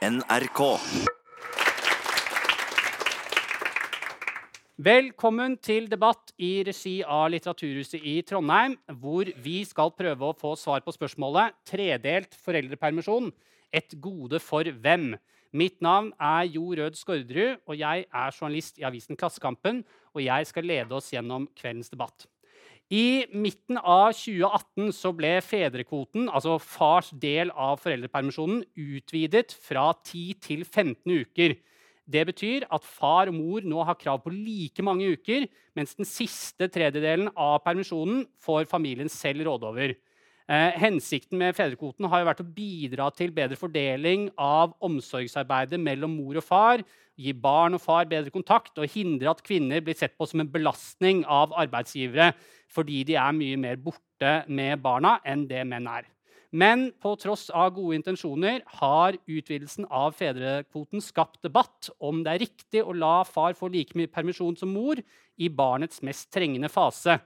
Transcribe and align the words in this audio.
NRK. 0.00 0.60
Velkommen 4.80 5.58
til 5.60 5.90
debatt 5.92 6.32
i 6.40 6.62
regi 6.64 6.94
av 7.04 7.26
Litteraturhuset 7.34 8.00
i 8.00 8.14
Trondheim, 8.24 8.78
hvor 8.96 9.28
vi 9.44 9.58
skal 9.68 9.92
prøve 9.92 10.30
å 10.30 10.38
få 10.40 10.54
svar 10.56 10.80
på 10.86 10.94
spørsmålet 10.96 11.52
tredelt 11.68 12.32
foreldrepermisjon 12.46 13.28
et 13.76 13.92
gode 14.00 14.40
for 14.40 14.64
hvem? 14.64 15.18
Mitt 15.52 15.76
navn 15.84 16.14
er 16.16 16.48
Jo 16.48 16.72
Rød 16.80 16.96
Skårderud, 16.96 17.60
og 17.68 17.76
jeg 17.76 18.08
er 18.08 18.40
journalist 18.40 18.80
i 18.80 18.88
avisen 18.88 19.20
Klassekampen. 19.20 19.84
Og 20.16 20.24
jeg 20.24 20.48
skal 20.48 20.64
lede 20.64 20.96
oss 20.96 21.12
gjennom 21.12 21.44
kveldens 21.60 21.92
debatt. 21.92 22.24
I 22.90 23.28
midten 23.30 23.78
av 23.78 24.10
2018 24.18 24.90
så 24.96 25.12
ble 25.14 25.36
fedrekvoten, 25.46 26.26
altså 26.26 26.56
fars 26.58 27.12
del 27.22 27.52
av 27.54 27.78
foreldrepermisjonen, 27.84 28.64
utvidet 28.74 29.54
fra 29.54 29.92
10 29.94 30.40
til 30.42 30.64
15 30.66 31.20
uker. 31.22 31.54
Det 32.10 32.24
betyr 32.26 32.66
at 32.74 32.82
far 32.82 33.30
og 33.30 33.36
mor 33.36 33.62
nå 33.62 33.84
har 33.86 33.98
krav 34.00 34.24
på 34.24 34.32
like 34.34 34.82
mange 34.82 35.06
uker, 35.14 35.46
mens 35.78 35.94
den 35.94 36.08
siste 36.08 36.66
tredjedelen 36.66 37.30
av 37.38 37.60
permisjonen 37.62 38.24
får 38.42 38.66
familien 38.72 39.12
selv 39.12 39.46
råde 39.46 39.70
over. 39.70 39.94
Eh, 40.50 40.74
hensikten 40.82 41.38
med 41.38 41.54
fedrekvoten 41.54 42.08
har 42.10 42.26
vært 42.26 42.42
å 42.42 42.48
bidra 42.56 43.06
til 43.14 43.30
bedre 43.30 43.54
fordeling 43.54 44.32
av 44.34 44.74
omsorgsarbeidet 44.82 45.78
mellom 45.78 46.16
mor 46.18 46.40
og 46.40 46.42
far, 46.42 46.82
gi 47.20 47.34
barn 47.36 47.76
og 47.76 47.82
far 47.84 48.08
bedre 48.08 48.32
kontakt 48.32 48.78
og 48.80 48.88
hindre 48.90 49.30
at 49.34 49.42
kvinner 49.44 49.82
blir 49.84 49.98
sett 49.98 50.16
på 50.18 50.28
som 50.28 50.42
en 50.42 50.50
belastning 50.52 51.22
av 51.28 51.52
arbeidsgivere 51.60 52.32
fordi 52.70 53.02
de 53.08 53.18
er 53.18 53.36
mye 53.36 53.58
mer 53.60 53.78
borte 53.82 54.40
med 54.48 54.80
barna 54.82 55.18
enn 55.26 55.44
det 55.50 55.62
menn 55.68 55.88
er. 55.90 56.08
Men 56.50 56.88
på 56.98 57.12
tross 57.22 57.46
av 57.54 57.70
gode 57.76 57.94
intensjoner 58.00 58.64
har 58.80 59.14
utvidelsen 59.30 59.86
av 59.86 60.16
fedrekvoten 60.18 61.02
skapt 61.04 61.38
debatt 61.46 61.92
om 62.02 62.24
det 62.24 62.32
er 62.32 62.42
riktig 62.42 62.82
å 62.82 62.94
la 62.96 63.20
far 63.26 63.54
få 63.58 63.70
like 63.70 63.94
mye 63.98 64.10
permisjon 64.10 64.58
som 64.58 64.72
mor 64.74 64.98
i 65.38 65.48
barnets 65.48 66.02
mest 66.02 66.26
trengende 66.34 66.70
fase. 66.72 67.20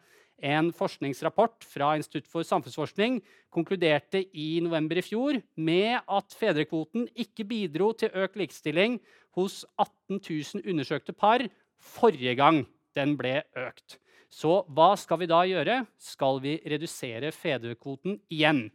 En 0.45 0.69
forskningsrapport 0.77 1.65
fra 1.65 1.95
Institutt 1.97 2.27
for 2.29 2.45
samfunnsforskning 2.45 3.21
konkluderte 3.55 4.21
i 4.37 4.59
november 4.61 4.99
i 5.01 5.05
fjor 5.07 5.39
med 5.57 6.03
at 6.05 6.37
fedrekvoten 6.37 7.07
ikke 7.15 7.47
bidro 7.49 7.93
til 7.97 8.13
økt 8.13 8.37
likestilling 8.43 8.99
hos 9.37 9.63
18 9.77 10.21
000 10.21 10.65
undersøkte 10.71 11.15
par 11.17 11.45
forrige 11.81 12.35
gang 12.39 12.65
den 12.97 13.17
ble 13.19 13.41
økt. 13.59 13.99
Så 14.35 14.63
hva 14.75 14.95
skal 14.99 15.21
vi 15.23 15.31
da 15.31 15.43
gjøre? 15.47 15.83
Skal 16.01 16.41
vi 16.43 16.57
redusere 16.67 17.31
fedrekvoten 17.35 18.19
igjen? 18.33 18.67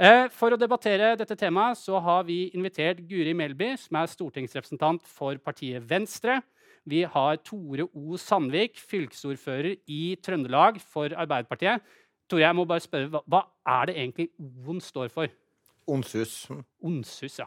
Eh, 0.00 0.26
for 0.34 0.54
å 0.54 0.58
debattere 0.58 1.12
dette 1.18 1.36
temaet 1.38 1.78
så 1.78 1.98
har 2.02 2.24
vi 2.26 2.48
invitert 2.56 3.02
Guri 3.10 3.34
Melby, 3.36 3.74
som 3.78 4.00
er 4.00 4.10
stortingsrepresentant 4.10 5.04
for 5.06 5.38
partiet 5.42 5.84
Venstre. 5.86 6.40
Vi 6.88 7.02
har 7.04 7.38
Tore 7.44 7.86
O. 7.92 8.16
Sandvik, 8.18 8.80
fylkesordfører 8.80 9.76
i 9.90 10.16
Trøndelag 10.24 10.80
for 10.80 11.12
Arbeiderpartiet. 11.12 11.84
Tore, 12.30 12.46
jeg 12.46 12.56
må 12.56 12.64
bare 12.64 12.82
spørre, 12.82 13.22
Hva 13.26 13.44
er 13.66 13.90
det 13.90 13.96
egentlig 13.98 14.28
O-en 14.38 14.80
står 14.80 15.10
for? 15.12 15.30
Onsus. 15.90 16.46
Onsus, 16.82 17.38
ja. 17.42 17.46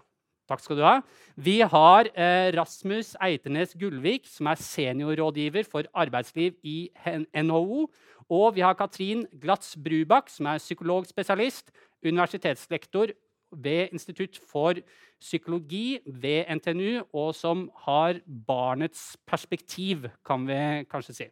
Takk 0.50 0.60
skal 0.60 0.80
du 0.80 0.84
ha. 0.84 0.98
Vi 1.40 1.62
har 1.64 2.10
eh, 2.12 2.50
Rasmus 2.56 3.14
Eiternes 3.24 3.76
Gullvik, 3.80 4.28
som 4.28 4.50
er 4.52 4.60
seniorrådgiver 4.60 5.68
for 5.70 5.88
arbeidsliv 5.96 6.58
i 6.68 6.90
NHO. 7.32 7.86
Og 8.34 8.56
vi 8.56 8.64
har 8.66 8.76
Katrin 8.76 9.24
Glatz 9.40 9.78
Brubakk, 9.80 10.32
som 10.32 10.50
er 10.52 10.60
psykologspesialist, 10.60 11.72
universitetslektor 12.04 13.14
ved 13.54 13.94
Institutt 13.96 14.40
for 14.50 14.80
psykologi 15.22 16.02
ved 16.06 16.50
NTNU, 16.58 17.06
og 17.14 17.32
som 17.38 17.70
har 17.86 18.20
barnets 18.26 19.14
perspektiv, 19.30 20.10
kan 20.26 20.44
vi 20.48 20.60
kanskje 20.92 21.18
si. 21.22 21.30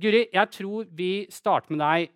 Guri, 0.00 0.26
jeg 0.34 0.50
tror 0.52 0.88
vi 0.92 1.26
starter 1.32 1.72
med 1.72 1.80
deg. 1.80 2.12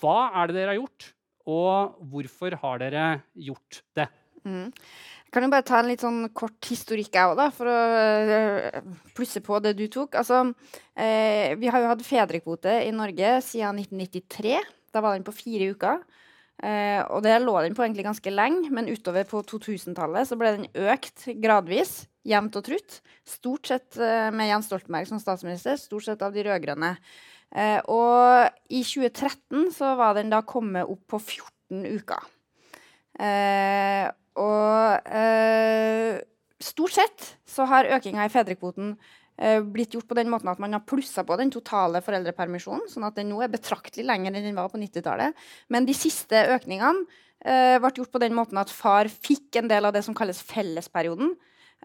Hva 0.00 0.32
er 0.34 0.48
det 0.48 0.56
dere 0.56 0.74
har 0.74 0.80
gjort, 0.80 1.12
og 1.46 2.00
hvorfor 2.10 2.56
har 2.62 2.82
dere 2.82 3.04
gjort 3.36 3.84
det? 3.96 4.08
Mm. 4.46 4.68
Jeg 4.70 5.34
kan 5.36 5.46
jo 5.46 5.50
bare 5.52 5.66
ta 5.66 5.78
en 5.78 5.88
litt 5.90 6.02
sånn 6.02 6.24
kort 6.34 6.66
historikk 6.66 7.14
jeg 7.14 7.30
òg, 7.30 7.42
for 7.54 7.70
å 7.70 7.80
uh, 8.26 8.94
plusse 9.14 9.42
på 9.46 9.60
det 9.62 9.76
du 9.78 9.84
tok. 9.92 10.16
Altså, 10.18 10.42
eh, 10.98 11.54
vi 11.60 11.70
har 11.70 11.84
jo 11.84 11.92
hatt 11.92 12.02
fedrekvote 12.02 12.80
i 12.82 12.90
Norge 12.94 13.36
siden 13.46 13.78
1993. 13.84 14.56
Da 14.90 15.04
var 15.04 15.14
den 15.14 15.26
på 15.26 15.36
fire 15.36 15.70
uker. 15.70 16.02
Eh, 16.60 17.00
og 17.08 17.22
det 17.24 17.38
lå 17.40 17.54
den 17.64 17.76
på 17.76 17.86
egentlig 17.86 18.04
ganske 18.04 18.32
lenge, 18.32 18.68
men 18.74 18.90
utover 18.90 19.24
på 19.28 19.40
2000-tallet 19.48 20.28
så 20.28 20.36
ble 20.36 20.50
den 20.58 20.88
økt 20.92 21.24
gradvis, 21.40 22.02
jevnt 22.28 22.58
og 22.58 22.66
trutt. 22.66 22.98
Stort 23.24 23.70
sett 23.70 23.96
eh, 23.96 24.28
med 24.34 24.50
Jens 24.50 24.68
Stoltenberg 24.68 25.08
som 25.08 25.22
statsminister, 25.22 25.80
stort 25.80 26.04
sett 26.08 26.24
av 26.26 26.36
de 26.36 26.44
rød-grønne. 26.44 26.92
Eh, 27.50 27.78
og 27.90 28.50
i 28.68 28.82
2013 28.84 29.70
så 29.78 29.94
var 29.98 30.18
den 30.18 30.30
da 30.32 30.42
kommet 30.46 30.90
opp 30.90 31.06
på 31.14 31.22
14 31.22 31.86
uker. 31.96 32.28
Eh, 33.20 34.10
og 34.40 35.08
eh, 35.12 36.20
stort 36.60 36.96
sett 36.96 37.32
så 37.48 37.68
har 37.68 37.88
økinga 37.98 38.26
i 38.26 38.32
fedrekvoten 38.32 38.94
Eh, 39.40 39.62
blitt 39.64 39.94
gjort 39.96 40.08
på 40.08 40.16
den 40.18 40.28
måten 40.28 40.50
at 40.52 40.58
man 40.60 40.76
har 40.76 40.82
plussa 40.84 41.22
på 41.24 41.36
den 41.40 41.48
totale 41.52 42.02
foreldrepermisjonen, 42.04 42.90
sånn 42.92 43.06
at 43.08 43.16
den 43.16 43.30
nå 43.32 43.38
er 43.40 43.48
betraktelig 43.48 44.04
lenger 44.04 44.34
enn 44.34 44.50
den 44.50 44.58
var 44.58 44.68
på 44.68 44.80
90-tallet. 44.80 45.38
Men 45.72 45.86
de 45.88 45.94
siste 45.96 46.42
økningene 46.52 47.06
eh, 47.40 47.78
ble 47.80 47.92
gjort 47.96 48.12
på 48.12 48.20
den 48.20 48.36
måten 48.36 48.60
at 48.60 48.72
far 48.74 49.08
fikk 49.08 49.62
en 49.62 49.70
del 49.70 49.88
av 49.88 49.94
det 49.96 50.02
som 50.04 50.16
kalles 50.16 50.42
fellesperioden. 50.44 51.32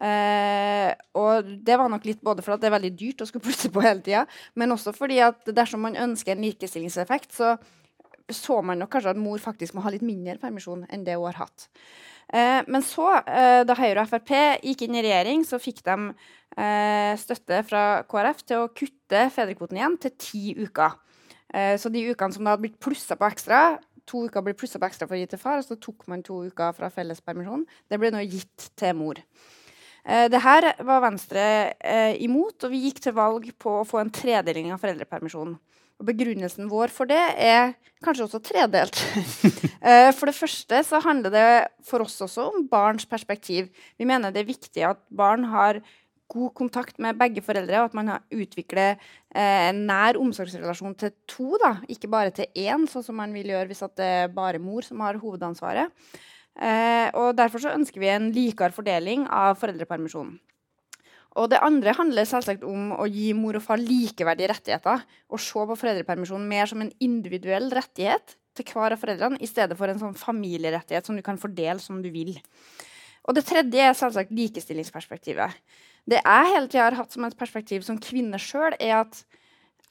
Eh, 0.03 0.91
og 1.15 1.47
det 1.63 1.77
var 1.79 1.88
nok 1.94 2.09
litt 2.09 2.19
både 2.27 2.44
for 2.44 2.57
at 2.57 2.63
det 2.63 2.67
er 2.67 2.75
veldig 2.75 2.91
dyrt 2.99 3.23
å 3.23 3.29
skulle 3.29 3.47
plusse 3.47 3.71
på 3.71 3.85
hele 3.85 4.03
tida, 4.03 4.25
men 4.59 4.75
også 4.75 4.91
fordi 4.97 5.21
at 5.23 5.47
dersom 5.47 5.88
man 5.88 5.95
ønsker 6.09 6.35
en 6.35 6.44
likestillingseffekt, 6.44 7.31
så 7.39 7.55
så 8.33 8.55
man 8.65 8.79
nok 8.81 8.89
kanskje 8.89 9.11
at 9.13 9.19
mor 9.21 9.38
faktisk 9.38 9.75
må 9.77 9.83
ha 9.85 9.91
litt 9.94 10.01
mindre 10.01 10.39
permisjon 10.41 10.88
enn 10.89 11.03
det 11.05 11.13
hun 11.13 11.27
har 11.27 11.44
hatt. 11.44 11.67
Eh, 12.34 12.62
men 12.68 12.81
så, 12.81 13.08
eh, 13.22 13.62
da 13.68 13.75
Høyre 13.78 14.02
og 14.02 14.09
Frp 14.09 14.31
gikk 14.66 14.86
inn 14.86 14.97
i 14.97 15.03
regjering, 15.06 15.46
så 15.46 15.59
fikk 15.62 15.84
de 15.86 15.97
eh, 16.58 17.13
støtte 17.22 17.62
fra 17.68 18.03
KrF 18.09 18.46
til 18.47 18.63
å 18.63 18.72
kutte 18.74 19.28
fedrekvoten 19.34 19.78
igjen 19.78 19.97
til 20.02 20.16
ti 20.18 20.46
uker. 20.58 21.02
Så 21.56 21.88
de 21.94 22.02
ukene 22.09 22.34
som 22.36 22.44
da 22.44 22.52
hadde 22.52 22.66
blitt 22.66 22.80
plussa 22.84 23.16
på 23.16 23.28
ekstra, 23.30 23.78
to 24.09 24.25
uker 24.25 24.44
ble 24.44 24.56
plussa 24.58 24.80
på 24.81 24.90
ekstra 24.90 25.06
for 25.08 25.16
å 25.16 25.19
gi 25.22 25.28
til 25.31 25.40
far, 25.40 25.62
og 25.62 25.63
så 25.63 25.78
tok 25.80 26.03
man 26.12 26.24
to 26.25 26.41
uker 26.50 26.74
fra 26.75 26.90
fellespermisjon. 26.91 27.63
Det 27.88 28.00
ble 28.02 28.09
nå 28.12 28.24
gitt 28.25 28.66
til 28.75 28.97
mor. 28.97 29.22
Eh, 30.03 30.25
det 30.28 30.42
her 30.44 30.68
var 30.84 31.06
Venstre 31.06 31.46
imot, 32.25 32.57
og 32.66 32.74
vi 32.74 32.81
gikk 32.90 33.00
til 33.06 33.16
valg 33.16 33.47
på 33.62 33.78
å 33.78 33.88
få 33.88 34.02
en 34.02 34.12
tredeling 34.12 34.74
av 34.74 34.84
foreldrepermisjonen. 34.84 35.56
Og 35.95 36.09
begrunnelsen 36.09 36.67
vår 36.72 36.91
for 36.91 37.07
det 37.07 37.22
er 37.39 37.75
kanskje 38.03 38.28
også 38.29 38.44
tredelt. 38.44 39.01
Eh, 39.85 40.09
for 40.17 40.25
det 40.25 40.33
første 40.33 40.79
så 40.81 40.97
handler 41.03 41.29
det 41.29 41.50
for 41.85 42.01
oss 42.01 42.16
også 42.25 42.47
om 42.50 42.63
barns 42.66 43.06
perspektiv. 43.06 43.67
Vi 44.01 44.07
mener 44.09 44.33
det 44.33 44.41
er 44.41 44.47
viktig 44.47 44.81
at 44.81 44.97
barn 45.13 45.44
har 45.51 45.78
god 46.33 46.53
kontakt 46.57 46.97
med 46.97 47.19
begge 47.19 47.44
foreldre, 47.45 47.83
og 47.83 47.91
at 47.91 47.97
man 47.97 48.09
utvikler 48.33 48.95
eh, 48.95 49.67
en 49.69 49.83
nær 49.85 50.17
omsorgsrelasjon 50.17 50.97
til 50.97 51.13
to, 51.29 51.51
da. 51.61 51.75
ikke 51.85 52.09
bare 52.09 52.33
til 52.33 52.50
én, 52.57 52.88
sånn 52.89 53.06
som 53.06 53.19
man 53.22 53.35
vil 53.35 53.53
gjøre 53.53 53.69
hvis 53.69 53.85
det 54.00 54.09
er 54.23 54.33
bare 54.33 54.63
mor 54.63 54.85
som 54.88 55.06
har 55.06 55.22
hovedansvaret. 55.22 55.94
Eh, 56.56 57.07
og 57.13 57.35
Derfor 57.38 57.62
så 57.62 57.75
ønsker 57.75 58.01
vi 58.01 58.09
en 58.09 58.31
likere 58.33 58.73
fordeling 58.73 59.27
av 59.29 59.59
foreldrepermisjonen. 59.62 60.39
Og 61.35 61.50
det 61.51 61.59
andre 61.63 61.94
handler 61.97 62.28
selvsagt 62.28 62.63
om 62.63 62.94
å 62.96 63.06
gi 63.12 63.34
mor 63.35 63.57
og 63.59 63.66
far 63.66 63.81
likeverdige 63.81 64.53
rettigheter. 64.53 65.03
Og 65.28 65.41
se 65.44 65.66
på 65.68 65.78
foreldrepermisjonen 65.81 66.47
mer 66.47 66.69
som 66.72 66.84
en 66.84 66.94
individuell 67.03 67.68
rettighet 67.75 68.38
til 68.56 68.69
hver 68.72 68.96
av 68.96 69.01
foreldrene, 69.01 69.41
i 69.44 69.50
stedet 69.50 69.75
for 69.75 69.91
en 69.91 70.00
sånn 70.00 70.16
familierettighet 70.16 71.07
som 71.07 71.18
du 71.18 71.24
kan 71.25 71.40
fordele 71.40 71.81
som 71.84 72.00
du 72.00 72.07
vil. 72.13 72.38
Og 73.28 73.35
det 73.35 73.44
tredje 73.50 73.84
er 73.84 73.97
selvsagt 73.97 74.31
likestillingsperspektivet. 74.35 75.59
Det 76.07 76.21
jeg 76.21 76.51
hele 76.54 76.69
tida 76.69 76.86
har 76.86 76.95
hatt 77.00 77.12
som 77.12 77.25
et 77.27 77.38
perspektiv 77.38 77.83
som 77.83 78.00
kvinne 78.00 78.39
sjøl, 78.39 78.77
er 78.80 79.01
at 79.01 79.25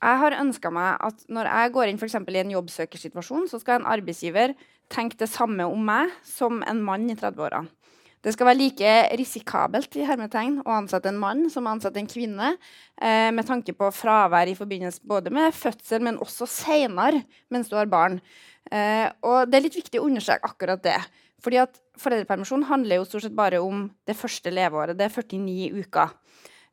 jeg 0.04 0.20
har 0.20 0.36
ønska 0.38 0.70
meg 0.72 1.00
at 1.02 1.24
når 1.32 1.48
jeg 1.50 1.72
går 1.74 1.90
inn 1.90 2.00
for 2.00 2.08
i 2.08 2.40
en 2.40 2.54
jobbsøkersituasjon, 2.54 3.48
så 3.50 3.60
skal 3.60 3.80
en 3.80 3.90
arbeidsgiver 3.90 4.54
tenke 4.92 5.18
det 5.20 5.30
samme 5.32 5.66
om 5.66 5.80
meg 5.84 6.12
som 6.24 6.62
en 6.62 6.82
mann 6.84 7.08
i 7.10 7.16
30-åra. 7.18 7.64
Det 8.24 8.32
skal 8.32 8.48
være 8.48 8.56
like 8.56 8.92
risikabelt 9.20 9.98
i 10.00 10.06
hermetegn 10.08 10.62
å 10.64 10.78
ansette 10.78 11.10
en 11.10 11.20
mann 11.20 11.44
som 11.52 11.66
å 11.66 11.74
ansette 11.74 12.00
en 12.00 12.08
kvinne, 12.08 12.54
eh, 12.96 13.30
med 13.30 13.44
tanke 13.44 13.74
på 13.76 13.90
fravær 13.92 14.48
i 14.48 14.56
forbindelse 14.56 15.04
både 15.04 15.30
med 15.30 15.52
fødsel, 15.52 16.00
men 16.00 16.16
også 16.16 16.48
seinere 16.48 17.20
mens 17.52 17.68
du 17.68 17.76
har 17.76 17.86
barn. 17.86 18.20
Eh, 18.72 19.10
og 19.22 19.50
det 19.50 19.58
er 19.58 19.66
litt 19.66 19.76
viktig 19.76 20.00
å 20.00 20.08
understreke 20.08 20.48
akkurat 20.48 20.82
det. 20.82 20.96
Fordi 21.44 21.60
at 21.60 21.80
Foreldrepermisjon 22.00 22.64
handler 22.66 22.96
jo 22.96 23.04
stort 23.06 23.22
sett 23.26 23.36
bare 23.36 23.60
om 23.62 23.84
det 24.08 24.16
første 24.16 24.50
leveåret. 24.50 24.96
Det 24.96 25.04
er 25.04 25.12
49 25.14 25.84
uker. 25.84 26.16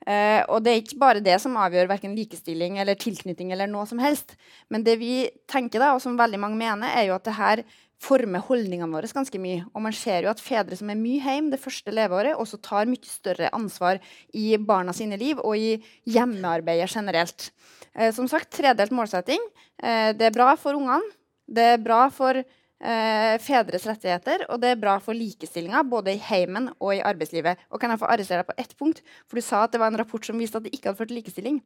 Eh, 0.08 0.42
og 0.50 0.64
det 0.64 0.72
er 0.72 0.82
ikke 0.82 0.98
bare 0.98 1.22
det 1.22 1.36
som 1.44 1.60
avgjør 1.62 1.92
verken 1.92 2.16
likestilling 2.18 2.80
eller 2.82 2.98
tilknytning 2.98 3.52
eller 3.54 3.70
noe 3.70 3.86
som 3.86 4.00
helst. 4.02 4.34
Men 4.72 4.88
det 4.88 4.98
vi 4.98 5.28
tenker 5.52 5.84
da, 5.84 5.92
og 5.94 6.02
som 6.02 6.18
veldig 6.18 6.40
mange 6.42 6.58
mener, 6.58 6.90
er 6.90 7.10
jo 7.10 7.18
at 7.20 7.28
det 7.28 7.38
her 7.38 7.64
former 8.02 8.42
holdningene 8.48 8.90
våre 8.92 9.10
ganske 9.14 9.42
mye. 9.42 9.66
Og 9.76 9.84
man 9.86 9.96
ser 9.96 10.26
jo 10.26 10.32
at 10.32 10.42
fedre 10.42 10.78
som 10.78 10.90
er 10.92 11.00
mye 11.00 11.22
hjemme 11.22 11.54
det 11.54 11.62
første 11.62 11.94
leveåret, 11.94 12.38
også 12.40 12.62
tar 12.64 12.90
mye 12.90 13.08
større 13.08 13.52
ansvar 13.56 14.02
i 14.38 14.56
barna 14.58 14.96
sine 14.96 15.20
liv 15.22 15.42
og 15.42 15.54
i 15.58 15.76
hjemmearbeidet 16.10 16.90
generelt. 16.92 17.52
Eh, 17.94 18.10
som 18.16 18.30
sagt, 18.32 18.52
tredelt 18.58 18.94
målsetting. 18.96 19.44
Eh, 19.82 20.12
det 20.18 20.32
er 20.32 20.36
bra 20.36 20.56
for 20.60 20.80
ungene. 20.80 21.14
Det 21.52 21.68
er 21.76 21.82
bra 21.84 22.06
for 22.14 22.38
eh, 22.82 23.34
fedres 23.44 23.86
rettigheter, 23.90 24.46
og 24.50 24.62
det 24.64 24.74
er 24.74 24.80
bra 24.82 24.96
for 25.04 25.18
likestillinga 25.18 25.84
både 25.90 26.16
i 26.16 26.22
heimen 26.32 26.70
og 26.80 26.96
i 26.96 27.04
arbeidslivet. 27.06 27.68
Og 27.70 27.82
kan 27.82 27.94
jeg 27.94 28.02
få 28.02 28.10
arrestere 28.10 28.42
deg 28.42 28.50
på 28.50 28.58
ett 28.64 28.78
punkt? 28.80 29.02
For 29.28 29.38
du 29.38 29.46
sa 29.46 29.66
at 29.66 29.76
det 29.76 29.82
var 29.84 29.92
en 29.92 30.00
rapport 30.02 30.26
som 30.26 30.40
viste 30.42 30.58
at 30.58 30.66
det 30.66 30.74
ikke 30.74 30.90
hadde 30.90 31.02
ført 31.02 31.12
til 31.12 31.20
likestilling. 31.22 31.60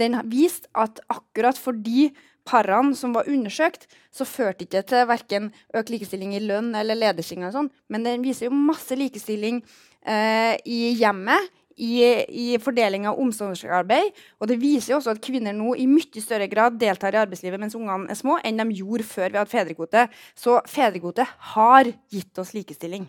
Den 0.00 0.16
viste 0.32 0.70
at 0.72 1.02
akkurat 1.12 1.60
fordi 1.60 2.12
parene 2.48 2.94
som 2.96 3.14
var 3.16 3.28
undersøkt, 3.30 3.88
så 4.14 4.26
førte 4.28 4.66
ikke 4.66 4.84
til 4.86 5.08
verken 5.08 5.50
økt 5.76 5.92
likestilling 5.92 6.34
i 6.36 6.42
lønn 6.44 6.74
eller 6.76 6.98
lederstilling. 6.98 7.48
Sånn. 7.54 7.70
Men 7.88 8.06
den 8.06 8.24
viser 8.24 8.48
jo 8.48 8.56
masse 8.56 8.96
likestilling 8.98 9.62
eh, 10.06 10.54
i 10.64 10.94
hjemmet, 11.00 11.52
i, 11.74 12.04
i 12.30 12.58
fordeling 12.62 13.08
av 13.10 13.18
omsorgsarbeid. 13.18 14.12
Og 14.38 14.50
det 14.50 14.60
viser 14.62 14.92
jo 14.92 15.00
også 15.00 15.16
at 15.16 15.24
kvinner 15.24 15.56
nå 15.56 15.74
i 15.80 15.88
mye 15.90 16.22
større 16.22 16.46
grad 16.50 16.78
deltar 16.78 17.16
i 17.16 17.22
arbeidslivet 17.24 17.60
mens 17.60 17.74
ungene 17.78 18.12
er 18.12 18.18
små, 18.18 18.38
enn 18.46 18.62
de 18.62 18.78
gjorde 18.78 19.08
før 19.08 19.32
vi 19.32 19.40
hadde 19.40 19.54
fedrekvote. 19.54 20.06
Så 20.38 20.60
fedrekvote 20.70 21.26
har 21.54 21.90
gitt 22.14 22.42
oss 22.42 22.54
likestilling. 22.54 23.08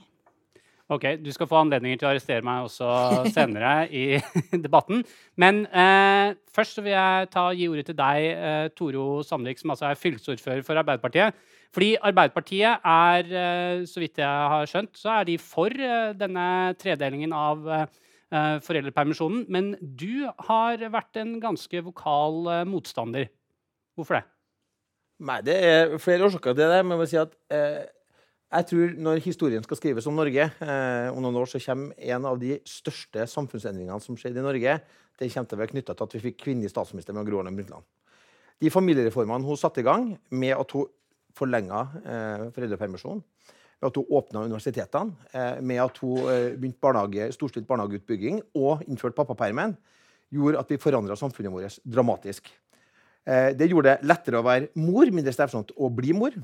Ok, 0.86 1.06
Du 1.18 1.32
skal 1.34 1.48
få 1.50 1.58
anledninger 1.64 1.98
til 1.98 2.06
å 2.06 2.12
arrestere 2.12 2.46
meg 2.46 2.68
også 2.68 2.88
senere 3.34 3.88
i 3.90 4.20
debatten. 4.66 5.02
Men 5.42 5.64
eh, 5.66 6.36
først 6.54 6.78
vil 6.84 6.94
jeg 6.94 7.30
ta, 7.34 7.48
gi 7.58 7.66
ordet 7.72 7.88
til 7.88 7.98
deg, 7.98 8.26
eh, 8.30 8.68
Toro 8.78 9.24
Sandvik, 9.26 9.58
som 9.58 9.74
altså 9.74 9.88
er 9.90 9.98
fylkesordfører 9.98 10.62
for 10.68 10.78
Arbeiderpartiet. 10.78 11.34
Fordi 11.74 11.90
Arbeiderpartiet 11.98 12.86
er, 12.86 13.34
eh, 13.34 13.82
så 13.90 14.04
vidt 14.04 14.22
jeg 14.22 14.52
har 14.54 14.70
skjønt, 14.70 14.94
så 15.02 15.16
er 15.16 15.26
de 15.32 15.40
for 15.42 15.74
eh, 15.74 16.14
denne 16.22 16.46
tredelingen 16.78 17.34
av 17.34 17.66
eh, 17.66 17.90
foreldrepermisjonen. 18.62 19.48
Men 19.50 19.74
du 19.81 20.30
har 20.52 20.86
vært 20.94 21.18
en 21.24 21.40
ganske 21.42 21.81
vokal 21.90 22.44
eh, 22.60 22.64
motstander. 22.70 23.31
Hvorfor 23.98 24.20
det? 24.20 24.26
Nei, 25.26 25.42
Det 25.50 25.58
er 25.66 25.98
flere 25.98 26.30
årsaker 26.30 26.54
til 26.54 26.70
det. 26.78 26.81
Men 26.86 26.94
jeg 26.94 27.02
må 27.02 27.10
si 27.10 27.24
at 27.26 27.38
jeg 28.56 28.68
tror 28.69 28.94
når 29.07 29.22
historien 29.25 29.63
skal 29.66 29.80
skrives 29.80 30.07
om 30.10 30.16
Norge 30.16 30.46
eh, 30.48 31.07
om 31.12 31.22
noen 31.24 31.40
år, 31.42 31.50
så 31.52 31.60
kommer 31.63 31.96
en 32.16 32.28
av 32.30 32.40
de 32.40 32.57
største 32.69 33.25
samfunnsendringene 33.31 34.00
som 34.04 34.18
skjedde 34.19 34.42
i 34.42 34.46
Norge, 34.46 34.78
det 35.16 35.30
kommer 35.31 35.50
til 35.50 35.57
å 35.57 35.62
være 35.62 35.72
knytta 35.74 35.96
til 35.96 36.07
at 36.07 36.16
vi 36.16 36.24
fikk 36.28 36.42
kvinnelig 36.44 36.72
statsminister 36.74 37.16
med 37.16 37.28
Gro 37.28 37.40
Harlem 37.40 37.57
Brundtland. 37.60 37.86
De 38.63 38.72
familiereformene 38.72 39.48
hun 39.48 39.60
satte 39.60 39.84
i 39.84 39.88
gang 39.88 40.13
med 40.31 40.56
at 40.56 40.75
hun 40.75 40.88
forlenga 41.36 41.81
eh, 42.04 42.44
foreldrepermisjonen, 42.56 43.24
med 43.81 43.90
at 43.90 44.00
hun 44.00 44.12
åpna 44.19 44.46
universitetene, 44.48 45.30
eh, 45.36 45.60
med 45.60 45.81
at 45.84 46.00
hun 46.04 46.30
eh, 46.31 46.52
begynte 46.56 46.84
barnehage, 46.84 47.30
storstilt 47.36 47.68
barnehageutbygging 47.68 48.40
og 48.56 48.86
innførte 48.88 49.18
pappapermen, 49.19 49.75
gjorde 50.31 50.62
at 50.63 50.72
vi 50.72 50.80
forandra 50.81 51.18
samfunnet 51.19 51.54
vårt 51.54 51.80
dramatisk. 51.84 52.48
Eh, 53.25 53.52
det 53.57 53.68
gjorde 53.72 53.96
det 53.96 54.07
lettere 54.07 54.40
å 54.40 54.46
være 54.46 54.72
mor, 54.80 55.12
mindre 55.12 55.34
strevsomt 55.36 55.75
å 55.75 55.92
bli 55.94 56.16
mor. 56.16 56.36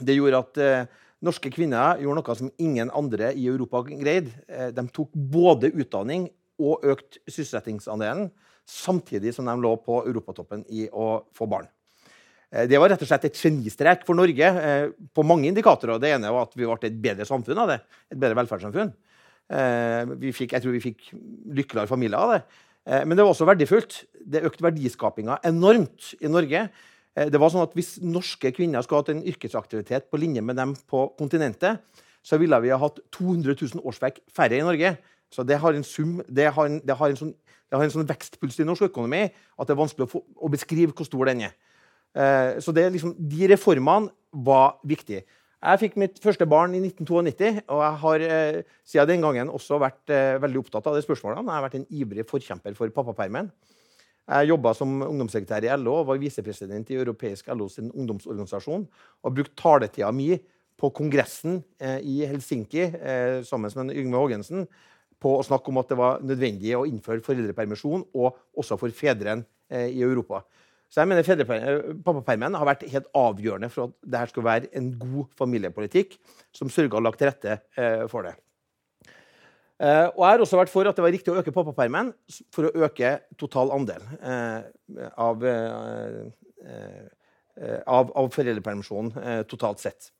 Det 0.00 0.16
gjorde 0.16 0.40
at 0.40 0.62
eh, 0.62 1.00
Norske 1.22 1.50
kvinner 1.52 2.00
gjorde 2.02 2.20
noe 2.20 2.36
som 2.38 2.50
ingen 2.60 2.90
andre 2.94 3.30
i 3.36 3.46
Europa 3.48 3.84
greide. 3.86 4.32
Eh, 4.48 4.70
de 4.74 4.84
tok 4.92 5.12
både 5.14 5.70
utdanning 5.72 6.26
og 6.62 6.84
økt 6.86 7.18
sysselsettingsandelen, 7.26 8.28
samtidig 8.68 9.34
som 9.36 9.48
de 9.48 9.54
lå 9.60 9.74
på 9.84 10.02
europatoppen 10.08 10.64
i 10.72 10.86
å 10.90 11.24
få 11.36 11.48
barn. 11.50 11.68
Eh, 12.50 12.66
det 12.70 12.80
var 12.80 12.92
rett 12.92 13.04
og 13.04 13.10
slett 13.10 13.28
et 13.30 13.40
genistrek 13.40 14.04
for 14.08 14.18
Norge 14.18 14.50
eh, 14.50 14.90
på 15.14 15.26
mange 15.26 15.48
indikatorer. 15.50 16.00
Det 16.02 16.14
ene 16.16 16.32
var 16.34 16.48
at 16.48 16.56
vi 16.58 16.68
ble 16.68 16.78
et 16.90 17.00
bedre 17.08 17.28
samfunn 17.28 17.62
av 17.64 17.72
det. 17.72 17.80
Et 18.12 18.18
bedre 18.18 18.40
velferdssamfunn. 18.42 18.94
Fikk, 19.44 20.54
jeg 20.54 20.62
tror 20.64 20.72
vi 20.72 20.80
fikk 20.80 21.10
lykkeligere 21.52 21.90
familier 21.90 22.16
av 22.16 22.30
det. 22.32 22.38
Men 23.04 23.12
det 23.12 23.26
var 23.26 23.34
også 23.34 23.44
verdifullt. 23.44 23.98
Det 24.24 24.40
økte 24.48 24.64
verdiskapinga 24.64 25.36
enormt 25.44 26.14
i 26.24 26.30
Norge. 26.32 26.62
Eh, 27.16 27.30
det 27.30 27.40
var 27.40 27.52
sånn 27.52 27.64
at 27.64 27.74
Hvis 27.76 27.96
norske 28.02 28.52
kvinner 28.54 28.84
skulle 28.84 29.02
hatt 29.02 29.12
en 29.14 29.24
yrkesaktivitet 29.24 30.10
på 30.10 30.20
linje 30.20 30.42
med 30.42 30.58
dem 30.60 30.74
på 30.90 31.06
kontinentet, 31.18 31.82
så 32.24 32.38
ville 32.40 32.60
vi 32.64 32.72
ha 32.72 32.80
hatt 32.80 33.00
200 33.12 33.56
000 33.60 33.84
årsverk 33.84 34.20
færre 34.32 34.56
i 34.56 34.64
Norge. 34.64 34.96
Så 35.30 35.44
det 35.44 35.58
har 35.60 35.74
en, 35.74 35.84
sum, 35.84 36.22
det 36.28 36.48
har 36.54 36.66
en, 36.70 36.80
det 36.80 36.96
har 36.96 37.10
en, 37.10 37.18
sånn, 37.18 37.34
det 37.34 37.76
har 37.76 37.84
en 37.84 37.92
sånn, 37.92 38.08
vekstpuls 38.08 38.60
i 38.62 38.66
norsk 38.66 38.88
økonomi 38.88 39.26
at 39.26 39.66
det 39.66 39.74
er 39.74 39.80
vanskelig 39.80 40.06
å, 40.06 40.10
få, 40.10 40.22
å 40.40 40.50
beskrive 40.52 40.94
hvor 40.94 41.08
stor 41.08 41.28
den 41.28 41.44
er. 41.50 41.56
Eh, 42.14 42.60
så 42.64 42.72
liksom, 42.72 43.16
de 43.18 43.48
reformene 43.50 44.12
var 44.44 44.78
viktige. 44.86 45.24
Jeg 45.64 45.80
fikk 45.80 45.94
mitt 46.00 46.18
første 46.20 46.44
barn 46.48 46.74
i 46.76 46.80
1992, 46.82 47.62
og 47.72 47.78
jeg 47.80 48.00
har 48.02 48.24
eh, 48.28 48.58
siden 48.84 49.14
den 49.14 49.24
gangen 49.24 49.52
også 49.52 49.78
vært 49.80 50.12
eh, 50.12 50.36
veldig 50.42 50.60
opptatt 50.60 50.90
av 50.90 50.96
de 50.96 51.04
spørsmålene. 51.04 51.44
Jeg 51.48 51.56
har 51.56 51.64
vært 51.64 51.78
en 51.78 51.86
ivrig 51.88 52.26
forkjemper 52.28 52.76
for 52.76 52.92
pappapermen. 52.92 53.48
Jeg 54.24 54.48
jobba 54.48 54.72
som 54.76 55.02
ungdomssekretær 55.04 55.66
i 55.66 55.72
LO 55.76 55.98
og 56.00 56.08
var 56.08 56.20
visepresident 56.22 56.88
i 56.90 56.96
Europeisk 56.96 57.50
LO 57.52 57.68
sin 57.68 57.90
ungdomsorganisasjon. 57.92 58.86
Og 59.22 59.36
brukte 59.36 59.56
taletida 59.60 60.08
mi 60.16 60.32
på 60.80 60.90
kongressen 60.96 61.60
eh, 61.78 62.00
i 62.00 62.22
Helsinki 62.26 62.86
eh, 62.88 63.42
sammen 63.46 63.72
med 63.84 63.96
Yngve 64.00 64.22
Haagensen 64.22 64.64
på 65.22 65.36
å 65.38 65.44
snakke 65.46 65.70
om 65.70 65.80
at 65.80 65.92
det 65.92 65.98
var 66.00 66.24
nødvendig 66.24 66.74
å 66.76 66.84
innføre 66.88 67.24
foreldrepermisjon, 67.24 68.02
og 68.16 68.40
også 68.60 68.78
for 68.80 68.92
fedrene 68.96 69.46
eh, 69.70 69.88
i 69.92 70.02
Europa. 70.04 70.42
Så 70.92 71.02
jeg 71.02 71.10
mener 71.10 71.26
eh, 71.26 71.92
Pappapermen 72.06 72.54
har 72.58 72.68
vært 72.68 72.86
helt 72.92 73.08
avgjørende 73.18 73.70
for 73.72 73.88
at 73.88 73.94
dette 74.04 74.32
skulle 74.32 74.50
være 74.50 74.72
en 74.78 74.92
god 75.00 75.32
familiepolitikk 75.38 76.18
som 76.54 76.72
sørga 76.72 77.00
og 77.00 77.08
lagt 77.08 77.22
til 77.22 77.30
rette 77.32 77.56
eh, 77.76 78.04
for 78.10 78.28
det. 78.28 78.36
Uh, 79.74 80.06
og 80.14 80.20
Jeg 80.22 80.30
har 80.30 80.42
også 80.44 80.58
vært 80.60 80.70
for 80.70 80.86
at 80.86 80.94
det 80.94 81.02
var 81.02 81.10
riktig 81.10 81.32
å 81.32 81.40
øke 81.40 81.52
pappapermen 81.54 82.12
for 82.54 82.68
å 82.68 82.84
øke 82.86 83.16
total 83.40 83.72
andel 83.74 84.04
uh, 84.22 84.62
av, 85.18 85.42
uh, 85.42 86.28
av, 87.82 88.12
av, 88.14 88.28
foreldrepermisjonen 88.36 89.42
totalt 89.50 89.82
sett. 89.82 90.12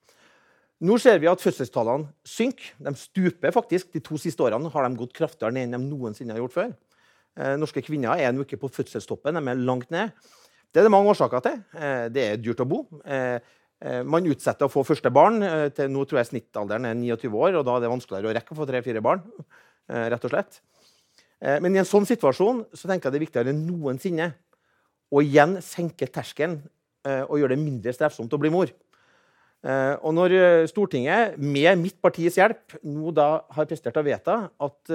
Nå 0.85 0.99
ser 0.99 1.23
vi 1.23 1.31
at 1.31 1.41
fødselstallene 1.41 2.11
synker. 2.27 2.75
De 2.83 2.93
stuper 2.99 3.55
faktisk. 3.55 3.93
De 3.95 4.03
to 4.05 4.19
siste 4.21 4.43
årene 4.43 4.73
har 4.75 4.89
de 4.89 4.99
gått 4.99 5.15
kraftigere 5.17 5.55
ned 5.55 5.71
enn 5.71 5.79
de 5.79 5.87
noensinne 5.87 6.35
har 6.35 6.43
gjort 6.43 6.57
før. 6.59 6.75
norske 7.59 7.83
kvinner 7.87 8.19
er 8.21 8.35
nå 8.35 8.43
ikke 8.45 8.59
på 8.61 8.73
fødselstoppen, 8.75 9.39
de 9.39 9.55
er 9.55 9.63
langt 9.63 9.95
ned. 9.95 10.13
Det 10.75 10.83
er 10.83 10.89
det 10.89 10.93
mange 10.93 11.15
årsaker 11.15 11.47
til. 11.47 11.63
det 12.11 12.27
er 12.27 12.43
dyrt 12.43 12.61
å 12.61 12.69
bo. 12.69 12.83
Eh, 13.07 13.39
man 14.09 14.25
utsetter 14.33 14.65
å 14.65 14.73
få 14.73 14.85
første 14.87 15.11
barn. 15.13 15.43
Eh, 15.45 15.67
til 15.77 15.91
Nå 15.93 16.07
tror 16.09 16.23
jeg 16.23 16.31
snittalderen 16.31 16.89
er 16.89 16.97
29 16.97 17.35
år, 17.37 17.59
og 17.59 17.67
da 17.67 17.77
er 17.77 17.85
det 17.85 17.93
vanskeligere 17.93 18.31
å 18.31 18.37
rekke 18.37 18.55
å 18.55 18.59
få 18.61 18.67
tre-fire 18.69 19.03
barn. 19.05 19.21
Eh, 19.91 20.07
rett 20.15 20.25
og 20.25 20.33
slett. 20.33 20.63
Men 21.45 21.75
i 21.75 21.81
en 21.83 21.85
sånn 21.85 22.07
situasjon 22.09 22.63
så 22.73 22.89
tenker 22.89 23.11
jeg 23.11 23.13
det 23.13 23.19
er 23.19 23.25
viktigere 23.27 23.53
enn 23.53 23.67
noensinne 23.67 24.31
å 25.13 25.21
igjen 25.21 25.59
senke 25.61 26.07
terskelen 26.09 26.55
og 27.05 27.35
gjøre 27.37 27.53
det 27.53 27.61
mindre 27.61 27.93
strevsomt 27.93 28.33
å 28.33 28.39
bli 28.41 28.49
mor. 28.55 28.71
Og 29.61 30.15
når 30.17 30.65
Stortinget, 30.71 31.35
med 31.37 31.83
mitt 31.83 31.99
partis 32.01 32.39
hjelp, 32.39 32.79
nå 32.81 33.13
da 33.13 33.43
har 33.59 33.69
prestert 33.69 33.99
å 34.01 34.07
vedta 34.07 34.39
at 34.57 34.95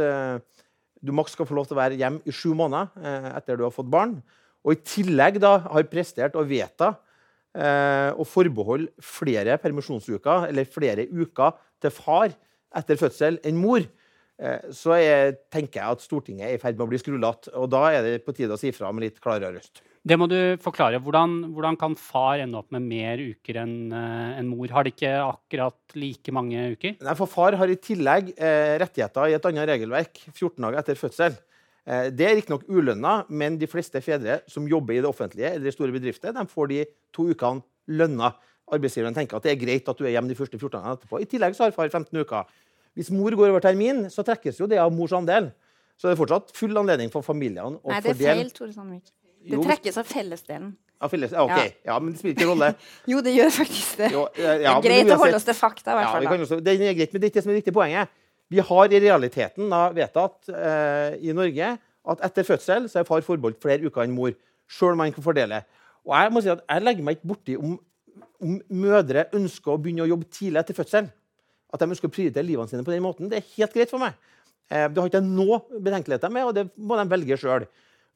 du 0.97 1.13
maks 1.13 1.37
skal 1.37 1.45
få 1.45 1.59
lov 1.59 1.69
til 1.69 1.77
å 1.77 1.81
være 1.83 1.99
hjemme 1.99 2.25
i 2.25 2.33
sju 2.33 2.55
måneder 2.57 3.35
etter 3.35 3.59
du 3.59 3.67
har 3.67 3.75
fått 3.75 3.91
barn, 3.91 4.17
og 4.65 4.73
i 4.73 4.81
tillegg 4.81 5.37
da 5.43 5.59
har 5.67 5.87
prestert 5.91 6.33
å 6.39 6.47
vedta 6.47 6.95
eh, 6.95 7.08
å 7.57 8.25
forbeholde 8.29 8.91
flere 9.01 9.55
permisjonsuker 9.57 10.45
eller 10.51 10.67
flere 10.69 11.07
uker 11.09 11.55
til 11.81 11.93
far 11.95 12.35
etter 12.77 12.99
fødsel 12.99 13.39
enn 13.47 13.59
mor, 13.59 13.83
eh, 14.39 14.71
så 14.75 14.97
jeg, 14.99 15.37
tenker 15.53 15.81
jeg 15.81 15.97
at 15.97 16.05
Stortinget 16.05 16.47
er 16.47 16.57
i 16.57 16.61
ferd 16.61 16.77
med 16.77 16.87
å 16.87 16.91
bli 16.91 17.01
skrullete. 17.01 17.53
Og 17.59 17.69
da 17.73 17.85
er 17.93 18.05
det 18.05 18.17
på 18.25 18.35
tide 18.37 18.55
å 18.55 18.61
si 18.61 18.73
fra 18.75 18.91
med 18.93 19.07
litt 19.07 19.21
klarere 19.23 19.57
røst. 19.57 19.83
Det 20.09 20.15
må 20.15 20.29
du 20.31 20.55
forklare. 20.63 21.01
Hvordan, 21.03 21.51
hvordan, 21.53 21.75
kan 21.79 21.95
far 21.99 22.39
ende 22.39 22.61
opp 22.61 22.69
med 22.71 22.85
mer 22.87 23.19
uker 23.19 23.59
enn 23.65 23.91
uh, 23.91 24.37
en 24.39 24.47
mor? 24.47 24.69
Har 24.71 24.87
de 24.87 24.93
ikke 24.93 25.11
akkurat 25.25 25.97
like 25.99 26.33
mange 26.33 26.69
uker? 26.77 26.95
Nei, 27.03 27.15
for 27.19 27.29
Far 27.29 27.57
har 27.59 27.69
i 27.69 27.75
tillegg 27.83 28.31
eh, 28.37 28.77
rettigheter 28.79 29.27
i 29.27 29.35
et 29.35 29.49
annet 29.49 29.67
regelverk 29.73 30.21
14 30.31 30.55
dager 30.55 30.79
etter 30.79 30.99
fødsel. 30.99 31.35
Eh, 31.89 32.09
det 32.13 32.27
er 32.27 32.35
riktignok 32.37 32.67
ulønna, 32.69 33.23
men 33.33 33.57
de 33.57 33.67
fleste 33.69 34.01
fedre 34.05 34.39
som 34.51 34.67
jobber 34.69 34.93
i 34.93 35.01
det 35.01 35.09
offentlige 35.09 35.55
eller 35.55 35.71
i 35.71 35.73
store 35.73 35.95
bedrifter, 35.95 36.35
de 36.35 36.45
får 36.51 36.69
de 36.69 36.83
to 37.15 37.25
ukene 37.31 37.65
lønna. 37.89 38.35
Arbeidsgiveren 38.69 39.15
tenker 39.17 39.39
at 39.39 39.47
det 39.47 39.55
er 39.55 39.61
greit 39.63 39.89
at 39.89 39.97
du 39.97 40.05
er 40.05 40.13
hjemme 40.13 40.29
de 40.29 40.37
første 40.37 40.59
14 40.59 40.75
dagene 40.75 40.99
etterpå. 40.99 41.21
I 41.23 41.29
tillegg 41.29 41.55
så 41.57 41.65
har 41.65 41.73
far 41.73 41.89
15 41.89 42.13
uker. 42.21 42.51
Hvis 42.97 43.09
mor 43.13 43.33
går 43.33 43.49
over 43.49 43.63
termin, 43.63 44.05
så 44.13 44.21
trekkes 44.25 44.59
jo 44.61 44.67
det 44.69 44.77
av 44.81 44.93
mors 44.93 45.15
andel. 45.17 45.49
Så 45.97 46.07
det 46.07 46.13
er 46.13 46.19
fortsatt 46.21 46.53
full 46.55 46.77
anledning 46.77 47.09
for 47.11 47.25
familiene 47.25 47.79
å 47.79 47.81
fordele. 47.81 47.95
Nei, 47.95 48.03
det 48.05 48.13
er 48.13 48.37
feil, 48.37 48.53
Tore 48.53 48.75
Sandvik. 48.75 49.09
Det 49.49 49.59
trekkes 49.65 49.97
av 49.97 50.07
fellesdelen. 50.07 50.69
Av 50.99 51.11
felles, 51.11 51.31
ja, 51.31 51.43
ok. 51.47 51.55
Ja. 51.55 51.67
ja. 51.89 51.97
Men 52.03 52.13
det 52.13 52.21
spiller 52.21 52.35
ikke 52.35 52.47
rolle. 52.51 52.69
jo, 53.11 53.21
det 53.25 53.33
gjør 53.33 53.53
faktisk 53.55 54.01
det. 54.03 54.09
Jo, 54.13 54.25
ja, 54.35 54.55
det 54.59 54.69
er 54.69 54.81
greit 54.85 55.11
å 55.15 55.19
holde 55.23 55.39
oss 55.39 55.47
til 55.47 55.57
fakta. 55.57 55.95
I 55.95 55.99
hvert 56.01 56.11
fall, 56.11 56.27
ja, 56.27 56.39
også, 56.45 56.59
det 56.63 56.75
er 56.75 56.97
greit, 56.97 57.13
men 57.15 57.23
det 57.23 57.29
er 57.29 57.31
ikke 57.31 57.39
det 57.39 57.45
som 57.45 57.53
er 57.53 57.59
riktig 57.61 57.75
poenget. 57.75 58.11
Vi 58.49 58.63
har 58.65 58.93
i 58.93 59.01
realiteten 59.01 59.69
da, 59.69 59.87
vedtatt 59.93 60.49
eh, 60.49 61.19
i 61.21 61.35
Norge 61.37 61.75
at 62.09 62.23
etter 62.25 62.47
fødsel 62.47 62.87
så 62.89 63.01
er 63.01 63.07
far 63.09 63.21
forbeholdt 63.25 63.61
flere 63.61 63.85
uker 63.85 64.05
enn 64.05 64.15
mor. 64.15 64.33
Selv 64.69 64.93
om 64.93 65.01
man 65.01 65.13
kan 65.13 65.25
fordele. 65.25 65.63
Og 66.05 66.13
jeg 66.15 66.33
må 66.33 66.41
si 66.45 66.51
at 66.51 66.61
jeg 66.65 66.85
legger 66.85 67.05
meg 67.05 67.17
ikke 67.17 67.31
borti 67.31 67.55
om 67.57 67.77
om 68.39 68.55
mødre 68.71 69.25
ønsker 69.35 69.73
å 69.73 69.79
begynne 69.81 70.05
å 70.05 70.09
jobbe 70.09 70.29
tidlig 70.31 70.61
etter 70.61 70.77
fødsel. 70.77 71.09
At 71.69 71.81
de 71.81 71.89
ønsker 71.91 72.09
å 72.09 72.13
prioritere 72.13 72.47
livene 72.47 72.71
sine 72.71 72.85
på 72.87 72.93
den 72.93 73.03
måten. 73.03 73.29
Det 73.31 73.41
er 73.41 73.51
helt 73.57 73.75
greit 73.75 73.91
for 73.91 74.01
meg. 74.01 74.15
Eh, 74.71 74.87
det 74.87 75.01
har 75.01 75.09
ikke 75.09 75.19
jeg 75.19 75.27
noe 75.27 75.59
betenkeligheter 75.75 76.33
med, 76.33 76.47
og 76.47 76.55
det 76.57 76.65
må 76.77 76.97
de 76.97 77.05
velge 77.11 77.37
sjøl. 77.41 77.67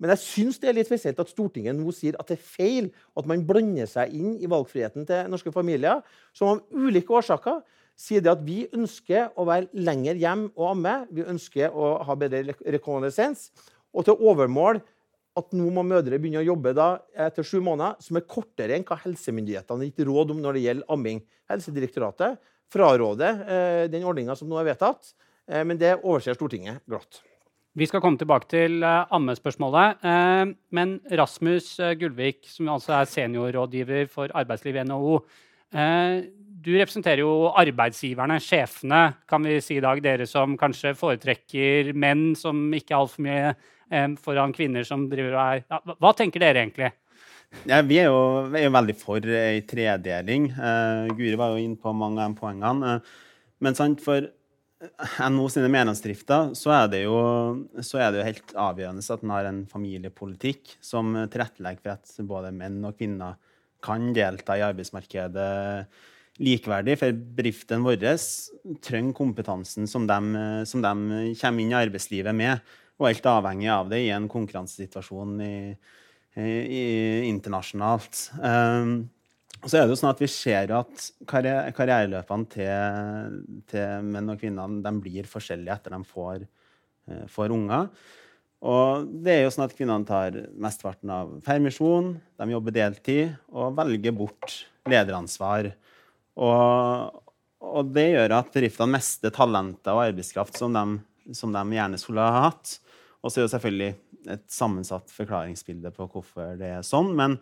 Men 0.02 0.14
jeg 0.16 0.24
syns 0.24 0.60
det 0.60 0.72
er 0.72 0.78
litt 0.80 0.90
spesielt 0.90 1.20
at 1.22 1.30
Stortinget 1.30 1.76
nå 1.78 1.92
sier 1.96 2.18
at 2.20 2.32
det 2.32 2.40
er 2.40 2.48
feil 2.56 2.90
at 3.20 3.28
man 3.30 3.44
blander 3.48 3.88
seg 3.90 4.16
inn 4.18 4.34
i 4.42 4.50
valgfriheten 4.50 5.06
til 5.08 5.30
norske 5.32 5.54
familier, 5.54 6.02
som 6.36 6.56
av 6.56 6.64
ulike 6.74 7.14
årsaker 7.14 7.62
sier 8.00 8.24
det 8.24 8.32
at 8.32 8.42
vi 8.46 8.64
ønsker 8.74 9.32
å 9.38 9.46
være 9.48 9.70
lenger 9.86 10.20
hjem 10.22 10.48
og 10.56 10.72
amme. 10.72 10.96
Vi 11.14 11.26
ønsker 11.30 11.74
å 11.74 11.96
ha 12.08 12.18
bedre 12.20 12.56
rekonvalesens. 12.76 13.52
Og 13.94 14.08
til 14.08 14.18
overmål 14.18 14.82
at 15.40 15.54
nå 15.58 15.70
må 15.74 15.82
mødre 15.86 16.20
begynne 16.22 16.44
å 16.44 16.46
jobbe 16.46 16.76
da, 16.78 16.88
etter 17.26 17.46
sju 17.46 17.58
måneder, 17.66 17.98
som 18.04 18.20
er 18.20 18.28
kortere 18.30 18.78
enn 18.78 18.86
hva 18.86 19.00
helsemyndighetene 19.02 19.82
har 19.82 19.90
gitt 19.90 20.08
råd 20.10 20.34
om 20.36 20.42
når 20.44 20.58
det 20.58 20.66
gjelder 20.68 20.94
amming. 20.94 21.22
Helsedirektoratet 21.50 22.42
fraråder 22.74 23.44
eh, 23.44 23.84
den 23.92 24.06
ordninga 24.10 24.38
som 24.38 24.50
nå 24.50 24.60
er 24.62 24.70
vedtatt, 24.72 25.14
eh, 25.50 25.64
men 25.66 25.80
det 25.82 25.96
overser 26.02 26.38
Stortinget 26.38 26.86
glatt. 26.90 27.24
Vi 27.74 27.88
skal 27.90 28.04
komme 28.04 28.22
tilbake 28.22 28.46
til 28.52 28.84
uh, 28.86 29.08
ammespørsmålet. 29.18 30.04
Uh, 30.06 30.52
men 30.78 31.00
Rasmus 31.10 31.72
uh, 31.82 31.96
Gullvik, 31.98 32.44
som 32.46 32.70
altså 32.70 32.94
er 33.00 33.10
seniorrådgiver 33.10 34.12
for 34.14 34.30
arbeidsliv 34.38 34.78
i 34.78 34.84
NHO, 34.86 35.16
du 35.74 36.72
representerer 36.78 37.24
jo 37.24 37.52
arbeidsgiverne, 37.60 38.40
sjefene, 38.44 39.04
kan 39.30 39.44
vi 39.44 39.60
si 39.64 39.78
i 39.80 39.84
dag. 39.84 40.00
Dere 40.04 40.28
som 40.30 40.58
kanskje 40.60 40.94
foretrekker 40.98 41.94
menn 41.98 42.34
som 42.40 42.66
ikke 42.76 42.94
er 42.94 43.00
altfor 43.00 43.26
mye 43.26 43.54
foran 44.24 44.54
kvinner 44.56 44.86
som 44.88 45.08
driver 45.12 45.36
og 45.36 45.42
er 45.44 45.64
ja, 45.68 45.80
Hva 46.02 46.14
tenker 46.18 46.42
dere 46.42 46.64
egentlig? 46.64 46.94
Ja, 47.70 47.84
vi, 47.86 48.00
er 48.02 48.08
jo, 48.10 48.22
er 48.50 48.66
jo, 48.66 48.72
veldig 48.74 48.96
for 48.98 49.34
ei 49.38 49.60
tredeling. 49.70 50.48
Guri 51.14 51.36
var 51.38 51.54
jo 51.54 51.62
inne 51.62 51.78
på 51.78 51.94
mange 51.94 52.24
av 52.24 52.32
de 52.32 52.40
poengene. 52.40 52.96
men 53.62 53.78
sant, 53.78 54.02
for 54.02 54.26
NHO 54.84 55.46
sine 55.54 55.70
medlemsdrifter, 55.72 56.52
så 56.60 56.74
er, 56.76 56.88
det 56.92 57.04
jo, 57.06 57.20
er 57.78 58.10
det 58.12 58.20
jo 58.20 58.26
helt 58.28 58.56
avgjørende 58.66 59.06
at 59.16 59.24
en 59.24 59.32
har 59.36 59.48
en 59.48 59.62
familiepolitikk 59.70 60.74
som 60.84 61.14
tilrettelegger 61.32 61.84
for 61.84 61.94
at 61.94 62.28
både 62.28 62.52
menn 62.56 62.82
og 62.84 62.98
kvinner 62.98 63.38
kan 63.84 64.12
delta 64.16 64.58
i 64.58 64.66
arbeidsmarkedet 64.66 65.50
likeverdig. 66.44 66.98
For 67.02 67.18
bedriftene 67.40 67.86
vår 67.86 68.06
trenger 68.86 69.18
kompetansen 69.18 69.90
som 69.90 70.08
de, 70.10 70.20
som 70.70 70.84
de, 70.84 70.94
kommer 71.40 71.64
inn 71.64 71.74
i 71.74 71.82
arbeidslivet 71.84 72.36
med, 72.38 72.64
og 72.98 73.08
er 73.08 73.18
helt 73.18 73.34
avhengig 73.34 73.70
av 73.74 73.92
det 73.92 74.04
i 74.06 74.14
en 74.14 74.30
konkurransesituasjon 74.32 75.36
i, 75.44 75.56
i, 76.38 76.48
i 76.48 76.84
internasjonalt. 77.30 78.28
Um, 78.40 78.96
så 79.64 79.78
er 79.78 79.86
det 79.86 79.94
jo 79.94 80.00
sånn 80.00 80.12
at 80.12 80.22
Vi 80.22 80.28
ser 80.32 80.74
at 80.76 81.06
karriere, 81.30 81.72
karriereløpene 81.76 82.50
til, 82.52 83.38
til, 83.70 84.10
menn 84.12 84.34
og 84.34 84.42
kvinner 84.42 85.00
blir 85.00 85.30
forskjellige 85.30 85.78
etter 85.78 85.96
de 85.96 86.02
får, 86.10 86.44
eh, 87.08 87.24
får 87.32 87.56
unger. 87.56 87.88
Og 88.64 89.08
det 89.26 89.34
er 89.34 89.42
jo 89.44 89.52
sånn 89.52 89.66
at 89.66 89.74
Kvinnene 89.76 90.08
tar 90.08 90.38
mesteparten 90.56 91.12
av 91.12 91.34
permisjon, 91.44 92.14
de 92.40 92.54
jobber 92.54 92.76
deltid 92.76 93.34
og 93.52 93.76
velger 93.76 94.16
bort 94.16 94.62
lederansvar. 94.88 95.74
Og, 96.40 97.20
og 97.60 97.92
det 97.96 98.08
gjør 98.14 98.38
at 98.40 98.54
bedriftene 98.54 98.96
mister 98.96 99.34
talenter 99.36 99.98
og 99.98 100.06
arbeidskraft 100.06 100.62
som 100.62 100.76
de, 100.76 100.86
som 101.36 101.52
de 101.52 101.64
gjerne 101.76 102.00
skulle 102.00 102.24
ha 102.24 102.48
hatt. 102.48 102.78
Og 103.20 103.32
så 103.32 103.42
er 103.42 103.48
det 103.48 103.54
selvfølgelig 103.58 103.92
et 104.34 104.48
sammensatt 104.52 105.12
forklaringsbilde 105.12 105.92
på 105.96 106.08
hvorfor 106.14 106.56
det 106.60 106.72
er 106.78 106.88
sånn. 106.88 107.12
men 107.20 107.38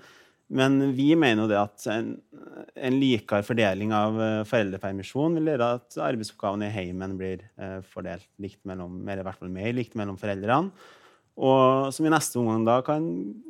men 0.52 0.92
vi 0.98 1.14
mener 1.16 1.46
jo 1.46 1.48
det 1.48 1.60
at 1.62 1.86
en, 1.94 2.10
en 2.76 2.96
likere 3.00 3.46
fordeling 3.48 3.94
av 3.96 4.18
uh, 4.20 4.24
foreldrepermisjon 4.48 5.38
vil 5.40 5.48
gjøre 5.54 5.70
at 5.78 5.96
arbeidsoppgavene 6.10 6.68
i 6.68 6.74
heimen 6.76 7.14
blir 7.20 7.46
uh, 7.56 7.80
fordelt 7.88 8.28
likt 8.44 8.60
mellom, 8.68 8.98
eller 9.06 9.24
i 9.24 9.28
hvert 9.30 9.40
fall 9.40 9.54
mer 9.54 9.72
likt 9.78 9.96
mellom 10.00 10.20
foreldrene. 10.20 10.74
Og 11.40 11.92
som 11.96 12.06
i 12.06 12.12
neste 12.12 12.40
omgang 12.42 12.66
da 12.68 12.78
kan 12.86 13.06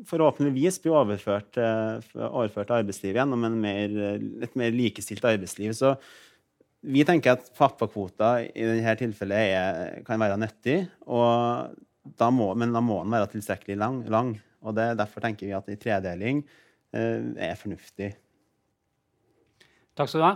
forhåpentligvis 0.08 0.80
bli 0.84 0.94
overført, 0.94 1.58
uh, 1.58 1.98
overført 2.30 2.70
til 2.70 2.78
arbeidslivet 2.78 3.20
gjennom 3.20 3.48
mer, 3.64 3.96
et 4.46 4.58
mer 4.60 4.76
likestilt 4.76 5.26
arbeidsliv. 5.26 5.74
Så 5.76 5.96
vi 6.82 7.06
tenker 7.08 7.36
at 7.36 7.52
pappakvoter 7.58 8.48
i 8.54 8.68
dette 8.70 9.00
tilfellet 9.02 9.54
er, 9.58 10.00
kan 10.06 10.22
være 10.22 10.40
nyttig, 10.42 10.80
da 12.18 12.30
må, 12.34 12.48
men 12.58 12.74
da 12.74 12.82
må 12.82 13.04
den 13.04 13.14
være 13.14 13.34
tilstrekkelig 13.36 13.78
lang. 13.78 14.02
lang. 14.10 14.32
Og 14.62 14.78
det, 14.78 14.92
Derfor 14.98 15.22
tenker 15.22 15.50
vi 15.50 15.58
at 15.58 15.70
en 15.70 15.82
tredeling 15.82 16.42
Eh, 16.92 17.24
er 17.40 17.56
fornuftig. 17.56 18.10
Takk 19.96 20.10
skal 20.12 20.20
du 20.20 20.26
ha. 20.26 20.34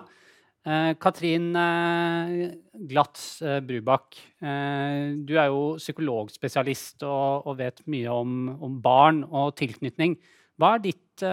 Eh, 0.65 0.95
Katrin 0.97 1.51
eh, 1.55 2.53
Glatz 2.89 3.41
eh, 3.45 3.59
Brubakk, 3.61 4.17
du 4.41 5.33
er 5.37 5.49
jo 5.49 5.75
psykologspesialist 5.77 7.05
og, 7.05 7.51
vet 7.59 7.83
mye 7.89 8.13
om, 8.13 8.79
barn 8.81 9.23
og 9.25 9.53
tilknytning. 9.59 10.17
Hva 10.57 10.75
er 10.75 10.83
ditt 10.83 11.23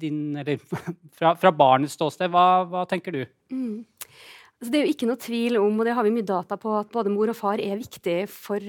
din, 0.00 0.20
Eller 0.38 0.60
fra, 1.16 1.34
fra, 1.34 1.52
barnets 1.52 1.96
ståsted, 1.98 2.30
hva, 2.32 2.64
hva 2.70 2.84
tenker 2.88 3.14
du? 3.16 3.22
Mm. 3.52 3.84
Altså, 4.56 4.70
det 4.70 4.78
er 4.78 4.86
jo 4.86 4.94
ikke 4.94 5.08
noe 5.10 5.20
tvil 5.20 5.58
om, 5.60 5.80
og 5.80 5.88
det 5.88 5.96
har 5.96 6.06
vi 6.06 6.14
mye 6.14 6.28
data 6.28 6.58
på, 6.60 6.72
at 6.78 6.92
både 6.92 7.12
mor 7.12 7.32
og 7.32 7.38
far 7.38 7.60
er 7.62 7.80
viktig 7.80 8.22
for 8.32 8.62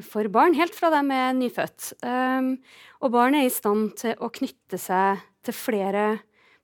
for 0.00 0.24
barn, 0.32 0.54
helt 0.56 0.72
fra 0.72 0.88
de 0.88 1.02
er 1.12 1.34
nyfødt. 1.36 1.90
Um, 2.00 2.54
og 3.04 3.10
barn 3.12 3.34
er 3.36 3.44
i 3.44 3.52
stand 3.52 3.90
til 4.00 4.16
å 4.24 4.30
knytte 4.32 4.78
seg 4.80 5.20
til 5.44 5.52
flere 5.52 6.06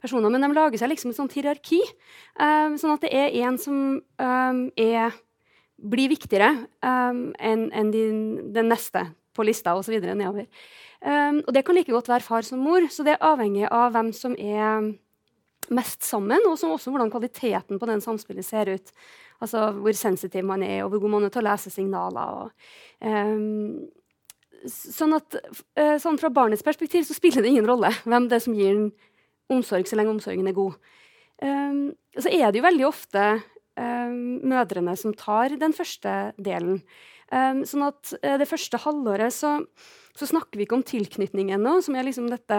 personer, 0.03 0.31
men 0.33 0.45
de 0.45 0.51
lager 0.55 0.81
seg 0.81 0.93
liksom 0.93 1.13
et 1.13 1.19
sånt 1.19 1.35
hierarki. 1.37 1.81
Um, 2.39 2.77
sånn 2.81 2.95
at 2.95 3.07
det 3.07 3.13
er 3.15 3.35
en 3.45 3.59
som 3.61 3.79
um, 3.99 4.61
er, 4.79 5.17
blir 5.79 6.13
viktigere 6.13 6.53
enn 6.83 7.67
en 7.71 7.93
den 7.95 8.71
neste 8.71 9.09
på 9.39 9.47
lista, 9.47 9.77
osv. 9.79 9.95
nedover. 10.03 10.49
og 11.47 11.51
det 11.55 11.63
kan 11.63 11.77
like 11.79 11.93
godt 11.95 12.09
være 12.11 12.27
far 12.27 12.43
som 12.43 12.59
mor, 12.59 12.83
så 12.91 13.05
det 13.07 13.13
er 13.15 13.23
avhengig 13.23 13.69
av 13.71 13.93
hvem 13.95 14.09
som 14.17 14.35
er 14.35 14.89
mest 15.71 16.03
sammen, 16.03 16.43
og 16.49 16.57
også 16.57 16.91
hvordan 16.91 17.13
kvaliteten 17.13 17.79
på 17.79 17.87
den 17.87 18.03
samspillet 18.03 18.47
ser 18.47 18.73
ut. 18.75 18.91
Altså 19.39 19.69
hvor 19.79 19.95
sensitiv 19.95 20.43
man 20.45 20.65
er, 20.67 20.83
og 20.83 20.91
hvor 20.91 21.05
god 21.05 21.15
man 21.15 21.29
er 21.29 21.35
til 21.35 21.45
å 21.45 21.49
lese 21.53 21.71
signaler. 21.71 22.43
Og, 22.43 22.51
um, 23.07 23.87
sånn 24.67 25.15
at 25.15 25.37
sånn 26.03 26.19
Fra 26.19 26.31
barnets 26.35 26.65
perspektiv 26.67 27.05
så 27.07 27.15
spiller 27.15 27.45
det 27.45 27.53
ingen 27.53 27.69
rolle 27.69 27.93
hvem 28.03 28.27
det 28.27 28.41
er 28.41 28.43
som 28.43 28.57
gir 28.59 28.73
den 28.75 28.89
omsorg, 29.53 29.89
så 29.89 29.99
lenge 29.99 30.15
omsorgen 30.15 30.49
er 30.49 30.57
god. 30.57 30.79
Um, 31.43 31.93
så 32.19 32.33
er 32.35 32.51
det 32.51 32.61
jo 32.61 32.67
veldig 32.67 32.89
ofte 32.89 33.25
um, 33.79 34.41
mødrene 34.51 34.97
som 34.99 35.15
tar 35.15 35.55
den 35.61 35.77
første 35.77 36.17
delen. 36.37 36.83
sånn 37.29 37.85
at 37.85 38.15
uh, 38.25 38.37
det 38.41 38.49
første 38.49 38.81
halvåret 38.83 39.35
så, 39.37 39.59
så, 40.17 40.27
snakker 40.27 40.59
vi 40.59 40.67
ikke 40.67 40.79
om 40.81 40.87
tilknytning 40.87 41.53
ennå, 41.55 41.79
som 41.85 41.95
er 41.95 42.09
liksom 42.09 42.31
dette 42.33 42.59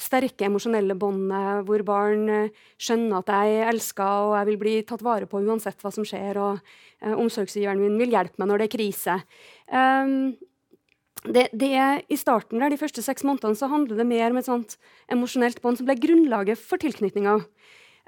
sterke 0.00 0.48
emosjonelle 0.48 0.96
båndet 0.98 1.66
hvor 1.68 1.84
barn 1.86 2.24
eh, 2.32 2.64
skjønner 2.82 3.20
at 3.20 3.30
jeg 3.30 3.60
er 3.60 3.70
elska 3.70 4.08
og 4.24 4.32
jeg 4.38 4.48
vil 4.48 4.58
bli 4.58 4.72
tatt 4.88 5.04
vare 5.06 5.28
på 5.30 5.42
uansett 5.44 5.78
hva 5.84 5.92
som 5.94 6.06
skjer, 6.08 6.40
og 6.42 6.58
uh, 6.58 7.14
omsorgsgiveren 7.14 7.82
min 7.82 8.00
vil 8.00 8.14
hjelpe 8.14 8.40
meg 8.42 8.50
når 8.50 8.62
det 8.64 8.68
er 8.68 8.74
krise. 8.74 9.16
Um, 9.70 10.34
det, 11.24 11.48
det, 11.56 11.72
I 12.12 12.16
starten 12.20 12.60
der, 12.60 12.72
de 12.72 12.78
første 12.80 13.02
seks 13.04 13.24
månedene 13.24 13.56
så 13.56 13.70
handler 13.72 13.96
det 13.96 14.06
mer 14.08 14.28
om 14.30 14.40
et 14.40 14.48
sånt 14.48 14.76
emosjonelt 15.12 15.62
bånd 15.64 15.80
som 15.80 15.88
ble 15.88 15.96
grunnlaget 16.00 16.60
for 16.60 16.80
tilknytninga. 16.82 17.38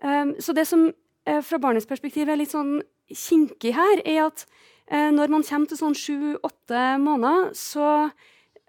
Um, 0.04 0.34
så 0.42 0.52
det 0.56 0.66
som 0.68 0.90
uh, 0.90 1.40
fra 1.40 1.60
barnets 1.62 1.88
perspektiv 1.88 2.28
er 2.28 2.36
litt 2.36 2.52
sånn 2.52 2.82
kinkig 3.08 3.72
her, 3.76 4.02
er 4.04 4.26
at 4.26 4.44
uh, 4.92 5.08
når 5.14 5.32
man 5.32 5.46
kommer 5.46 5.70
til 5.70 5.80
sånn 5.80 5.96
sju-åtte 5.96 6.82
måneder, 7.00 7.54
så 7.56 8.10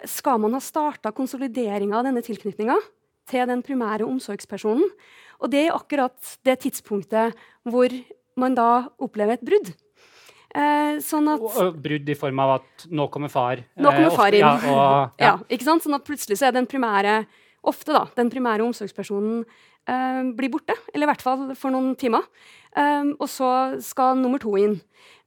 skal 0.08 0.40
man 0.40 0.56
ha 0.56 0.62
starta 0.64 1.12
konsolideringa 1.16 2.00
av 2.00 2.08
denne 2.08 2.24
tilknytninga 2.24 2.78
til 3.28 3.50
den 3.50 3.64
primære 3.66 4.08
omsorgspersonen. 4.08 4.88
Og 5.44 5.52
det 5.52 5.66
er 5.66 5.76
akkurat 5.76 6.38
det 6.48 6.62
tidspunktet 6.64 7.36
hvor 7.68 7.92
man 8.40 8.56
da 8.56 8.88
opplever 9.02 9.36
et 9.36 9.46
brudd. 9.46 9.74
Eh, 10.58 10.98
sånn 11.06 11.30
at, 11.30 11.44
og, 11.44 11.78
brudd 11.84 12.10
i 12.10 12.18
form 12.18 12.42
av 12.42 12.56
at 12.58 12.88
nå 12.90 13.08
kommer 13.14 13.32
far. 13.32 13.62
Nå 13.78 13.94
kommer 13.94 14.16
far 14.18 14.34
inn. 14.34 14.42
ja, 14.42 14.54
og, 14.58 14.84
ja. 15.22 15.26
ja, 15.30 15.34
ikke 15.54 15.68
sant? 15.68 15.86
Sånn 15.86 15.98
at 15.98 16.06
plutselig 16.08 16.40
så 16.40 16.50
er 16.50 16.58
den 16.58 16.70
primære 16.70 17.22
ofte 17.68 17.94
da, 17.94 18.06
den 18.18 18.32
primære 18.34 18.66
omsorgspersonen 18.66 19.44
eh, 19.44 20.22
blir 20.38 20.54
borte. 20.54 20.78
Eller 20.94 21.08
i 21.08 21.12
hvert 21.12 21.26
fall 21.26 21.52
for 21.60 21.74
noen 21.74 21.94
timer. 22.00 22.26
Um, 22.78 23.16
og 23.18 23.30
så 23.32 23.50
skal 23.82 24.20
nummer 24.20 24.42
to 24.42 24.54
inn. 24.60 24.76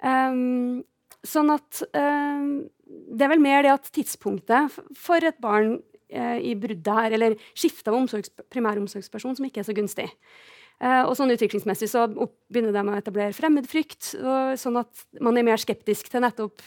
Um, 0.07 0.83
sånn 1.27 1.51
at 1.53 1.81
um, 1.93 2.63
Det 3.11 3.25
er 3.27 3.33
vel 3.33 3.43
mer 3.43 3.65
det 3.67 3.73
at 3.73 3.89
tidspunktet 3.93 4.77
for 4.97 5.27
et 5.27 5.41
barn 5.43 5.81
Eh, 6.11 6.39
i 6.43 6.55
bruddet 6.59 6.91
her, 6.91 7.15
eller 7.15 7.37
skifte 7.55 7.91
av 7.91 7.95
omsorgs, 7.95 8.33
primæromsorgsperson 8.51 9.37
som 9.39 9.47
ikke 9.47 9.63
er 9.63 9.69
så 9.69 9.75
gunstig. 9.77 10.09
Uh, 10.81 11.05
og 11.05 11.13
sånn 11.19 11.33
Utviklingsmessig 11.35 11.91
så 11.93 12.07
begynner 12.09 12.73
de 12.73 12.85
å 12.89 12.97
etablere 12.97 13.37
fremmedfrykt, 13.37 14.15
sånn 14.57 14.79
at 14.81 15.03
man 15.21 15.37
er 15.37 15.45
mer 15.45 15.61
skeptisk 15.61 16.09
til 16.09 16.25
nettopp 16.25 16.65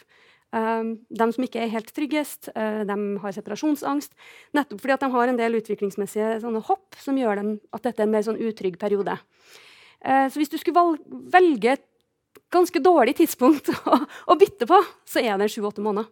Um, 0.54 1.00
de 1.10 1.26
som 1.34 1.46
ikke 1.48 1.64
er 1.64 1.72
helt 1.74 1.90
tryggest, 1.98 2.52
uh, 2.54 2.84
de 2.86 2.98
har 3.24 3.34
separasjonsangst. 3.34 4.12
Nettopp 4.54 4.84
fordi 4.84 4.94
at 4.94 5.02
de 5.02 5.10
har 5.16 5.32
en 5.32 5.40
del 5.40 5.58
utviklingsmessige 5.58 6.52
hopp 6.68 6.98
som 7.02 7.18
gjør 7.18 7.42
dem 7.42 7.50
at 7.74 7.88
dette 7.88 8.04
er 8.04 8.06
en 8.06 8.14
mer 8.14 8.26
sånn 8.28 8.38
utrygg 8.38 8.78
periode. 8.82 9.18
Uh, 10.06 10.30
så 10.30 10.38
hvis 10.38 10.54
du 10.54 10.60
skulle 10.62 11.00
velge 11.34 11.74
et 11.74 11.88
ganske 12.54 12.84
dårlig 12.86 13.16
tidspunkt 13.18 13.72
å, 13.90 13.98
å 14.30 14.38
bytte 14.38 14.70
på, 14.70 14.78
så 15.10 15.26
er 15.26 15.42
det 15.42 15.50
sju-åtte 15.50 15.82
måneder. 15.82 16.12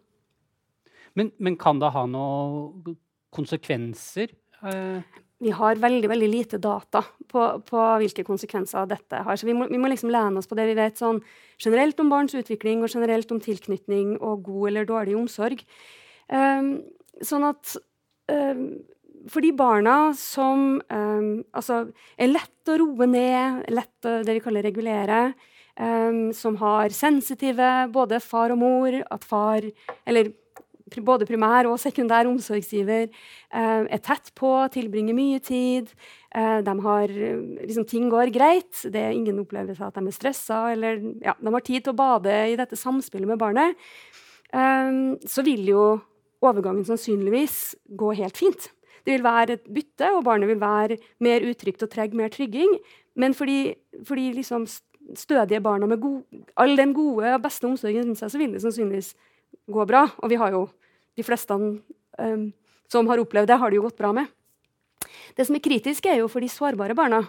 Men, 1.14 1.30
men, 1.38 1.54
kan 1.60 1.78
det 1.78 1.92
ha 1.94 2.06
noen 2.10 2.96
konsekvenser? 3.30 4.34
Uh 4.64 5.04
vi 5.42 5.50
har 5.50 5.80
veldig 5.82 6.08
veldig 6.10 6.28
lite 6.30 6.58
data 6.62 7.02
på, 7.30 7.46
på, 7.66 7.80
hvilke 8.02 8.24
konsekvenser 8.26 8.86
dette 8.90 9.22
har. 9.26 9.38
Så 9.38 9.48
vi 9.48 9.56
må, 9.58 9.66
vi 9.70 9.80
må, 9.80 9.90
liksom 9.90 10.12
lene 10.12 10.38
oss 10.38 10.48
på 10.50 10.58
det 10.58 10.68
vi 10.70 10.78
vet 10.78 11.00
sånn 11.00 11.18
generelt 11.62 11.98
om 12.02 12.12
barns 12.12 12.36
utvikling 12.38 12.84
og 12.84 12.92
generelt 12.92 13.30
om 13.34 13.40
tilknytning 13.42 14.16
og 14.20 14.44
god 14.46 14.70
eller 14.70 14.88
dårlig 14.88 15.16
omsorg. 15.18 15.64
Um, 16.30 16.76
sånn 17.26 17.46
at 17.48 17.74
um, 18.30 18.66
for 19.30 19.42
de 19.42 19.52
barna 19.54 19.96
som 20.18 20.78
um, 20.86 21.32
altså 21.54 21.84
er 22.16 22.30
lett 22.30 22.70
å 22.70 22.78
roe 22.78 23.08
ned, 23.10 23.64
lett 23.74 24.06
å 24.08 24.20
det 24.22 24.38
vi 24.38 24.44
kaller 24.44 24.66
regulere, 24.66 25.32
som 26.36 26.58
har 26.60 26.92
sensitive 26.92 27.68
både 27.94 28.18
far 28.20 28.52
og 28.52 28.58
mor, 28.60 28.92
at 28.92 29.22
far 29.24 29.64
eller 30.04 30.28
både 31.00 31.26
primær 31.28 31.68
og 31.70 31.78
sekundær 31.80 32.28
omsorgsgiver 32.28 33.06
eh, 33.08 33.84
er 33.88 34.02
tett 34.04 34.28
på, 34.38 34.50
tilbringer 34.74 35.16
mye 35.16 35.40
tid. 35.40 35.88
Eh, 36.34 36.60
har, 36.60 37.14
liksom, 37.62 37.86
ting 37.88 38.10
går 38.12 38.32
greit. 38.34 38.84
Det 38.84 39.00
er 39.00 39.16
ingen 39.16 39.40
opplevelse 39.40 39.80
av 39.80 39.92
at 39.92 40.00
de 40.00 40.12
er 40.12 40.18
stressa. 40.18 40.60
Eller, 40.74 41.00
ja, 41.24 41.36
de 41.40 41.54
har 41.56 41.64
tid 41.64 41.84
til 41.84 41.94
å 41.94 42.00
bade 42.02 42.36
i 42.52 42.58
dette 42.60 42.76
samspillet 42.76 43.32
med 43.32 43.40
barnet. 43.40 43.76
Eh, 44.52 44.92
så 45.24 45.46
vil 45.46 45.64
jo 45.72 45.86
overgangen 46.42 46.84
sannsynligvis 46.84 47.74
gå 47.96 48.12
helt 48.20 48.36
fint. 48.36 48.70
Det 49.02 49.16
vil 49.16 49.24
være 49.24 49.56
et 49.56 49.66
bytte, 49.66 50.12
og 50.14 50.24
barnet 50.26 50.50
vil 50.50 50.60
være 50.62 50.98
mer 51.22 51.42
utrygt 51.46 51.82
og 51.82 51.90
trege 51.90 52.18
mer 52.18 52.30
trygging. 52.30 52.76
Men 53.18 53.34
fordi, 53.34 53.74
fordi 54.06 54.32
liksom 54.36 54.66
stødige 55.18 55.60
barna 55.60 55.86
med 55.86 56.00
god, 56.00 56.22
all 56.56 56.76
den 56.76 56.94
gode 56.94 57.34
og 57.34 57.42
beste 57.42 57.66
omsorgen 57.66 58.06
rundt 58.06 58.20
seg, 58.20 58.30
så 58.30 58.40
vil 58.40 58.54
det 58.54 58.62
sannsynligvis 58.62 59.12
gå 59.70 59.86
bra. 59.88 60.06
Og 60.22 60.32
vi 60.32 60.40
har 60.40 60.54
jo 60.54 60.66
de 61.16 61.26
fleste 61.26 61.54
um, 61.54 62.46
som 62.92 63.08
har 63.08 63.20
opplevd 63.22 63.48
det, 63.48 63.58
har 63.60 63.70
det 63.70 63.78
jo 63.78 63.86
gått 63.86 64.00
bra 64.00 64.12
med. 64.16 64.26
Det 65.36 65.46
som 65.48 65.56
er 65.56 65.64
kritisk, 65.64 66.06
er 66.06 66.18
jo 66.20 66.28
for 66.30 66.40
de 66.44 66.48
sårbare 66.52 66.94
barna. 66.96 67.20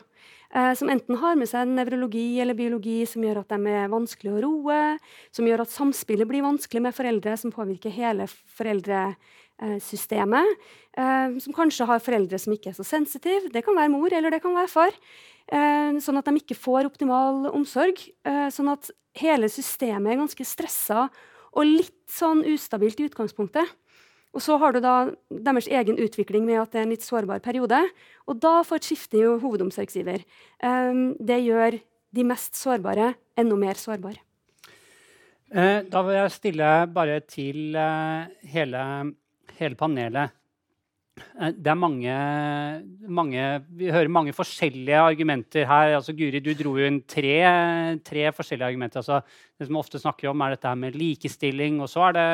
Eh, 0.54 0.74
som 0.78 0.90
enten 0.94 1.18
har 1.18 1.36
med 1.40 1.50
seg 1.50 1.68
nevrologi 1.72 2.40
eller 2.42 2.54
biologi 2.54 3.06
som 3.10 3.24
gjør 3.26 3.40
at 3.42 3.50
de 3.56 3.60
er 3.74 3.90
vanskelig 3.90 4.32
å 4.36 4.42
roe, 4.44 5.00
som 5.34 5.48
gjør 5.50 5.62
at 5.64 5.74
samspillet 5.74 6.30
blir 6.30 6.46
vanskelig 6.46 6.82
med 6.86 6.94
foreldre, 6.94 7.34
som 7.42 7.56
påvirker 7.56 7.90
hele 7.96 8.26
foreldresystemet. 8.60 10.48
Eh, 10.94 11.30
som 11.42 11.58
kanskje 11.58 11.90
har 11.90 12.06
foreldre 12.06 12.38
som 12.38 12.54
ikke 12.54 12.70
er 12.70 12.78
så 12.78 12.86
sensitive. 12.86 13.50
Det 13.54 13.66
kan 13.66 13.78
være 13.78 13.94
mor 13.96 14.10
eller 14.14 14.30
det 14.34 14.44
kan 14.46 14.54
være 14.58 14.70
far. 14.72 14.94
Eh, 15.50 15.92
sånn 16.04 16.20
at 16.22 16.28
de 16.30 16.34
ikke 16.38 16.62
får 16.62 16.86
optimal 16.92 17.50
omsorg. 17.50 17.98
Sånn 18.54 18.70
at 18.72 18.84
hele 19.18 19.50
systemet 19.50 20.14
er 20.14 20.22
ganske 20.22 20.46
stressa 20.46 21.10
og 21.54 21.70
litt 21.70 21.96
sånn 22.10 22.44
ustabilt 22.50 23.00
i 23.02 23.08
utgangspunktet. 23.10 23.70
Og 24.34 24.42
så 24.42 24.58
har 24.58 24.74
du 24.74 24.82
da 24.82 24.96
deres 25.30 25.68
egen 25.70 26.00
utvikling 26.02 26.48
med 26.48 26.58
at 26.58 26.74
det 26.74 26.82
er 26.82 26.88
en 26.88 26.94
litt 26.96 27.06
sårbar 27.06 27.44
periode. 27.46 27.78
Og 28.26 28.40
da 28.42 28.62
får 28.66 28.82
et 28.82 28.88
skifte 28.90 29.20
i 29.20 29.26
hovedomsorgsgiver. 29.30 30.24
Um, 30.58 31.14
det 31.22 31.44
gjør 31.46 31.78
de 32.14 32.26
mest 32.26 32.58
sårbare 32.58 33.14
enda 33.38 33.58
mer 33.62 33.78
sårbare. 33.78 34.22
Eh, 35.54 35.84
da 35.86 36.02
vil 36.02 36.18
jeg 36.18 36.34
stille 36.34 36.70
bare 36.94 37.20
til 37.30 37.76
eh, 37.78 38.32
hele, 38.56 38.84
hele 39.60 39.78
panelet. 39.78 40.34
Eh, 41.14 41.52
det 41.54 41.70
er 41.70 41.78
mange, 41.78 42.14
mange, 43.08 43.42
Vi 43.78 43.92
hører 43.92 44.10
mange 44.10 44.34
forskjellige 44.34 44.98
argumenter 44.98 45.66
her. 45.66 45.96
Altså, 45.98 46.14
Guri, 46.14 46.40
du 46.40 46.54
dro 46.58 46.76
jo 46.78 46.88
inn 46.88 47.02
tre, 47.02 48.00
tre 48.06 48.32
forskjellige 48.34 48.72
argumenter. 48.72 49.02
Altså, 49.02 49.22
det 49.58 49.68
som 49.68 49.76
vi 49.76 49.82
ofte 49.82 50.02
snakker 50.02 50.30
om, 50.30 50.42
er 50.42 50.56
dette 50.56 50.68
her 50.68 50.80
med 50.80 50.98
likestilling, 50.98 51.82
og 51.82 51.90
så 51.90 52.08
er 52.10 52.18
det 52.18 52.30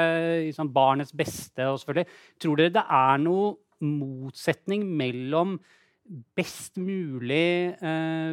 liksom, 0.48 0.72
barnets 0.74 1.12
beste. 1.12 1.68
Og 1.68 1.80
selvfølgelig. 1.80 2.08
Tror 2.40 2.56
dere 2.56 2.76
det 2.78 2.86
er 2.86 3.20
noe 3.26 3.58
motsetning 3.80 4.88
mellom 5.00 5.60
best 6.36 6.80
mulig 6.82 7.76
eh, 7.86 8.32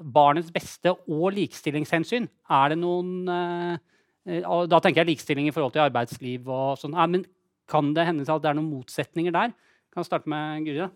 Barnets 0.00 0.50
beste 0.54 0.94
og 0.94 1.32
likestillingshensyn? 1.36 2.28
Er 2.50 2.72
det 2.72 2.78
noen 2.80 3.28
eh, 3.28 4.64
Da 4.70 4.80
tenker 4.80 5.02
jeg 5.02 5.10
likestilling 5.10 5.50
i 5.50 5.52
forhold 5.52 5.74
til 5.74 5.84
arbeidsliv 5.84 6.48
og 6.48 6.80
sånn. 6.80 6.96
Ja, 6.96 7.06
men 7.10 7.26
kan 7.68 7.92
det 7.94 8.06
hende 8.08 8.24
at 8.24 8.42
det 8.42 8.50
er 8.50 8.56
noen 8.58 8.72
motsetninger 8.72 9.34
der? 9.34 9.52
Kan 9.92 10.06
starte 10.06 10.30
med 10.32 10.66
Guri. 10.66 10.88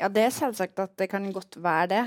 Ja, 0.00 0.08
det 0.08 0.26
er 0.26 0.34
selvsagt 0.34 0.80
at 0.82 0.94
det 0.98 1.10
kan 1.12 1.26
godt 1.34 1.58
være 1.62 1.88
det. 1.92 2.02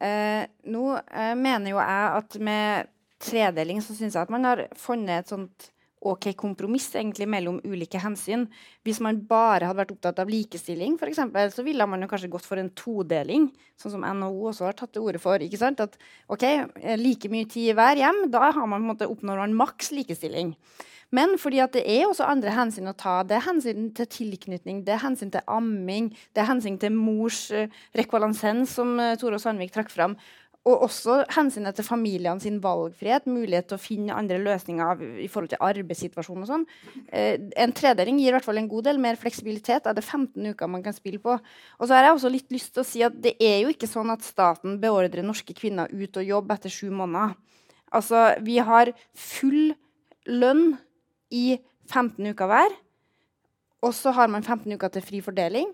Eh, 0.00 0.44
nå 0.72 0.84
eh, 0.96 1.34
mener 1.36 1.72
jo 1.72 1.80
jeg 1.80 2.16
at 2.20 2.36
med 2.40 2.90
tredeling 3.20 3.82
så 3.84 3.96
syns 3.96 4.16
jeg 4.16 4.22
at 4.22 4.32
man 4.32 4.46
har 4.48 4.64
funnet 4.78 5.24
et 5.24 5.32
sånt 5.32 5.70
OK 6.00 6.30
kompromiss 6.38 6.88
egentlig 6.94 7.26
mellom 7.28 7.58
ulike 7.64 8.00
hensyn. 8.00 8.46
Hvis 8.86 9.02
man 9.04 9.18
bare 9.28 9.68
hadde 9.68 9.82
vært 9.82 9.94
opptatt 9.94 10.22
av 10.22 10.30
likestilling, 10.32 10.96
for 11.00 11.10
eksempel, 11.10 11.52
så 11.52 11.64
ville 11.66 11.86
man 11.86 12.00
jo 12.00 12.08
kanskje 12.08 12.30
gått 12.32 12.48
for 12.48 12.60
en 12.60 12.70
todeling, 12.72 13.50
sånn 13.80 13.96
som 13.98 14.06
NHO 14.06 14.52
også 14.52 14.70
har 14.70 14.78
tatt 14.78 14.94
til 14.96 15.04
orde 15.04 15.20
for. 15.20 15.42
ikke 15.44 15.60
sant? 15.60 15.82
At 15.84 15.98
OK, 16.32 16.46
eh, 16.46 16.96
like 17.00 17.28
mye 17.28 17.48
tid 17.50 17.74
hver 17.76 18.00
hjem, 18.00 18.30
da 18.32 18.48
har 18.48 18.64
man 18.64 18.80
på 18.80 18.84
en 18.84 18.92
måte 18.94 19.10
oppnår 19.12 19.44
man 19.44 19.58
maks 19.60 19.92
likestilling. 19.92 20.54
Men 21.10 21.34
fordi 21.42 21.58
at 21.62 21.74
det 21.74 21.82
er 21.90 22.06
også 22.06 22.28
andre 22.30 22.52
hensyn 22.54 22.90
å 22.90 22.94
ta. 22.96 23.20
Det 23.26 23.36
er 23.36 23.46
hensyn 23.48 23.88
til 23.98 24.06
tilknytning, 24.06 24.84
det 24.86 24.94
er 24.94 25.02
hensyn 25.02 25.32
til 25.34 25.42
amming, 25.50 26.12
det 26.34 26.44
er 26.44 26.50
hensyn 26.52 26.78
til 26.78 26.94
mors 26.94 27.48
rekvalensens, 27.50 27.98
rekvalansens, 27.98 28.76
som 28.78 28.94
uh, 29.00 29.16
Tore 29.18 29.40
Sandvik 29.42 29.74
trakk 29.74 29.90
fram. 29.90 30.14
Og 30.68 30.82
også 30.84 31.22
hensynet 31.32 31.78
til 31.78 31.86
familiene 31.86 32.42
sin 32.42 32.58
valgfrihet, 32.60 33.24
mulighet 33.30 33.70
til 33.70 33.78
å 33.78 33.80
finne 33.80 34.16
andre 34.16 34.36
løsninger 34.42 35.04
i 35.24 35.28
forhold 35.32 35.54
til 35.54 35.62
arbeidssituasjonen 35.64 36.44
og 36.44 36.50
sånn. 36.50 36.66
Eh, 37.08 37.38
en 37.64 37.72
tredeling 37.72 38.18
gir 38.20 38.28
i 38.28 38.34
hvert 38.36 38.44
fall 38.44 38.60
en 38.60 38.68
god 38.68 38.90
del 38.90 39.00
mer 39.00 39.16
fleksibilitet. 39.16 39.88
Er 39.88 39.96
det 39.96 40.04
15 40.04 40.52
uker 40.52 40.68
man 40.68 40.84
kan 40.84 40.96
spille 40.96 41.22
på? 41.22 41.38
Og 41.40 41.88
så 41.88 41.96
har 41.96 42.04
jeg 42.10 42.18
også 42.18 42.32
litt 42.34 42.52
lyst 42.52 42.74
til 42.74 42.84
å 42.84 42.88
si 42.90 43.00
at 43.06 43.16
det 43.24 43.38
er 43.40 43.62
jo 43.62 43.72
ikke 43.72 43.88
sånn 43.88 44.12
at 44.12 44.26
staten 44.26 44.76
beordrer 44.82 45.24
norske 45.24 45.56
kvinner 45.56 45.88
ut 45.88 46.20
og 46.20 46.28
jobbe 46.28 46.60
etter 46.60 46.76
sju 46.76 46.90
måneder. 46.92 47.38
Altså, 47.96 48.28
vi 48.44 48.60
har 48.62 48.92
full 49.16 49.72
lønn 50.28 50.74
i 51.32 51.56
15 51.88 52.34
uker 52.34 52.52
hver. 52.52 52.80
Og 53.80 53.96
så 53.96 54.12
har 54.12 54.28
man 54.28 54.44
15 54.44 54.68
uker 54.76 54.92
til 54.92 55.08
fri 55.08 55.24
fordeling. 55.24 55.72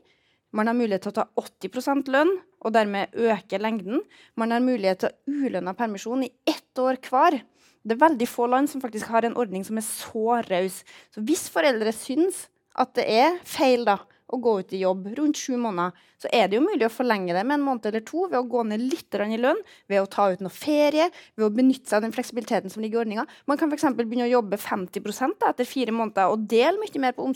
Man 0.54 0.70
har 0.70 0.78
mulighet 0.78 1.02
til 1.04 1.12
å 1.12 1.18
ta 1.18 1.26
80% 1.42 2.06
lønn 2.14 2.30
og 2.66 2.74
dermed 2.74 3.14
øke 3.14 3.60
lengden. 3.62 4.02
Man 4.34 4.50
har 4.50 4.64
mulighet 4.64 5.04
til 5.04 5.44
ulønna 5.46 5.76
permisjon 5.78 6.26
i 6.26 6.32
ett 6.48 6.82
år 6.82 6.98
hver. 7.06 7.38
Det 7.86 7.94
er 7.94 8.02
veldig 8.02 8.26
få 8.26 8.48
land 8.50 8.70
som 8.70 8.82
faktisk 8.82 9.12
har 9.14 9.24
en 9.24 9.38
ordning 9.38 9.62
som 9.64 9.78
er 9.78 9.86
så 9.86 10.40
raus. 10.48 10.82
Så 11.14 11.22
hvis 11.22 11.46
foreldre 11.52 11.94
syns 11.94 12.48
at 12.76 12.96
det 12.98 13.06
er 13.06 13.38
feil 13.46 13.86
da, 13.86 14.00
å 14.26 14.38
gå 14.42 14.56
ut 14.58 14.72
i 14.74 14.80
jobb 14.82 15.06
rundt 15.14 15.38
sju 15.38 15.54
måneder, 15.60 15.94
så 16.18 16.30
er 16.34 16.48
det 16.50 16.58
jo 16.58 16.64
mulig 16.64 16.82
å 16.88 16.90
forlenge 16.90 17.34
det 17.36 17.44
med 17.46 17.60
en 17.60 17.66
måned 17.66 17.86
eller 17.86 18.02
to 18.06 18.24
ved 18.26 18.38
å 18.40 18.48
gå 18.50 18.64
ned 18.66 18.82
litt 18.82 19.14
i 19.14 19.38
lønn, 19.38 19.60
ved 19.86 20.02
å 20.02 20.08
ta 20.10 20.26
ut 20.32 20.42
noe 20.42 20.50
ferie, 20.50 21.06
ved 21.36 21.46
å 21.46 21.52
benytte 21.54 21.86
seg 21.86 22.00
av 22.00 22.06
den 22.08 22.14
fleksibiliteten 22.16 22.72
som 22.72 22.82
ligger 22.82 22.98
i 22.98 23.02
ordninga. 23.04 23.26
Man 23.46 23.60
kan 23.60 23.70
f.eks. 23.70 23.86
begynne 23.94 24.26
å 24.26 24.34
jobbe 24.34 24.58
50 24.58 25.38
da, 25.38 25.52
etter 25.52 25.68
fire 25.68 25.94
måneder 25.94 26.32
og 26.32 26.48
dele 26.50 26.80
mye 26.80 27.02
mer 27.02 27.14
på 27.14 27.26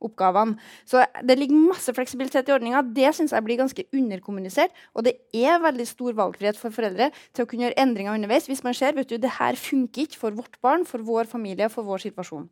omsorgsoppgavene. 0.00 0.56
Så 0.84 1.04
det 1.22 1.38
ligger 1.38 1.68
masse 1.70 1.92
fleksibilitet 1.94 2.48
i 2.48 2.52
ordninga. 2.52 2.82
Det 2.82 3.14
syns 3.14 3.32
jeg 3.32 3.44
blir 3.44 3.58
ganske 3.58 3.84
underkommunisert. 3.92 4.70
Og 4.94 5.04
det 5.04 5.16
er 5.34 5.60
veldig 5.62 5.86
stor 5.86 6.12
valgfrihet 6.12 6.56
for 6.56 6.70
foreldre 6.70 7.10
til 7.32 7.44
å 7.44 7.48
kunne 7.48 7.66
gjøre 7.66 7.80
endringer 7.80 8.14
underveis 8.14 8.48
hvis 8.48 8.64
man 8.64 8.74
ser 8.74 8.94
vet 8.96 9.08
du, 9.08 9.18
det 9.18 9.36
her 9.38 9.56
funker 9.56 10.06
ikke 10.06 10.18
for 10.18 10.36
vårt 10.36 10.60
barn, 10.60 10.84
for 10.84 10.98
vår 10.98 11.26
familie, 11.26 11.68
for 11.68 11.84
vår 11.84 12.06
situasjon. 12.06 12.48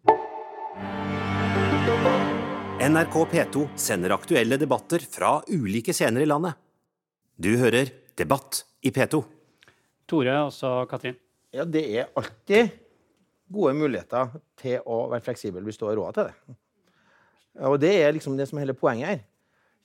NRK 2.85 3.15
P2 3.31 3.69
sender 3.79 4.13
aktuelle 4.13 4.59
debatter 4.61 5.05
fra 5.09 5.39
ulike 5.49 5.95
scener 5.95 6.25
i 6.25 6.29
landet. 6.29 6.59
Du 7.37 7.55
hører 7.59 7.91
Debatt 8.15 8.61
i 8.87 8.93
P2. 8.95 9.25
Tore 10.07 10.35
og 10.45 10.53
så 10.55 10.85
Katrin. 10.87 11.17
Ja, 11.55 11.65
det 11.65 11.83
er 11.97 12.11
alltid 12.19 12.75
gode 13.51 13.73
muligheter 13.79 14.37
til 14.61 14.83
å 14.87 15.05
være 15.11 15.25
fleksibel 15.25 15.65
hvis 15.67 15.79
du 15.81 15.87
har 15.89 15.97
råd 15.99 16.19
til 16.19 16.29
det. 16.29 16.55
Og 17.63 17.79
det 17.81 17.93
er 18.03 18.13
liksom 18.15 18.37
det 18.39 18.49
som 18.49 18.59
er 18.59 18.67
hele 18.67 18.77
poenget 18.79 19.09
her. 19.09 19.23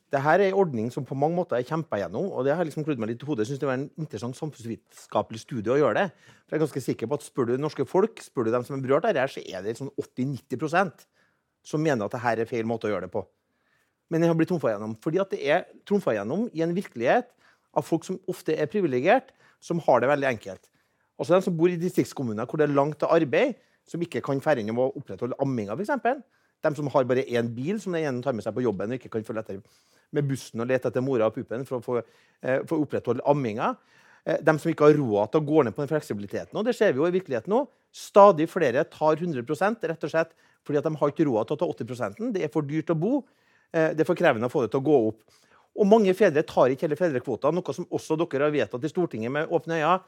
Dette 0.10 0.26
er 0.26 0.42
en 0.48 0.58
ordning 0.58 0.88
som 0.90 1.06
på 1.06 1.14
mange 1.14 1.38
måter 1.38 1.60
er 1.60 1.66
kjempa 1.68 2.00
gjennom. 2.02 2.32
og 2.32 2.46
det 2.46 2.56
har 2.56 2.66
liksom 2.66 2.84
meg 2.86 3.10
litt 3.10 3.22
i 3.22 3.26
hodet. 3.26 3.46
Jeg 3.46 3.48
synes 3.48 3.60
det 3.60 3.68
var 3.68 3.78
en 3.78 3.90
interessant 3.98 4.36
samfunnsvitenskapelig 4.36 5.40
studie 5.40 5.70
å 5.70 5.78
gjøre 5.78 6.00
det. 6.00 6.12
For 6.48 6.56
jeg 6.56 6.58
er 6.58 6.66
ganske 6.66 6.82
sikker 6.82 7.08
på 7.08 7.14
at 7.14 7.24
Spør 7.24 7.46
du 7.46 7.58
norske 7.58 7.86
folk, 7.86 8.22
spør 8.22 8.46
du 8.46 8.52
dem 8.52 8.64
som 8.66 8.76
er 8.76 8.82
berørt 8.82 9.06
av 9.06 9.14
dette, 9.14 9.38
så 9.38 9.44
er 9.46 9.62
det 9.62 9.78
sånn 9.78 9.92
80-90% 10.02 11.06
som 11.62 11.82
mener 11.82 12.06
at 12.06 12.16
dette 12.16 12.42
er 12.42 12.50
feil 12.50 12.66
måte 12.66 12.90
å 12.90 12.90
gjøre 12.90 13.06
det 13.06 13.14
på. 13.14 13.22
Men 14.10 14.22
den 14.22 14.32
har 14.32 14.38
blitt 14.40 14.50
trumfa 14.50 14.74
gjennom. 14.74 14.98
Fordi 14.98 15.22
at 15.22 15.30
det 15.30 15.44
er 15.46 15.68
trumfa 15.86 16.16
gjennom 16.18 16.50
i 16.58 16.66
en 16.66 16.74
virkelighet 16.74 17.30
av 17.78 17.86
folk 17.86 18.08
som 18.08 18.18
ofte 18.32 18.56
er 18.58 18.66
privilegert, 18.66 19.30
som 19.62 19.78
har 19.86 20.02
det 20.02 20.10
veldig 20.10 20.30
enkelt. 20.32 20.66
Også 21.20 21.36
de 21.36 21.46
som 21.46 21.56
bor 21.56 21.70
i 21.70 21.78
distriktskommuner 21.78 22.48
hvor 22.50 22.58
det 22.58 22.66
er 22.66 22.74
langt 22.74 22.98
til 22.98 23.14
arbeid, 23.14 23.60
som 23.86 24.02
ikke 24.02 24.24
kan 24.26 24.42
fære 24.42 24.64
inn 24.64 24.74
å 24.74 24.90
opprettholde 24.90 25.38
amminga, 25.44 25.78
f.eks. 25.78 26.24
De 26.64 26.72
som 26.76 26.90
har 26.92 27.08
bare 27.08 27.24
én 27.24 27.48
bil 27.56 27.80
som 27.80 27.96
den 27.96 28.04
ene 28.04 28.24
tar 28.24 28.36
med 28.36 28.44
seg 28.44 28.56
på 28.56 28.64
jobben 28.66 28.92
og 28.92 29.00
ikke 29.00 29.12
kan 29.14 29.24
følge 29.28 29.46
etter 29.46 29.62
med 30.16 30.28
bussen 30.28 30.62
og 30.64 30.68
lete 30.68 30.90
etter 30.90 31.06
mora 31.06 31.30
og 31.30 31.36
puppen 31.36 31.66
for 31.68 31.80
å 31.80 31.86
få, 31.86 32.02
eh, 32.42 32.60
for 32.66 32.78
å 32.78 32.86
opprettholde 32.86 33.26
amminga. 33.30 33.76
Eh, 34.26 34.38
de 34.42 34.58
som 34.60 34.72
ikke 34.72 34.90
har 34.90 34.98
råd 34.98 35.32
til 35.32 35.42
å 35.42 35.46
gå 35.46 35.64
ned 35.64 35.76
på 35.76 35.86
den 35.86 35.92
fleksibiliteten. 35.92 36.56
Og 36.56 36.66
det 36.66 36.76
ser 36.76 36.94
vi 36.94 37.00
jo 37.00 37.08
i 37.08 37.16
virkeligheten 37.16 37.54
nå. 37.54 37.68
Stadig 37.94 38.50
flere 38.50 38.84
tar 38.90 39.16
100 39.16 39.88
rett 39.88 40.04
og 40.04 40.10
slett 40.10 40.34
fordi 40.66 40.82
de 40.84 40.96
har 40.96 41.12
ikke 41.12 41.26
råd 41.26 41.48
til 41.48 41.56
å 41.56 41.60
ta 41.60 41.66
80% 41.66 42.34
Det 42.34 42.44
er 42.44 42.50
for 42.50 42.62
dyrt 42.62 42.92
å 42.92 43.00
bo. 43.00 43.24
Eh, 43.74 43.94
det 43.94 44.02
er 44.02 44.10
for 44.10 44.16
krevende 44.16 44.50
å 44.50 44.52
få 44.52 44.66
det 44.66 44.72
til 44.72 44.82
å 44.82 44.86
gå 44.86 45.08
opp. 45.10 45.22
Og 45.80 45.88
mange 45.88 46.14
fedre 46.14 46.44
tar 46.44 46.74
ikke 46.74 46.88
hele 46.88 46.98
fedrekvota, 47.00 47.54
noe 47.54 47.74
som 47.74 47.86
også 47.86 48.18
dere 48.18 48.50
har 48.50 48.52
vedtatt 48.52 48.84
i 48.84 48.92
Stortinget 48.92 49.32
med 49.32 49.48
åpne 49.48 49.80
øyne. 49.80 50.00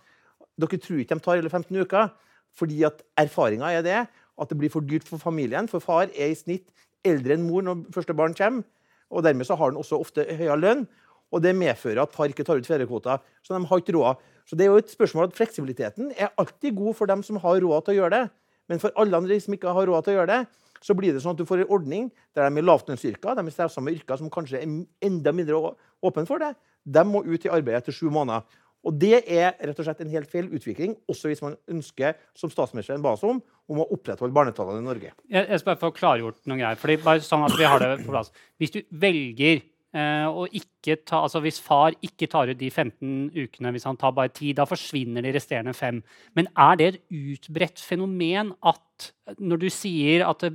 Dere 0.59 0.81
tror 0.81 0.99
ikke 0.99 1.15
de 1.15 1.23
tar 1.23 1.37
hele 1.37 1.49
15 1.49 1.77
uker, 1.85 2.11
fordi 2.57 2.83
at 2.83 3.01
erfaringa 3.17 3.71
er 3.71 3.85
det 3.85 3.99
at 4.41 4.49
det 4.49 4.57
blir 4.59 4.71
for 4.73 4.85
dyrt 4.85 5.07
for 5.07 5.21
familien. 5.21 5.69
For 5.71 5.83
far 5.83 6.09
er 6.09 6.31
i 6.31 6.37
snitt 6.37 6.67
eldre 7.07 7.37
enn 7.37 7.45
mor 7.47 7.63
når 7.65 7.85
første 7.95 8.15
barn 8.17 8.35
kommer. 8.37 8.65
Og 9.11 9.25
dermed 9.25 9.47
så 9.47 9.57
har 9.59 9.71
han 9.71 9.79
også 9.79 9.99
ofte 9.99 10.25
høyere 10.25 10.59
lønn. 10.59 10.85
Og 11.31 11.43
det 11.43 11.53
medfører 11.55 12.03
at 12.03 12.15
far 12.15 12.31
ikke 12.31 12.45
tar 12.47 12.59
ut 12.59 12.67
fedrekvota. 12.67 13.19
Så 13.43 13.55
de 13.55 13.63
har 13.67 13.81
ikke 13.81 13.95
råd. 13.95 14.23
Så 14.47 14.57
det 14.57 14.65
er 14.65 14.73
jo 14.73 14.81
et 14.81 14.91
spørsmål 14.91 15.29
at 15.29 15.37
Fleksibiliteten 15.37 16.11
er 16.17 16.33
alltid 16.39 16.75
god 16.75 16.97
for 16.97 17.11
dem 17.11 17.23
som 17.23 17.39
har 17.43 17.61
råd 17.63 17.85
til 17.85 17.95
å 17.95 17.99
gjøre 18.01 18.15
det. 18.17 18.25
Men 18.71 18.81
for 18.83 18.95
alle 18.99 19.19
andre 19.19 19.37
som 19.43 19.55
ikke 19.55 19.75
har 19.75 19.87
råd 19.87 20.05
til 20.05 20.15
å 20.15 20.17
gjøre 20.19 20.31
det, 20.31 20.41
så 20.81 20.95
blir 20.97 21.13
det 21.13 21.21
sånn 21.21 21.35
at 21.35 21.39
du 21.39 21.45
får 21.45 21.63
en 21.63 21.73
ordning 21.75 22.09
der 22.35 22.49
de 22.49 22.59
i 22.59 22.65
lavtlønnsyrker, 22.65 23.37
de 23.37 23.47
i 23.47 23.53
samme 23.53 23.93
yrker 23.93 24.17
som 24.17 24.31
kanskje 24.33 24.61
er 24.63 24.71
enda 25.05 25.33
mindre 25.35 25.59
åpne 26.01 26.25
for 26.25 26.41
det, 26.41 26.55
de 26.83 27.03
må 27.05 27.21
ut 27.27 27.45
i 27.45 27.51
arbeid 27.53 27.77
etter 27.77 27.93
sju 27.93 28.07
måneder. 28.09 28.41
Og 28.81 28.95
Det 28.97 29.19
er 29.19 29.53
rett 29.61 29.77
og 29.77 29.85
slett 29.85 29.99
en 30.01 30.13
helt 30.13 30.29
feil 30.31 30.47
utvikling, 30.49 30.95
også 31.11 31.29
hvis 31.29 31.43
man 31.43 31.57
ønsker, 31.69 32.15
som 32.37 32.49
statsministeren 32.49 33.03
ba 33.03 33.13
oss 33.13 33.25
om, 33.27 33.41
om 33.69 33.81
å 33.83 33.89
opprettholde 33.93 34.33
barnetallene 34.33 34.81
i 34.81 34.87
Norge. 34.87 35.11
Jeg, 35.29 35.43
jeg 35.45 35.61
skal 35.61 35.69
bare 35.69 35.81
få 35.83 35.91
klargjort 35.93 36.39
noen 36.49 36.63
greier. 36.63 36.79
fordi 36.81 36.97
bare 37.03 37.25
sånn 37.25 37.45
at 37.45 37.57
vi 37.59 37.67
har 37.69 37.83
det 37.83 37.91
på 38.01 38.09
plass. 38.09 38.31
Hvis 38.61 38.73
du 38.73 38.79
velger 39.03 39.61
eh, 39.61 40.25
å 40.25 40.47
ikke 40.49 40.97
ta, 41.05 41.21
altså 41.21 41.43
Hvis 41.45 41.59
far 41.61 41.93
ikke 42.01 42.29
tar 42.31 42.49
ut 42.49 42.57
de 42.57 42.71
15 42.71 43.29
ukene, 43.37 43.73
hvis 43.75 43.85
han 43.85 43.99
tar 44.01 44.15
bare 44.17 44.31
10, 44.33 44.55
da 44.57 44.65
forsvinner 44.65 45.25
de 45.25 45.33
resterende 45.35 45.75
fem. 45.77 46.01
Men 46.37 46.49
er 46.57 46.79
det 46.79 46.87
et 46.89 47.01
utbredt 47.09 47.83
fenomen 47.85 48.55
at 48.65 49.11
når 49.37 49.61
du 49.61 49.69
sier 49.73 50.25
at 50.25 50.47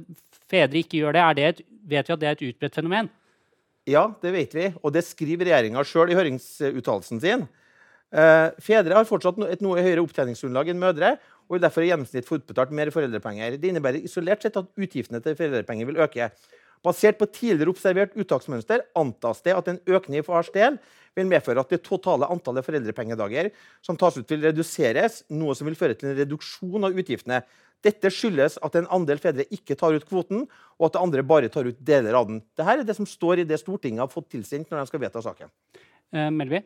fedre 0.50 0.82
ikke 0.82 0.98
gjør 0.98 1.14
det, 1.14 1.28
det 1.38 1.46
et, 1.46 1.62
vet 1.86 2.10
vi 2.10 2.16
at 2.16 2.24
det 2.24 2.28
er 2.32 2.40
et 2.40 2.44
utbredt 2.50 2.80
fenomen? 2.80 3.12
Ja, 3.86 4.08
det 4.18 4.34
vet 4.34 4.54
vi. 4.58 4.66
Og 4.82 4.90
det 4.94 5.04
skriver 5.06 5.46
regjeringa 5.46 5.86
sjøl 5.86 6.10
i 6.10 6.18
høringsuttalelsen 6.18 7.22
sin. 7.22 7.46
Uh, 8.14 8.52
fedre 8.62 8.94
har 8.94 9.08
fortsatt 9.08 9.40
et 9.50 9.62
noe 9.64 9.82
høyere 9.82 10.04
opptjeningsgrunnlag 10.04 10.70
enn 10.70 10.78
mødre 10.78 11.16
og 11.46 11.56
vil 11.56 11.64
derfor 11.64 11.82
i 11.82 11.88
gjennomsnitt 11.90 12.26
få 12.28 12.38
utbetalt 12.40 12.74
mer 12.74 12.92
foreldrepenger. 12.94 13.56
Det 13.58 13.70
innebærer 13.70 14.06
isolert 14.06 14.44
sett 14.44 14.58
at 14.58 14.70
utgiftene 14.78 15.22
til 15.22 15.34
foreldrepenger 15.38 15.88
vil 15.90 16.00
øke. 16.04 16.30
Basert 16.86 17.18
på 17.18 17.26
tidligere 17.34 17.72
observert 17.72 18.14
uttaksmønster 18.18 18.84
antas 18.98 19.42
det 19.42 19.56
at 19.56 19.68
en 19.70 19.80
økning 19.90 20.20
i 20.20 20.26
fars 20.26 20.52
del 20.54 20.78
vil 21.16 21.28
medføre 21.30 21.62
at 21.62 21.72
det 21.72 21.80
totale 21.86 22.28
antallet 22.30 22.66
foreldrepengedager 22.66 23.50
som 23.84 23.98
tas 23.98 24.18
ut, 24.18 24.28
vil 24.30 24.44
reduseres, 24.44 25.22
noe 25.32 25.56
som 25.56 25.66
vil 25.66 25.78
føre 25.78 25.96
til 25.96 26.12
en 26.12 26.18
reduksjon 26.18 26.86
av 26.86 26.98
utgiftene. 26.98 27.40
Dette 27.84 28.10
skyldes 28.12 28.58
at 28.64 28.76
en 28.78 28.88
andel 28.92 29.20
fedre 29.22 29.46
ikke 29.52 29.76
tar 29.78 29.96
ut 29.96 30.06
kvoten, 30.08 30.44
og 30.78 30.88
at 30.90 31.00
andre 31.00 31.24
bare 31.26 31.50
tar 31.52 31.68
ut 31.68 31.80
deler 31.80 32.16
av 32.18 32.28
den. 32.28 32.42
Dette 32.56 32.70
er 32.72 32.84
det 32.86 32.96
som 32.98 33.08
står 33.08 33.42
i 33.42 33.48
det 33.48 33.60
Stortinget 33.62 34.04
har 34.04 34.12
fått 34.12 34.30
tilsendt 34.34 34.70
når 34.70 34.82
de 34.84 34.90
skal 34.90 35.02
vedta 35.02 35.22
saken. 35.24 35.52
Uh, 36.14 36.28
Melby? 36.34 36.62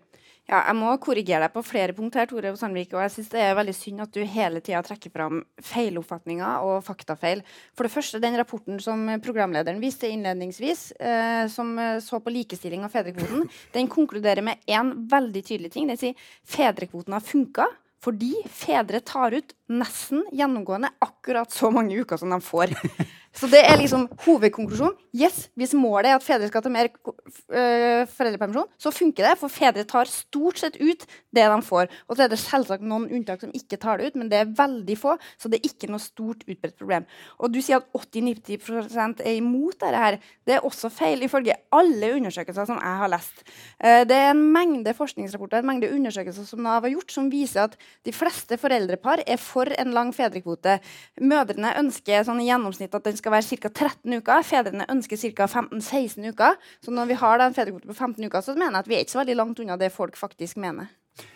Ja, 0.50 0.64
jeg 0.66 0.74
må 0.80 0.90
korrigere 0.98 1.44
deg 1.44 1.52
på 1.54 1.62
flere 1.62 1.94
punkter, 1.94 2.26
Tore 2.26 2.50
Sandvik. 2.58 2.90
Og 2.96 3.04
jeg 3.04 3.12
synes 3.14 3.28
det 3.30 3.42
er 3.44 3.54
veldig 3.54 3.74
synd 3.76 4.02
at 4.02 4.16
du 4.16 4.24
hele 4.26 4.62
tida 4.66 4.80
trekker 4.82 5.12
fram 5.14 5.44
feiloppfatninger 5.62 6.64
og 6.66 6.80
faktafeil. 6.82 7.44
For 7.78 7.86
det 7.86 7.92
første, 7.94 8.18
den 8.22 8.38
rapporten 8.40 8.80
som 8.82 9.04
programlederen 9.22 9.78
viste 9.82 10.10
innledningsvis, 10.10 10.88
eh, 10.98 11.44
som 11.52 11.70
så 12.02 12.18
på 12.18 12.34
likestilling 12.34 12.82
av 12.82 12.90
fedrekvoten, 12.90 13.46
den 13.76 13.92
konkluderer 13.92 14.42
med 14.42 14.66
én 14.66 14.90
veldig 15.12 15.44
tydelig 15.52 15.70
ting. 15.76 15.86
Den 15.86 16.00
sier 16.00 16.18
fedrekvoten 16.42 17.14
har 17.14 17.22
funka 17.22 17.68
fordi 18.00 18.32
fedre 18.48 19.02
tar 19.04 19.34
ut 19.36 19.52
nesten 19.68 20.22
gjennomgående 20.32 20.88
akkurat 21.04 21.52
så 21.52 21.68
mange 21.74 21.98
uker 22.00 22.20
som 22.20 22.32
de 22.32 22.40
får. 22.42 22.72
Så 23.32 23.46
det 23.46 23.60
er 23.62 23.78
liksom 23.78 24.08
hovedkonklusjonen. 24.24 24.96
Yes, 25.14 25.48
Hvis 25.58 25.72
målet 25.74 26.10
er 26.10 26.16
at 26.18 26.24
fedre 26.24 26.48
skal 26.50 26.62
ta 26.62 26.70
mer 26.72 26.88
øh, 26.90 28.02
foreldrepermisjon, 28.10 28.68
så 28.78 28.90
funker 28.94 29.26
det. 29.26 29.36
For 29.38 29.52
fedre 29.52 29.84
tar 29.88 30.10
stort 30.10 30.58
sett 30.58 30.78
ut 30.80 31.06
det 31.34 31.46
de 31.46 31.58
får. 31.62 31.90
Og 32.08 32.16
så 32.16 32.24
er 32.24 32.32
det 32.32 32.40
selvsagt 32.42 32.82
noen 32.82 33.06
unntak 33.10 33.42
som 33.42 33.52
ikke 33.54 33.78
tar 33.80 33.98
det 33.98 34.10
ut, 34.10 34.18
men 34.18 34.30
det 34.32 34.40
er 34.40 34.52
veldig 34.58 34.96
få. 34.98 35.16
Så 35.38 35.50
det 35.50 35.60
er 35.60 35.70
ikke 35.70 35.90
noe 35.90 36.02
stort 36.02 36.42
utbredt 36.46 36.76
problem. 36.78 37.06
Og 37.38 37.54
du 37.54 37.60
sier 37.62 37.78
at 37.78 37.88
80-90 37.94 39.22
er 39.22 39.36
imot 39.36 39.78
dette 39.78 40.02
her. 40.04 40.18
Det 40.46 40.56
er 40.58 40.66
også 40.66 40.90
feil, 40.94 41.22
ifølge 41.26 41.58
alle 41.74 42.12
undersøkelser 42.18 42.66
som 42.66 42.82
jeg 42.82 43.02
har 43.02 43.14
lest. 43.14 43.44
Uh, 43.78 44.02
det 44.10 44.18
er 44.18 44.32
en 44.32 44.42
mengde 44.54 44.94
forskningsrapporter 44.96 45.60
en 45.60 45.70
mengde 45.70 45.90
undersøkelser 45.94 46.46
som 46.48 46.62
Nav 46.64 46.84
har 46.86 46.94
gjort, 46.94 47.14
som 47.14 47.30
viser 47.32 47.68
at 47.68 47.78
de 48.06 48.14
fleste 48.14 48.58
foreldrepar 48.60 49.24
er 49.26 49.38
for 49.40 49.70
en 49.78 49.94
lang 49.94 50.12
fedrekvote. 50.14 50.78
Mødrene 51.22 51.74
ønsker 51.80 52.24
sånn 52.26 52.42
i 52.42 52.48
gjennomsnitt 52.50 52.94
at 52.96 53.06
den 53.06 53.19
skal 53.20 53.34
være 53.36 53.46
ca. 53.48 53.70
13 53.70 54.16
uker. 54.20 54.46
Fedrene 54.46 54.86
ønsker 54.92 55.20
ca. 55.20 55.46
15-16 55.46 56.32
uker. 56.32 56.56
Så 56.84 56.94
når 56.94 57.12
vi 57.12 57.18
har 57.20 57.44
en 57.44 57.56
fedrekvote 57.56 57.90
på 57.90 57.96
15 57.96 58.24
uker, 58.24 58.40
så 58.44 58.56
mener 58.56 58.80
jeg 58.80 58.86
at 58.86 58.90
vi 58.90 58.98
er 58.98 59.04
ikke 59.04 59.16
så 59.16 59.22
veldig 59.22 59.38
langt 59.42 59.62
unna 59.62 59.78
det 59.80 59.92
folk 59.94 60.18
faktisk 60.18 60.58
mener. 60.60 60.90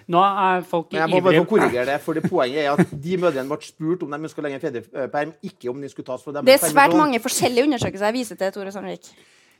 Nå 0.08 0.20
er 0.20 0.64
folk 0.68 0.92
ivrige. 0.92 1.00
jeg 1.00 1.10
må 1.10 1.20
bare 1.24 1.40
få 1.42 1.48
korrigere 1.48 1.86
det, 1.88 2.00
for 2.00 2.16
det 2.16 2.24
Poenget 2.28 2.64
er 2.64 2.72
at 2.72 2.92
de 3.04 3.16
mødrene 3.20 3.48
ble 3.48 3.66
spurt 3.66 4.02
om 4.04 4.12
de 4.12 4.20
ønsker 4.28 4.44
lengre 4.44 4.60
fedreperm, 4.60 5.32
ikke 5.42 5.70
om 5.72 5.80
de 5.80 5.88
skulle 5.92 6.06
tas 6.06 6.24
for 6.24 6.32
dem. 6.32 6.44
Det 6.46 6.56
er 6.56 6.66
svært 6.72 6.96
mange 6.96 7.20
forskjellige 7.20 7.64
undersøkelser 7.68 8.10
jeg 8.10 8.18
viser 8.20 8.40
til, 8.40 8.52
Tore 8.52 8.72
Sandvik. 8.72 9.10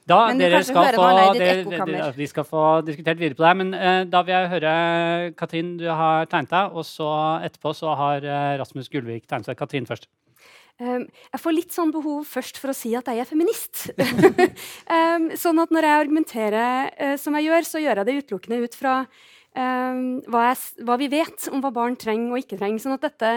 Da, 0.04 0.18
dere 0.36 0.60
skal, 0.66 0.90
få, 0.92 1.04
dere, 1.38 2.10
de 2.12 2.26
skal 2.28 2.44
få 2.44 2.64
diskutert 2.84 3.20
videre 3.20 3.38
på 3.38 3.46
det. 3.46 3.52
Men 3.62 3.72
uh, 3.72 4.02
da 4.08 4.20
vil 4.26 4.34
jeg 4.34 4.50
høre 4.52 4.74
Katrin, 5.38 5.78
du 5.80 5.86
har 5.88 6.28
tegnet 6.28 6.52
deg. 6.52 6.76
Og 6.76 6.84
så 6.88 7.08
etterpå 7.46 7.72
så 7.76 7.94
har 7.96 8.26
uh, 8.26 8.52
Rasmus 8.60 8.92
Gullvik 8.92 9.24
tegnet 9.24 9.48
seg. 9.48 9.56
Katrin 9.58 9.88
først. 9.88 10.10
Um, 10.82 11.04
jeg 11.06 11.38
får 11.38 11.54
litt 11.54 11.74
sånn 11.74 11.92
behov 11.94 12.24
først 12.26 12.56
for 12.58 12.72
å 12.72 12.76
si 12.76 12.90
at 12.98 13.06
jeg 13.06 13.22
er 13.22 13.28
feminist. 13.30 13.86
um, 13.94 15.30
sånn 15.44 15.62
at 15.62 15.72
når 15.72 15.86
jeg 15.86 16.02
argumenterer 16.02 16.90
uh, 16.98 17.14
som 17.20 17.38
jeg 17.38 17.48
gjør, 17.48 17.68
så 17.68 17.82
gjør 17.84 18.02
jeg 18.02 18.08
det 18.08 18.18
utelukkende 18.24 18.60
ut 18.66 18.76
fra 18.76 18.96
hva, 19.54 20.40
jeg, 20.48 20.82
hva, 20.82 20.96
vi 20.98 21.06
vet 21.12 21.44
om 21.54 21.60
hva 21.62 21.70
barn 21.74 21.94
trenger 22.00 22.32
og 22.34 22.40
ikke 22.40 22.58
trenger. 22.58 22.82
Sånn 22.82 22.96
at 22.96 23.04
dette 23.06 23.30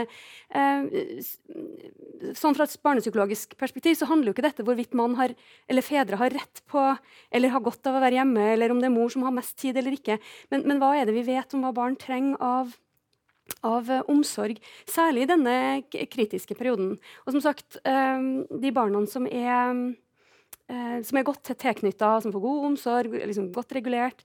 Sånn 2.38 2.56
fra 2.58 2.66
et 2.66 2.80
barnepsykologisk 2.82 3.54
perspektiv 3.60 4.00
så 4.00 4.08
handler 4.10 4.32
jo 4.32 4.34
ikke 4.34 4.48
dette 4.48 4.66
hvorvidt 4.66 4.98
man 4.98 5.14
har, 5.20 5.36
eller 5.70 5.86
fedre 5.86 6.18
har 6.18 6.34
rett 6.34 6.64
på 6.72 6.82
eller 7.30 7.54
har 7.54 7.62
godt 7.62 7.86
av 7.90 8.00
å 8.00 8.02
være 8.02 8.18
hjemme, 8.18 8.48
eller 8.56 8.74
om 8.74 8.82
det 8.82 8.90
er 8.90 8.96
mor 8.96 9.14
som 9.14 9.28
har 9.28 9.36
mest 9.36 9.58
tid 9.62 9.78
eller 9.78 9.94
ikke. 9.94 10.18
Men, 10.50 10.66
men 10.66 10.82
hva 10.82 10.96
er 10.98 11.06
det 11.06 11.14
vi 11.20 11.28
vet 11.28 11.54
om 11.54 11.68
hva 11.68 11.76
barn 11.78 12.00
trenger 12.00 12.42
av 12.42 12.74
av 13.66 13.90
uh, 13.92 14.02
omsorg, 14.12 14.60
særlig 14.90 15.26
i 15.26 15.30
denne 15.32 15.56
kritiske 16.12 16.58
perioden. 16.58 16.96
Og 17.26 17.36
som 17.36 17.44
sagt, 17.44 17.80
uh, 17.88 18.44
de 18.52 18.74
barna 18.76 19.06
som 19.10 19.28
er, 19.28 19.96
uh, 20.72 21.00
som 21.06 21.20
er 21.20 21.26
godt 21.28 21.52
tilknytta, 21.54 22.12
som 22.24 22.34
får 22.36 22.44
god 22.44 22.68
omsorg, 22.72 23.18
liksom 23.30 23.50
godt 23.56 23.76
regulert, 23.78 24.24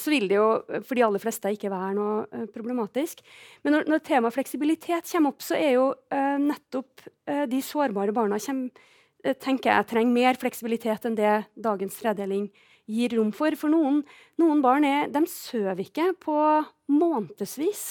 så 0.00 0.12
vil 0.12 0.28
det 0.30 0.38
jo 0.38 0.46
for 0.86 0.96
de 0.96 1.02
aller 1.04 1.20
fleste 1.20 1.50
ikke 1.52 1.70
være 1.72 1.94
noe 1.96 2.44
problematisk. 2.54 3.20
Men 3.66 3.76
når, 3.76 3.88
når 3.90 4.04
temaet 4.06 4.36
fleksibilitet 4.36 5.10
kommer 5.10 5.34
opp, 5.34 5.42
så 5.44 5.58
er 5.58 5.74
jo 5.74 5.88
nettopp 6.40 7.04
de 7.50 7.60
sårbare 7.64 8.14
barna 8.16 8.38
kommer, 8.40 8.86
tenker 9.42 9.72
jeg 9.72 9.88
trenger 9.90 10.14
mer 10.14 10.38
fleksibilitet 10.38 11.08
enn 11.08 11.18
det 11.18 11.34
dagens 11.58 11.98
tredeling 11.98 12.46
gir 12.86 13.16
rom 13.18 13.32
for. 13.34 13.54
For 13.58 13.72
noen, 13.72 14.00
noen 14.40 14.62
barn 14.64 14.86
er, 14.86 15.10
de 15.12 15.22
sover 15.30 15.82
ikke 15.84 16.12
på 16.22 16.38
månedsvis. 16.92 17.84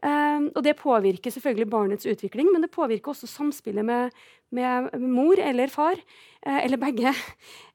Um, 0.00 0.48
og 0.54 0.62
det 0.64 0.78
påvirker 0.80 1.32
selvfølgelig 1.32 1.68
barnets 1.70 2.08
utvikling, 2.08 2.48
men 2.52 2.64
det 2.64 2.72
påvirker 2.72 3.12
også 3.12 3.28
samspillet 3.28 3.84
med, 3.84 4.14
med 4.56 4.94
mor 5.00 5.40
eller 5.44 5.72
far, 5.72 6.00
uh, 6.46 6.60
eller 6.62 6.80
begge. 6.80 7.12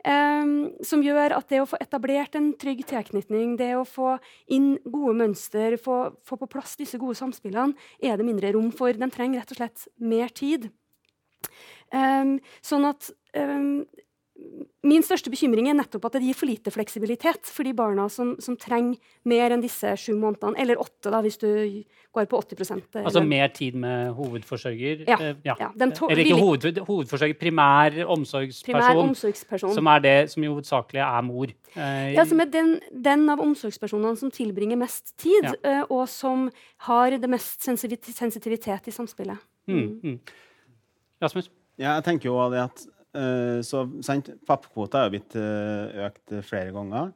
Um, 0.05 0.71
som 0.85 1.03
gjør 1.05 1.37
at 1.37 1.51
det 1.53 1.61
å 1.61 1.69
få 1.69 1.79
etablert 1.81 2.37
en 2.37 2.51
trygg 2.61 2.81
tilknytning, 2.89 3.55
det 3.61 3.75
å 3.77 3.85
få 3.85 4.15
inn 4.53 4.73
gode 4.85 5.13
mønster, 5.21 5.77
få, 5.81 5.99
få 6.25 6.39
på 6.41 6.49
plass 6.57 6.73
disse 6.81 6.99
gode 7.01 7.17
samspillene, 7.21 7.77
er 8.01 8.17
det 8.17 8.25
mindre 8.27 8.55
rom 8.57 8.71
for. 8.73 8.93
De 8.93 9.11
trenger 9.13 9.43
rett 9.43 9.53
og 9.53 9.61
slett 9.61 9.87
mer 10.01 10.33
tid. 10.33 10.71
Um, 11.93 12.39
sånn 12.65 12.89
at 12.89 13.13
Min 14.85 15.01
største 15.01 15.31
bekymring 15.31 15.69
er 15.71 15.77
nettopp 15.77 16.03
at 16.09 16.17
det 16.17 16.27
gir 16.27 16.35
for 16.37 16.49
lite 16.49 16.69
fleksibilitet 16.73 17.47
for 17.49 17.65
de 17.65 17.71
barna 17.73 18.03
som, 18.11 18.33
som 18.43 18.57
trenger 18.59 18.99
mer 19.25 19.53
enn 19.55 19.63
disse 19.63 19.93
sju 19.97 20.11
månedene, 20.19 20.59
eller 20.61 20.81
åtte, 20.81 21.09
da, 21.09 21.21
hvis 21.23 21.39
du 21.41 21.47
går 22.13 22.27
på 22.29 22.41
80 22.43 22.73
eller. 22.75 23.05
Altså 23.05 23.23
mer 23.25 23.47
tid 23.55 23.77
med 23.79 24.11
hovedforsørger? 24.17 25.05
Ja. 25.07 25.17
Eh, 25.17 25.39
ja. 25.47 25.55
ja 25.63 25.69
eller 25.79 26.21
ikke 26.21 26.37
hoved, 26.37 26.81
hovedforsørger, 26.85 27.37
primær 27.39 27.97
omsorgsperson, 28.03 28.75
primær 28.75 29.01
omsorgsperson, 29.05 29.73
som 29.73 29.89
er 29.95 30.03
det 30.05 30.15
som 30.35 30.45
jo 30.45 30.57
hovedsakelig 30.57 31.01
er 31.07 31.25
mor. 31.25 31.53
Eh, 31.73 32.13
ja, 32.13 32.25
som 32.29 32.43
er 32.43 32.51
den, 32.53 32.75
den, 33.07 33.27
av 33.31 33.41
omsorgspersonene 33.41 34.19
som 34.19 34.33
tilbringer 34.35 34.79
mest 34.83 35.15
tid, 35.21 35.47
ja. 35.63 35.85
og 35.87 36.05
som 36.11 36.49
har 36.89 37.15
det 37.15 37.31
mest 37.31 37.63
sensitivitet 37.65 38.91
i 38.91 38.93
samspillet. 38.93 39.39
Mm. 39.71 39.87
Mm. 40.03 40.19
Rasmus? 41.23 41.49
Ja, 41.79 41.95
jeg 41.97 42.05
tenker 42.05 42.29
jo 42.29 42.37
det 42.53 42.67
at 42.67 42.85
så, 43.65 43.85
sant, 44.05 44.31
pappkvota 44.47 45.01
er 45.01 45.07
jo 45.07 45.13
blitt 45.15 45.35
uh, 45.39 46.07
økt 46.07 46.35
flere 46.47 46.73
ganger. 46.75 47.13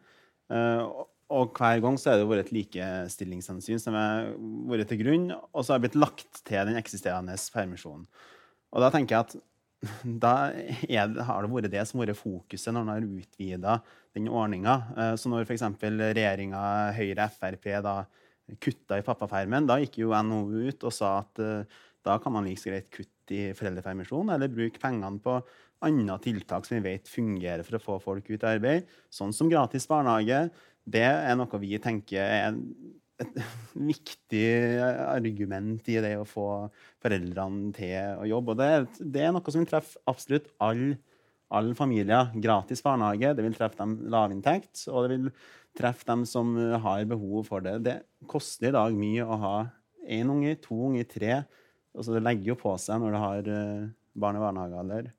Uh, 0.49 1.05
og 1.29 1.53
hver 1.53 1.81
gang 1.83 1.97
så 2.01 2.13
er 2.13 2.19
det 2.19 2.29
vært 2.29 2.47
et 2.47 2.55
likestillingshensyn 2.55 3.81
som 3.81 3.97
har 3.97 4.31
vært 4.71 4.89
til 4.89 5.01
grunn, 5.03 5.27
og 5.29 5.61
så 5.61 5.75
har 5.75 5.81
det 5.81 5.89
blitt 5.89 5.99
lagt 6.01 6.41
til 6.41 6.71
den 6.71 6.79
eksisterende 6.79 7.35
permisjonen. 7.53 8.07
Og 8.73 8.81
da 8.81 8.89
tenker 8.93 9.15
jeg 9.15 9.27
at 9.27 9.35
da 10.25 10.33
er, 10.89 11.13
har 11.27 11.45
det 11.45 11.51
vært 11.53 11.71
det 11.71 11.83
som 11.87 12.01
har 12.01 12.09
vært 12.09 12.19
fokuset 12.19 12.73
når 12.73 12.87
man 12.87 12.95
har 12.95 13.05
utvida 13.05 13.75
den 14.17 14.25
ordninga. 14.27 14.73
Så 15.21 15.29
når 15.31 15.45
f.eks. 15.45 15.63
regjeringa 15.85 16.63
Høyre 16.97 17.29
Frp 17.31 17.69
da 17.85 17.93
kutta 18.59 18.97
i 18.97 19.05
pappapermen, 19.05 19.69
da 19.69 19.77
gikk 19.79 20.01
jo 20.01 20.11
NHO 20.17 20.65
ut 20.65 20.83
og 20.89 20.95
sa 20.97 21.13
at 21.21 21.43
da 22.05 22.17
kan 22.21 22.33
man 22.33 22.47
like 22.47 22.65
greit 22.65 22.89
kutte 22.93 23.35
i 23.35 23.53
foreldrepermisjon 23.57 24.31
eller 24.33 24.51
bruke 24.51 24.81
pengene 24.81 25.21
på 25.23 25.37
andre 25.85 26.17
tiltak 26.23 26.67
som 26.67 26.77
vi 26.77 26.85
vet 26.91 27.09
fungerer 27.09 27.63
for 27.67 27.77
å 27.77 27.83
få 27.83 27.97
folk 28.03 28.29
ut 28.29 28.41
i 28.41 28.49
arbeid, 28.49 28.89
sånn 29.13 29.35
som 29.35 29.51
gratis 29.51 29.87
barnehage. 29.89 30.47
Det 30.89 31.05
er 31.05 31.37
noe 31.37 31.61
vi 31.61 31.77
tenker 31.81 32.23
er 32.23 32.57
et 33.19 33.37
viktig 33.91 34.47
argument 34.79 35.87
i 35.91 35.99
det 36.03 36.15
å 36.19 36.27
få 36.27 36.47
foreldrene 37.03 37.73
til 37.75 38.19
å 38.23 38.27
jobbe. 38.27 38.55
Og 38.55 38.59
det, 38.59 39.05
det 39.15 39.27
er 39.27 39.35
noe 39.35 39.51
som 39.51 39.63
vil 39.63 39.71
treffe 39.71 40.01
absolutt 40.09 40.51
alle 40.63 40.97
all 41.49 41.71
familier. 41.77 42.29
Gratis 42.37 42.83
barnehage 42.85 43.33
det 43.35 43.45
vil 43.45 43.57
treffe 43.57 43.79
dem 43.79 43.97
lavinntekt, 44.13 44.85
og 44.91 45.05
det 45.05 45.15
vil 45.15 45.29
treffe 45.77 46.07
dem 46.09 46.25
som 46.29 46.55
har 46.83 47.05
behov 47.09 47.49
for 47.49 47.65
det. 47.65 47.79
Det 47.85 47.97
koster 48.29 48.69
i 48.69 48.75
dag 48.75 48.97
mye 48.97 49.25
å 49.25 49.39
ha 49.43 49.55
én 50.09 50.29
unge, 50.31 50.55
to 50.63 50.77
unge, 50.89 51.05
tre. 51.09 51.43
Altså 51.95 52.15
det 52.15 52.25
legger 52.25 52.53
jo 52.53 52.59
på 52.59 52.75
seg 52.81 53.01
når 53.01 53.15
du 53.15 53.19
har 53.19 53.49
eh, 53.53 53.87
barn 54.19 54.37
i 54.37 54.43
barnehagealder. 54.43 55.09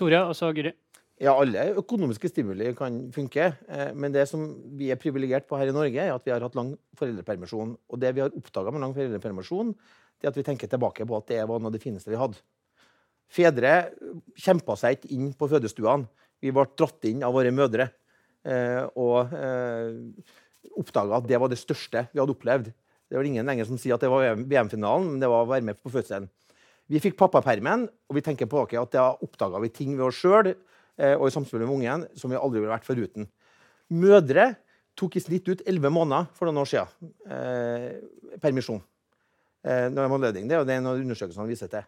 Tore, 0.00 0.22
og 0.26 0.36
så 0.38 0.50
Guri. 0.56 0.72
Ja, 1.20 1.34
alle 1.36 1.66
økonomiske 1.76 2.30
stimuli 2.30 2.70
kan 2.76 3.02
funke. 3.12 3.50
Eh, 3.68 3.90
men 3.92 4.14
det 4.14 4.24
som 4.30 4.46
vi 4.78 4.88
er 4.88 5.00
privilegert 5.00 5.44
på 5.48 5.58
her 5.60 5.68
i 5.68 5.76
Norge, 5.76 6.00
er 6.00 6.14
at 6.14 6.24
vi 6.24 6.32
har 6.32 6.40
hatt 6.40 6.56
lang 6.56 6.72
foreldrepermisjon. 6.96 7.74
Og 7.76 8.00
det 8.00 8.14
vi 8.16 8.24
har 8.24 8.32
oppdaga 8.32 8.72
med 8.72 8.80
lang 8.80 8.94
foreldrepermisjon, 8.96 9.74
det 10.16 10.28
er 10.28 10.32
at 10.32 10.40
vi 10.40 10.46
tenker 10.46 10.70
tilbake 10.70 11.04
på 11.04 11.18
at 11.18 11.28
det 11.28 11.44
var 11.44 11.60
noe 11.60 11.68
av 11.68 11.76
det 11.76 11.82
fineste 11.84 12.12
vi 12.12 12.20
hadde. 12.20 12.40
Fedre 13.30 13.74
kjempa 14.40 14.74
seg 14.80 14.96
ikke 14.96 15.12
inn 15.14 15.30
på 15.38 15.48
fødestuene. 15.52 16.08
Vi 16.40 16.52
ble 16.56 16.64
dratt 16.72 17.04
inn 17.06 17.20
av 17.26 17.36
våre 17.36 17.52
mødre. 17.52 17.90
Eh, 18.48 18.82
og 18.96 19.34
eh, 19.36 19.92
oppdaga 20.80 21.20
at 21.20 21.28
det 21.28 21.40
var 21.42 21.52
det 21.52 21.60
største 21.60 22.06
vi 22.14 22.22
hadde 22.22 22.32
opplevd. 22.32 22.72
Det 23.10 23.18
var 23.18 23.26
ingen 23.28 23.44
lenger 23.44 23.68
som 23.68 23.76
sier 23.80 23.98
at 23.98 24.02
det 24.04 24.08
var 24.08 24.24
VM-finalen, 24.38 25.12
men 25.12 25.20
det 25.20 25.28
var 25.28 25.44
å 25.44 25.50
være 25.50 25.66
med 25.68 25.80
på 25.82 25.92
fødselen. 25.92 26.30
Vi 26.90 26.98
fikk 27.02 27.16
pappapermen, 27.18 27.86
og 27.86 28.16
vi 28.16 28.22
tenker 28.26 28.48
på 28.50 28.64
at 28.66 28.94
da 28.94 29.12
oppdaga 29.22 29.60
vi 29.62 29.70
ting 29.70 29.94
ved 29.94 30.08
oss 30.08 30.18
sjøl 30.18 30.50
eh, 30.50 31.14
og 31.14 31.28
i 31.28 31.34
samspill 31.34 31.62
med 31.62 31.74
ungen 31.76 32.06
som 32.18 32.32
vi 32.32 32.38
aldri 32.38 32.62
ville 32.62 32.72
vært 32.72 32.88
foruten. 32.88 33.28
Mødre 33.94 34.54
tok 34.98 35.16
i 35.16 35.22
snitt 35.22 35.46
ut 35.48 35.62
elleve 35.68 35.92
måneder 35.94 36.30
for 36.34 36.48
noen 36.48 36.62
år 36.64 36.70
siden. 36.70 37.12
Eh, 37.30 38.38
permisjon. 38.42 38.82
Eh, 39.62 39.86
når 39.92 40.02
de 40.02 40.14
hadde 40.14 40.32
det 40.48 40.58
er 40.58 40.72
en 40.78 40.90
av 40.90 40.98
undersøkelsene 40.98 41.50
viser 41.50 41.70
til. 41.70 41.86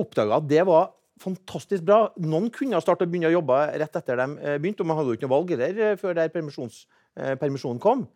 Oppdaga 0.00 0.40
at 0.40 0.48
det 0.50 0.64
var 0.66 0.90
fantastisk 1.20 1.84
bra. 1.86 2.00
Noen 2.22 2.48
kunne 2.54 2.80
starte 2.82 3.06
å 3.06 3.10
begynne 3.10 3.30
å 3.30 3.36
jobbe 3.36 3.58
rett 3.82 3.98
etter 4.00 4.18
de 4.22 4.26
eh, 4.40 4.58
begynte, 4.58 4.84
og 4.84 4.90
man 4.90 4.98
hadde 5.00 5.12
jo 5.12 5.18
ikke 5.18 5.28
noe 5.28 5.36
valg 5.36 5.54
der 5.60 5.80
eh, 5.90 5.98
før 6.00 6.16
der 6.18 6.32
permisjonen 6.32 7.82
kom. 7.82 8.06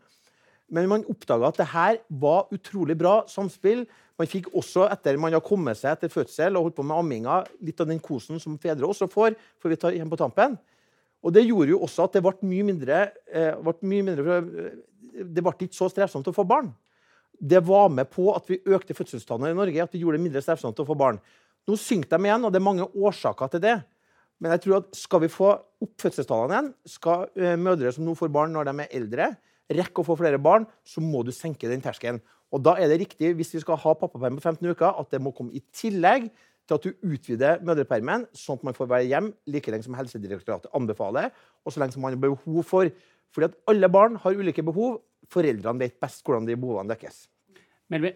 Men 0.73 0.89
man 0.89 1.05
oppdaga 1.11 1.51
at 1.51 1.61
det 1.61 1.69
her 1.75 1.99
var 2.09 2.49
utrolig 2.55 2.97
bra 2.99 3.19
samspill. 3.29 3.85
Man 4.19 4.31
fikk 4.31 4.49
også, 4.57 4.87
etter 4.93 5.19
man 5.21 5.35
har 5.37 5.45
kommet 5.45 5.77
seg 5.79 5.93
etter 5.93 6.13
fødsel 6.13 6.57
og 6.57 6.69
holdt 6.69 6.79
på 6.79 6.87
med 6.87 6.97
amminga, 6.97 7.43
litt 7.67 7.83
av 7.83 7.91
den 7.91 8.01
kosen 8.03 8.41
som 8.41 8.57
fedre 8.63 8.89
også 8.89 9.11
får. 9.11 9.37
for 9.61 9.69
vi 9.69 9.77
tar 9.77 9.93
hjem 9.93 10.11
på 10.11 10.21
tampen. 10.21 10.57
Og 11.25 11.33
Det 11.33 11.45
gjorde 11.47 11.73
jo 11.73 11.83
også 11.85 12.05
at 12.05 12.13
det 12.13 12.23
ble 12.23 12.35
mye 12.43 12.65
mindre, 12.65 13.13
eh, 13.33 13.55
ble 13.57 13.75
mye 13.83 14.05
mindre 14.05 14.37
eh, 14.39 14.75
det 15.15 15.43
ble 15.45 15.53
ikke 15.55 15.77
så 15.77 15.89
strevsomt 15.89 16.27
å 16.29 16.35
få 16.35 16.45
barn. 16.47 16.73
Det 17.35 17.61
var 17.67 17.89
med 17.91 18.11
på 18.11 18.29
at 18.35 18.47
vi 18.51 18.61
økte 18.67 18.95
fødselstallene 18.95 19.55
i 19.55 19.59
Norge. 19.59 19.83
at 19.83 19.93
vi 19.93 20.01
gjorde 20.01 20.19
det 20.19 20.25
mindre 20.25 20.43
strevsomt 20.43 20.79
å 20.79 20.87
få 20.87 20.97
barn. 20.97 21.21
Nå 21.67 21.77
synker 21.77 22.19
de 22.19 22.29
igjen, 22.29 22.45
og 22.45 22.53
det 22.53 22.61
er 22.61 22.71
mange 22.71 22.89
årsaker 22.95 23.51
til 23.51 23.61
det. 23.61 23.83
Men 24.41 24.53
jeg 24.53 24.61
tror 24.65 24.77
at 24.83 24.97
skal 24.97 25.21
vi 25.21 25.29
få 25.29 25.51
opp 25.55 25.95
fødselstallene 26.03 26.55
igjen, 26.55 26.75
skal 26.87 27.29
eh, 27.37 27.57
mødre 27.57 27.93
som 27.93 28.05
nå 28.05 28.15
får 28.19 28.33
barn 28.33 28.53
når 28.53 28.69
de 28.69 28.75
er 28.83 28.97
eldre, 28.99 29.37
rekke 29.73 30.03
å 30.03 30.07
få 30.07 30.17
flere 30.21 30.41
barn, 30.43 30.67
så 30.85 31.03
må 31.05 31.23
du 31.25 31.33
senke 31.35 31.71
den 31.71 31.85
terskelen. 31.85 32.21
Og 32.55 32.63
da 32.63 32.77
er 32.79 32.91
det 32.91 33.01
riktig, 33.03 33.33
hvis 33.39 33.55
vi 33.57 33.63
skal 33.65 33.81
ha 33.83 33.95
pappaperm 33.99 34.39
på 34.39 34.45
15 34.45 34.75
uker, 34.75 34.91
at 35.01 35.11
det 35.11 35.23
må 35.23 35.33
komme 35.35 35.55
i 35.57 35.63
tillegg 35.75 36.29
til 36.65 36.77
at 36.77 36.87
du 36.87 37.11
utvider 37.11 37.65
mødrepermen, 37.67 38.29
sånn 38.37 38.61
at 38.61 38.69
man 38.69 38.77
får 38.77 38.89
være 38.93 39.09
hjem 39.11 39.33
like 39.51 39.73
lenge 39.73 39.87
som 39.87 39.97
Helsedirektoratet 39.99 40.73
anbefaler, 40.77 41.33
og 41.65 41.75
så 41.75 41.83
lenge 41.83 41.97
som 41.97 42.05
man 42.05 42.17
har 42.17 42.23
behov 42.23 42.63
for. 42.69 42.93
Fordi 43.35 43.51
at 43.51 43.59
alle 43.71 43.91
barn 43.93 44.17
har 44.23 44.39
ulike 44.39 44.65
behov. 44.65 45.01
Foreldrene 45.33 45.81
vet 45.81 45.97
best 46.01 46.23
hvordan 46.25 46.47
de 46.47 46.57
behovene 46.61 46.93
dekkes. 46.93 47.25
Melby? 47.93 48.15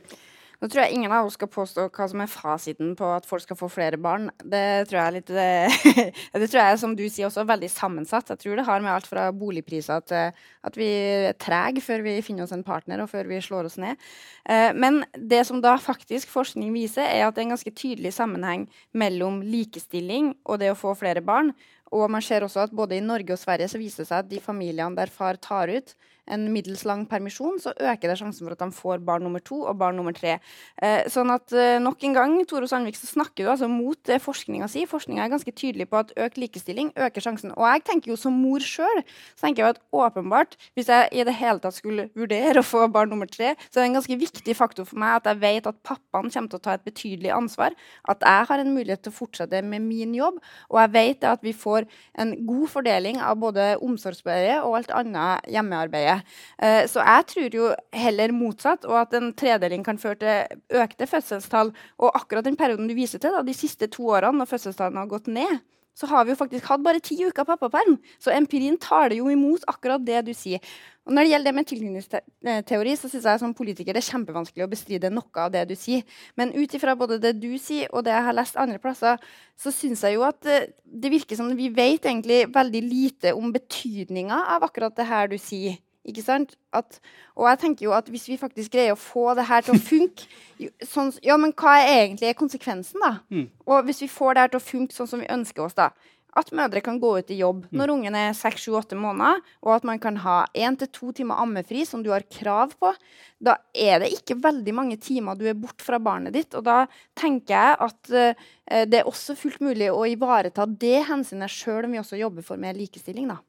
Nå 0.58 0.66
tror 0.66 0.82
jeg 0.82 0.96
ingen 0.96 1.12
av 1.14 1.28
oss 1.28 1.36
skal 1.38 1.50
påstå 1.54 1.84
hva 1.94 2.06
som 2.10 2.22
er 2.24 2.30
fasiten 2.30 2.96
på 2.98 3.06
at 3.14 3.26
folk 3.28 3.44
skal 3.44 3.58
få 3.60 3.68
flere 3.70 3.98
barn. 4.02 4.26
Det 4.42 4.88
tror 4.88 4.98
jeg 4.98 5.04
er 5.04 5.14
litt 5.14 5.30
det, 5.30 5.92
det 6.42 6.48
tror 6.50 6.64
jeg, 6.64 6.80
som 6.82 6.96
du 6.98 7.04
sier, 7.04 7.28
også 7.28 7.44
veldig 7.46 7.68
sammensatt. 7.70 8.32
Jeg 8.32 8.42
tror 8.42 8.58
det 8.58 8.64
har 8.66 8.82
med 8.82 8.90
alt 8.90 9.06
fra 9.06 9.28
boligpriser 9.30 10.02
til 10.10 10.32
at 10.66 10.80
vi 10.80 10.88
er 11.28 11.38
trege 11.38 11.84
før 11.84 12.02
vi 12.08 12.16
finner 12.26 12.48
oss 12.48 12.56
en 12.56 12.66
partner, 12.66 13.04
og 13.04 13.12
før 13.12 13.30
vi 13.30 13.38
slår 13.44 13.70
oss 13.70 13.78
ned. 13.78 14.02
Eh, 14.50 14.72
men 14.74 15.04
det 15.14 15.44
som 15.46 15.62
da 15.62 15.76
faktisk 15.78 16.34
forskning 16.34 16.74
viser, 16.74 17.06
er 17.06 17.28
at 17.28 17.38
det 17.38 17.44
er 17.44 17.50
en 17.52 17.54
ganske 17.54 17.76
tydelig 17.78 18.16
sammenheng 18.18 18.66
mellom 18.98 19.38
likestilling 19.46 20.34
og 20.42 20.58
det 20.58 20.74
å 20.74 20.80
få 20.80 20.98
flere 20.98 21.22
barn. 21.22 21.54
Og 21.94 22.10
man 22.10 22.24
ser 22.24 22.42
også 22.42 22.66
at 22.66 22.74
både 22.74 22.98
i 22.98 23.04
Norge 23.04 23.32
og 23.32 23.40
Sverige 23.40 23.70
så 23.70 23.78
viser 23.78 24.02
det 24.02 24.10
seg 24.10 24.26
at 24.26 24.32
de 24.34 24.42
familiene 24.42 24.98
der 24.98 25.12
far 25.12 25.38
tar 25.38 25.70
ut 25.70 25.94
en 26.32 26.46
middels 26.52 26.84
lang 26.88 27.04
permisjon, 27.08 27.58
så 27.62 27.72
øker 27.74 28.10
det 28.10 28.18
sjansen 28.20 28.46
for 28.46 28.54
at 28.54 28.62
de 28.62 28.70
får 28.74 29.02
barn 29.06 29.24
nummer 29.26 29.42
to 29.44 29.62
og 29.64 29.78
barn 29.80 29.98
nummer 29.98 30.14
tre. 30.16 30.38
Eh, 30.82 31.06
sånn 31.12 31.32
at 31.34 31.52
eh, 31.56 31.78
nok 31.82 32.04
en 32.06 32.16
gang, 32.16 32.36
Tore 32.48 32.68
Sandvik, 32.70 32.98
så 32.98 33.08
snakker 33.10 33.46
du 33.46 33.52
altså 33.52 33.68
mot 33.70 34.12
forskninga 34.22 34.68
si. 34.70 34.84
Forskninga 34.88 35.24
er 35.24 35.32
ganske 35.32 35.54
tydelig 35.54 35.88
på 35.90 36.00
at 36.02 36.12
økt 36.16 36.40
likestilling 36.40 36.92
øker 36.96 37.24
sjansen. 37.24 37.54
Og 37.56 37.66
jeg 37.68 37.84
tenker 37.88 38.12
jo 38.12 38.18
som 38.20 38.36
mor 38.36 38.64
sjøl, 38.64 39.02
så 39.34 39.46
tenker 39.46 39.64
jeg 39.64 39.76
at 39.76 39.82
åpenbart, 39.94 40.56
hvis 40.78 40.90
jeg 40.92 41.10
i 41.12 41.26
det 41.26 41.36
hele 41.38 41.62
tatt 41.62 41.76
skulle 41.76 42.08
vurdere 42.18 42.62
å 42.62 42.66
få 42.66 42.86
barn 42.92 43.12
nummer 43.12 43.28
tre, 43.30 43.54
så 43.68 43.80
er 43.80 43.86
det 43.86 43.88
en 43.90 43.98
ganske 44.00 44.20
viktig 44.20 44.56
faktor 44.58 44.88
for 44.88 45.00
meg 45.00 45.18
at 45.18 45.30
jeg 45.32 45.42
vet 45.42 45.68
at 45.70 45.80
pappaen 45.86 46.32
kommer 46.32 46.52
til 46.52 46.60
å 46.60 46.64
ta 46.64 46.76
et 46.76 46.86
betydelig 46.86 47.32
ansvar, 47.34 47.76
at 48.08 48.24
jeg 48.24 48.48
har 48.50 48.62
en 48.62 48.74
mulighet 48.74 49.04
til 49.04 49.14
å 49.14 49.18
fortsette 49.18 49.62
med 49.66 49.84
min 49.84 50.14
jobb, 50.16 50.40
og 50.68 50.80
jeg 50.82 50.94
vet 50.94 51.26
at 51.28 51.44
vi 51.44 51.54
får 51.56 51.88
en 52.18 52.34
god 52.48 52.66
fordeling 52.72 53.20
av 53.24 53.38
både 53.40 53.70
omsorgsarbeidet 53.84 54.60
og 54.64 54.78
alt 54.80 54.94
annet 54.94 55.48
hjemmearbeidet. 55.52 56.17
Eh, 56.58 56.84
så 56.90 57.04
jeg 57.04 57.26
tror 57.32 57.56
jo 57.60 57.70
heller 57.94 58.34
motsatt, 58.36 58.86
og 58.88 59.00
at 59.02 59.16
en 59.18 59.32
tredeling 59.38 59.86
kan 59.86 60.00
føre 60.00 60.20
til 60.22 60.82
økte 60.82 61.08
fødselstall. 61.10 61.72
Og 61.98 62.20
akkurat 62.20 62.46
den 62.46 62.58
perioden 62.58 62.90
du 62.90 62.96
viser 62.98 63.22
til, 63.22 63.34
da, 63.34 63.42
de 63.46 63.56
siste 63.56 63.90
to 63.92 64.10
årene 64.12 64.42
når 64.42 64.52
fødselstallene 64.52 65.04
har 65.04 65.12
gått 65.12 65.30
ned, 65.32 65.60
så 65.98 66.06
har 66.06 66.24
vi 66.24 66.30
jo 66.30 66.38
faktisk 66.38 66.68
hatt 66.70 66.82
bare 66.84 67.02
ti 67.02 67.16
uker 67.26 67.46
pappaperm. 67.46 67.96
Så 68.22 68.30
empirien 68.30 68.76
taler 68.78 69.16
jo 69.18 69.30
imot 69.32 69.64
akkurat 69.70 70.04
det 70.06 70.20
du 70.28 70.34
sier. 70.36 70.62
Og 71.08 71.14
når 71.16 71.24
det 71.24 71.30
gjelder 71.32 71.48
det 71.48 71.56
med 71.56 71.68
tilknytningsteori, 71.70 72.92
så 73.00 73.08
syns 73.08 73.26
jeg 73.26 73.40
som 73.40 73.54
politiker 73.56 73.96
det 73.96 74.02
er 74.02 74.10
kjempevanskelig 74.12 74.66
å 74.66 74.70
bestride 74.70 75.10
noe 75.10 75.42
av 75.42 75.50
det 75.54 75.64
du 75.70 75.74
sier. 75.78 76.04
Men 76.38 76.52
ut 76.54 76.76
ifra 76.76 76.94
både 77.00 77.18
det 77.22 77.32
du 77.40 77.50
sier, 77.58 77.88
og 77.90 78.04
det 78.06 78.12
jeg 78.14 78.26
har 78.28 78.36
lest 78.36 78.60
andre 78.60 78.78
plasser, 78.82 79.18
så 79.58 79.72
syns 79.74 80.04
jeg 80.04 80.18
jo 80.18 80.26
at 80.28 80.38
det, 80.44 80.58
det 80.84 81.10
virker 81.16 81.40
som 81.40 81.50
vi 81.56 81.70
vet 81.72 82.04
egentlig 82.04 82.44
veldig 82.54 82.84
lite 82.84 83.34
om 83.34 83.50
betydninga 83.56 84.44
av 84.54 84.68
akkurat 84.68 84.94
det 85.00 85.08
her 85.08 85.32
du 85.32 85.38
sier. 85.40 85.80
Ikke 86.08 86.24
sant? 86.24 86.56
At, 86.76 87.00
og 87.36 87.48
jeg 87.50 87.60
tenker 87.62 87.88
jo 87.88 87.94
at 87.96 88.08
hvis 88.12 88.28
vi 88.30 88.40
faktisk 88.40 88.72
greier 88.74 88.96
å 88.96 89.00
få 89.00 89.30
det 89.38 89.46
her 89.48 89.64
til 89.64 89.76
å 89.76 89.80
funke 89.80 90.28
sånn, 90.92 91.14
Ja, 91.24 91.38
men 91.40 91.54
hva 91.56 91.78
er 91.80 92.04
egentlig 92.04 92.36
konsekvensen, 92.38 93.00
da? 93.04 93.18
Mm. 93.32 93.48
Og 93.68 93.88
hvis 93.88 94.04
vi 94.04 94.12
får 94.12 94.36
det 94.36 94.46
her 94.46 94.54
til 94.54 94.62
å 94.62 94.68
funke 94.68 94.96
sånn 94.96 95.10
som 95.10 95.24
vi 95.24 95.32
ønsker 95.32 95.64
oss, 95.66 95.76
da 95.78 95.92
At 96.38 96.52
mødre 96.54 96.82
kan 96.84 97.00
gå 97.00 97.10
ut 97.18 97.32
i 97.32 97.38
jobb 97.40 97.64
mm. 97.66 97.76
når 97.80 97.92
ungen 97.94 98.16
er 98.20 98.36
seks, 98.36 98.64
sju, 98.64 98.76
åtte 98.78 98.96
måneder, 99.00 99.40
og 99.64 99.72
at 99.74 99.86
man 99.88 100.00
kan 100.00 100.20
ha 100.22 100.36
én 100.54 100.76
til 100.78 100.90
to 100.92 101.12
timer 101.16 101.40
ammefri, 101.42 101.84
som 101.88 102.04
du 102.04 102.12
har 102.12 102.26
krav 102.30 102.76
på, 102.78 102.92
da 103.40 103.56
er 103.74 104.04
det 104.04 104.12
ikke 104.14 104.38
veldig 104.44 104.74
mange 104.76 105.00
timer 105.02 105.36
du 105.40 105.46
er 105.48 105.58
borte 105.58 105.84
fra 105.84 105.98
barnet 105.98 106.36
ditt. 106.36 106.54
Og 106.54 106.64
da 106.68 106.84
tenker 107.18 107.56
jeg 107.56 107.76
at 107.88 108.12
uh, 108.12 108.46
det 108.86 109.00
er 109.00 109.08
også 109.08 109.36
fullt 109.40 109.64
mulig 109.64 109.90
å 109.90 110.04
ivareta 110.06 110.68
det 110.68 111.08
hensynet 111.08 111.52
sjøl 111.52 111.88
om 111.88 111.96
vi 111.96 112.02
også 112.04 112.20
jobber 112.20 112.46
for 112.46 112.60
mer 112.60 112.76
likestilling, 112.76 113.32
da. 113.32 113.40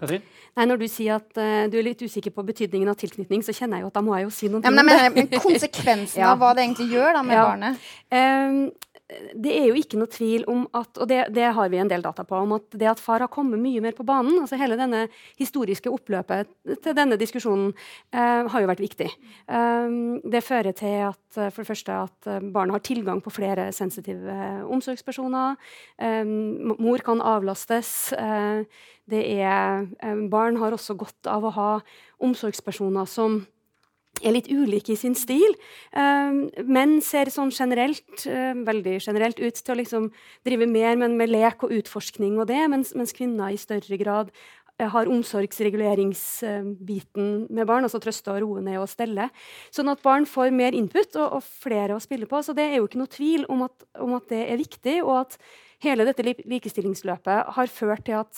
Katrin? 0.00 0.24
Nei, 0.56 0.66
Når 0.70 0.80
du 0.80 0.86
sier 0.90 1.20
at 1.20 1.28
uh, 1.38 1.66
du 1.70 1.78
er 1.80 1.88
litt 1.90 2.02
usikker 2.02 2.34
på 2.34 2.44
betydningen 2.46 2.90
av 2.92 2.98
tilknytning, 3.00 3.44
så 3.46 3.54
kjenner 3.56 3.80
jeg 3.80 3.86
jo 3.86 3.92
at 3.92 3.98
da 3.98 4.04
må 4.06 4.16
jeg 4.16 4.28
jo 4.28 4.34
si 4.34 4.50
noe. 4.52 4.64
Ja, 4.64 4.72
men, 4.72 4.88
men, 4.88 5.12
men 5.16 5.30
konsekvensen 5.42 6.20
ja. 6.24 6.32
av 6.32 6.42
hva 6.42 6.54
det 6.56 6.66
egentlig 6.66 6.90
gjør 6.94 7.16
da 7.18 7.24
med 7.26 7.38
ja. 7.38 7.46
barnet? 7.50 7.88
Um, 8.10 8.60
det 9.38 9.52
er 9.54 9.68
jo 9.68 9.76
ikke 9.78 9.98
noe 10.00 10.10
tvil 10.10 10.42
om 10.50 10.64
at 10.74 10.98
Og 10.98 11.06
det, 11.06 11.18
det, 11.34 11.44
har 11.54 11.68
vi 11.70 11.78
en 11.78 11.90
del 11.90 12.02
data 12.02 12.24
på. 12.26 12.40
om 12.42 12.56
at 12.56 12.64
Det 12.74 12.88
at 12.90 13.02
far 13.02 13.22
har 13.22 13.30
kommet 13.30 13.60
mye 13.62 13.80
mer 13.80 13.94
på 13.94 14.06
banen, 14.06 14.40
altså 14.40 14.58
hele 14.58 14.78
denne 14.78 15.04
historiske 15.38 15.90
oppløpet 15.92 16.50
til 16.82 16.96
denne 16.96 17.18
diskusjonen, 17.20 17.70
eh, 18.10 18.48
har 18.50 18.60
jo 18.60 18.66
vært 18.66 18.82
viktig. 18.82 19.08
Um, 19.46 20.18
det 20.26 20.42
fører 20.42 20.74
til 20.74 21.06
at 21.12 21.22
for 21.36 21.62
det 21.62 21.68
første 21.68 21.92
at 21.92 22.28
barn 22.52 22.72
har 22.72 22.80
tilgang 22.80 23.20
på 23.22 23.30
flere 23.30 23.68
sensitive 23.72 24.64
omsorgspersoner. 24.72 25.54
Um, 26.00 26.74
mor 26.80 26.98
kan 27.04 27.20
avlastes. 27.20 28.12
Uh, 28.16 28.64
det 29.10 29.22
er, 29.38 29.86
um, 30.02 30.26
barn 30.30 30.58
har 30.60 30.74
også 30.74 30.96
godt 30.98 31.28
av 31.30 31.46
å 31.46 31.54
ha 31.54 31.70
omsorgspersoner 32.22 33.06
som 33.10 33.44
er 34.24 34.32
litt 34.32 34.48
ulike 34.48 34.94
i 34.94 34.98
sin 34.98 35.14
stil. 35.18 35.56
Uh, 35.92 36.48
menn 36.64 37.00
ser 37.04 37.30
sånn 37.32 37.52
generelt, 37.54 38.26
uh, 38.26 38.54
veldig 38.66 38.98
generelt 38.98 39.40
ut 39.42 39.56
til 39.60 39.74
å 39.74 39.80
liksom 39.82 40.10
drive 40.46 40.66
mer 40.70 40.96
med, 40.98 41.10
med 41.18 41.30
lek 41.30 41.62
og 41.66 41.74
utforskning, 41.76 42.38
og 42.40 42.46
det, 42.50 42.62
mens, 42.72 42.94
mens 42.96 43.14
kvinner 43.16 43.52
i 43.52 43.60
større 43.60 43.96
grad 44.00 44.28
har 44.76 45.08
omsorgsreguleringsbiten 45.08 47.46
med 47.48 47.66
barn, 47.68 47.84
altså 47.86 48.00
trøste 48.02 48.32
og 48.34 48.40
roe 48.42 48.60
ned 48.64 48.78
og 48.82 48.88
stelle. 48.92 49.30
Sånn 49.72 49.88
at 49.88 50.02
barn 50.04 50.26
får 50.28 50.50
mer 50.52 50.72
input 50.76 51.16
og, 51.16 51.32
og, 51.38 51.42
flere 51.64 51.96
å 51.96 52.02
spille 52.02 52.26
på. 52.28 52.42
Så 52.44 52.52
det 52.56 52.64
er 52.68 52.76
jo 52.76 52.86
ikke 52.88 53.00
noe 53.00 53.12
tvil 53.12 53.42
om 53.52 53.62
at, 53.64 53.76
om 54.04 54.12
at 54.18 54.26
det 54.32 54.42
er 54.44 54.56
viktig, 54.60 54.96
og 55.04 55.14
at 55.22 55.32
hele 55.84 56.06
dette 56.08 56.24
likestillingsløpet 56.44 57.38
har 57.56 57.68
ført 57.72 58.04
til 58.04 58.16
at 58.20 58.34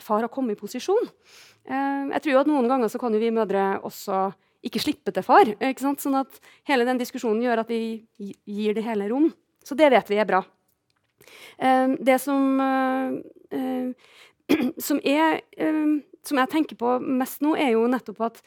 far 0.00 0.22
har 0.24 0.30
kommet 0.32 0.56
i 0.56 0.60
posisjon. 0.60 1.08
jeg 1.68 2.22
tror 2.24 2.32
jo 2.32 2.40
at 2.40 2.48
noen 2.48 2.68
ganger 2.70 2.88
så 2.88 2.98
kan 2.98 3.12
jo 3.12 3.20
vi 3.20 3.28
mødre 3.34 3.78
også 3.84 4.30
ikke 4.64 4.82
slippe 4.82 5.12
til 5.12 5.24
far. 5.24 5.50
Sånn 5.78 6.18
at 6.18 6.40
hele 6.68 6.86
den 6.88 7.00
diskusjonen 7.00 7.42
gjør 7.44 7.64
at 7.64 7.72
vi 7.72 8.04
gir 8.16 8.76
det 8.76 8.84
hele 8.86 9.08
rom. 9.12 9.30
Så 9.64 9.76
det 9.78 9.90
vet 9.92 10.10
vi 10.12 10.20
er 10.20 10.28
bra. 10.28 10.42
Uh, 11.60 11.96
det 12.04 12.18
som, 12.22 12.60
uh, 12.60 13.16
uh, 13.54 14.60
som, 14.86 15.00
er, 15.00 15.40
som 16.24 16.40
jeg 16.40 16.52
tenker 16.52 16.78
på 16.80 16.98
mest 17.00 17.44
nå, 17.44 17.54
er 17.56 17.74
jo 17.76 17.88
nettopp 17.88 18.24
at 18.28 18.42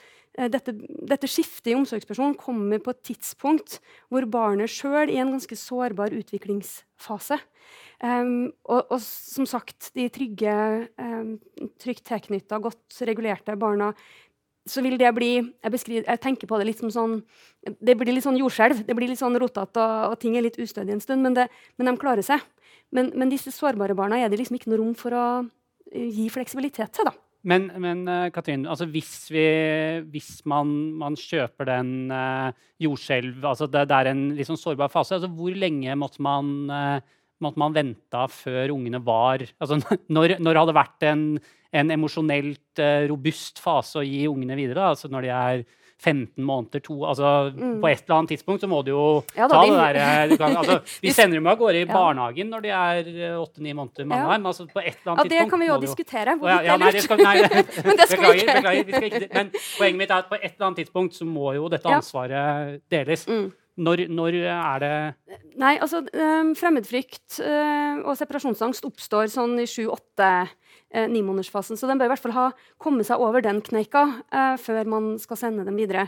dette, 0.53 0.75
dette, 1.09 1.25
skiftet 1.25 1.71
i 1.71 1.73
omsorgsperson 1.73 2.35
kommer 2.37 2.77
på 2.83 2.93
et 2.93 2.99
tidspunkt 3.09 3.79
hvor 4.13 4.27
barnet 4.29 4.69
sjøl 4.69 4.99
er 4.99 5.09
i 5.09 5.17
en 5.17 5.31
ganske 5.33 5.57
sårbar 5.57 6.13
utviklingsfase. 6.13 7.39
Um, 7.97 8.51
og, 8.69 8.91
og, 8.93 8.99
som 9.01 9.47
sagt, 9.49 9.89
de 9.97 10.05
trygge, 10.13 10.53
um, 11.01 11.31
trygt 11.81 12.03
tilknytta, 12.05 12.59
godt 12.61 12.99
regulerte 13.09 13.55
barna 13.57 13.89
så 14.67 14.83
vil 14.83 14.97
det 14.99 15.09
bli 15.15 15.31
jeg, 15.39 16.03
jeg, 16.03 16.19
tenker 16.23 16.49
på 16.49 16.59
det 16.59 16.67
litt 16.69 16.81
som 16.81 16.91
sånn 16.93 17.13
Det 17.63 17.95
blir 17.97 18.13
litt 18.13 18.25
sånn 18.25 18.39
jordskjelv. 18.39 18.83
Det 18.87 18.95
blir 18.97 19.11
litt 19.11 19.21
sånn 19.21 19.37
rotete, 19.39 19.81
og, 19.81 20.11
og, 20.11 20.17
ting 20.21 20.37
er 20.37 20.45
litt 20.45 20.59
ustødig 20.61 20.95
en 20.95 21.03
stund, 21.03 21.23
men, 21.25 21.35
det, 21.37 21.47
men 21.79 21.89
de 21.89 21.95
klarer 21.99 22.25
seg. 22.25 22.43
Men, 22.95 23.11
men, 23.15 23.31
disse 23.31 23.51
sårbare 23.51 23.95
barna 23.97 24.19
er 24.21 24.31
det 24.31 24.39
liksom 24.39 24.59
ikke 24.59 24.71
noe 24.71 24.81
rom 24.81 24.93
for 24.95 25.15
å 25.15 25.25
eh, 25.91 26.07
gi 26.07 26.27
fleksibilitet 26.31 26.93
til. 26.95 27.09
da. 27.09 27.15
Men, 27.47 27.67
men 27.79 28.05
uh, 28.09 28.27
Katrin, 28.33 28.65
altså 28.67 28.87
hvis, 28.91 29.11
vi, 29.31 29.43
hvis 30.11 30.31
man, 30.49 30.71
man, 30.99 31.15
kjøper 31.19 31.69
den 31.69 31.91
uh, 32.11 32.49
jordskjelv 32.81 33.45
altså 33.45 33.67
det, 33.71 33.85
det, 33.87 33.99
er 33.99 34.09
en 34.11 34.23
litt 34.35 34.49
sånn 34.49 34.59
sårbar 34.59 34.91
fase, 34.91 35.15
altså 35.19 35.29
hvor 35.31 35.55
lenge 35.55 35.95
måtte 35.99 36.23
man, 36.23 36.49
uh, 36.71 36.97
måtte 37.43 37.61
man 37.61 37.75
venta 37.75 38.25
før 38.31 38.73
ungene 38.73 39.03
var 39.03 39.45
altså 39.57 39.79
Når, 40.15 40.37
når 40.41 40.51
det 40.51 40.61
hadde 40.63 40.77
vært 40.77 41.07
en 41.07 41.23
en 41.75 41.91
emosjonelt 41.91 42.79
uh, 42.81 43.03
robust 43.11 43.59
fase 43.63 44.01
å 44.01 44.05
gi 44.05 44.23
ungene 44.29 44.57
videre. 44.57 44.79
Da. 44.79 44.93
Altså 44.95 45.11
når 45.11 45.27
de 45.27 45.33
er 45.33 45.67
15 45.97 46.45
måneder, 46.45 46.81
to 46.85 46.99
altså 47.09 47.49
mm. 47.55 47.79
På 47.81 47.87
et 47.89 48.03
eller 48.03 48.15
annet 48.19 48.31
tidspunkt 48.35 48.61
så 48.61 48.67
må 48.69 48.83
du 48.85 48.91
jo 48.91 49.05
ja, 49.33 49.47
ta 49.49 49.63
det 49.65 49.77
derre 49.79 50.03
eh, 50.27 50.43
altså, 50.45 50.75
Vi 51.03 51.09
sender 51.09 51.39
dem 51.39 51.49
av 51.49 51.57
gårde 51.57 51.79
i 51.79 51.85
ja. 51.87 51.89
barnehagen 51.89 52.51
når 52.53 52.65
de 52.67 52.73
er 52.77 53.09
eh, 53.15 53.33
åtte-ni 53.33 53.73
måneder. 53.73 54.05
Mange 54.05 54.27
ja. 54.35 54.37
altså, 54.37 54.67
på 54.69 54.83
et 54.83 54.91
eller 54.91 55.15
annet 55.15 55.25
ja, 55.25 55.31
det 55.33 55.49
kan 55.49 55.63
vi 55.63 55.69
jo 55.71 55.79
diskutere. 55.81 56.35
Hvorvidt 56.37 56.69
ja, 56.69 56.75
nei, 56.77 56.91
det 56.93 57.01
skal, 57.07 57.23
nei, 57.25 57.35
men 57.87 57.97
det 57.97 58.09
skal 58.11 58.21
beklager, 58.21 58.43
ikke. 58.43 58.57
beklager, 58.59 58.85
vi 58.91 58.99
skal 58.99 59.09
ikke. 59.09 59.31
Men 59.33 59.49
poenget 59.57 60.01
mitt 60.03 60.13
er 60.13 60.21
at 60.21 60.29
på 60.29 60.37
et 60.37 60.51
eller 60.51 60.67
annet 60.69 60.83
tidspunkt 60.83 61.17
så 61.17 61.25
må 61.25 61.55
jo 61.57 61.71
dette 61.73 61.97
ansvaret 61.97 62.83
deles. 62.93 63.25
Mm. 63.25 63.47
Når, 63.77 64.07
når, 64.09 64.39
er 64.49 64.81
det 64.81 64.93
Nei, 65.61 65.75
altså 65.77 66.01
um, 66.01 66.53
Fremmedfrykt 66.57 67.39
uh, 67.45 68.01
og 68.07 68.15
separasjonsangst 68.17 68.87
oppstår 68.87 69.29
sånn 69.29 69.53
i 69.61 69.67
sju-åtte 69.69 70.31
eh, 70.89 71.07
nimånedersfasen. 71.09 71.77
Så 71.77 71.87
den 71.89 71.99
bør 71.99 72.09
i 72.09 72.11
hvert 72.13 72.23
fall 72.23 72.35
ha 72.35 72.45
kommet 72.81 73.07
seg 73.07 73.21
over 73.21 73.43
den 73.43 73.59
kneika 73.65 74.03
eh, 74.31 74.55
før 74.61 74.89
man 74.89 75.09
skal 75.21 75.39
sende 75.39 75.65
dem 75.67 75.77
videre. 75.79 76.07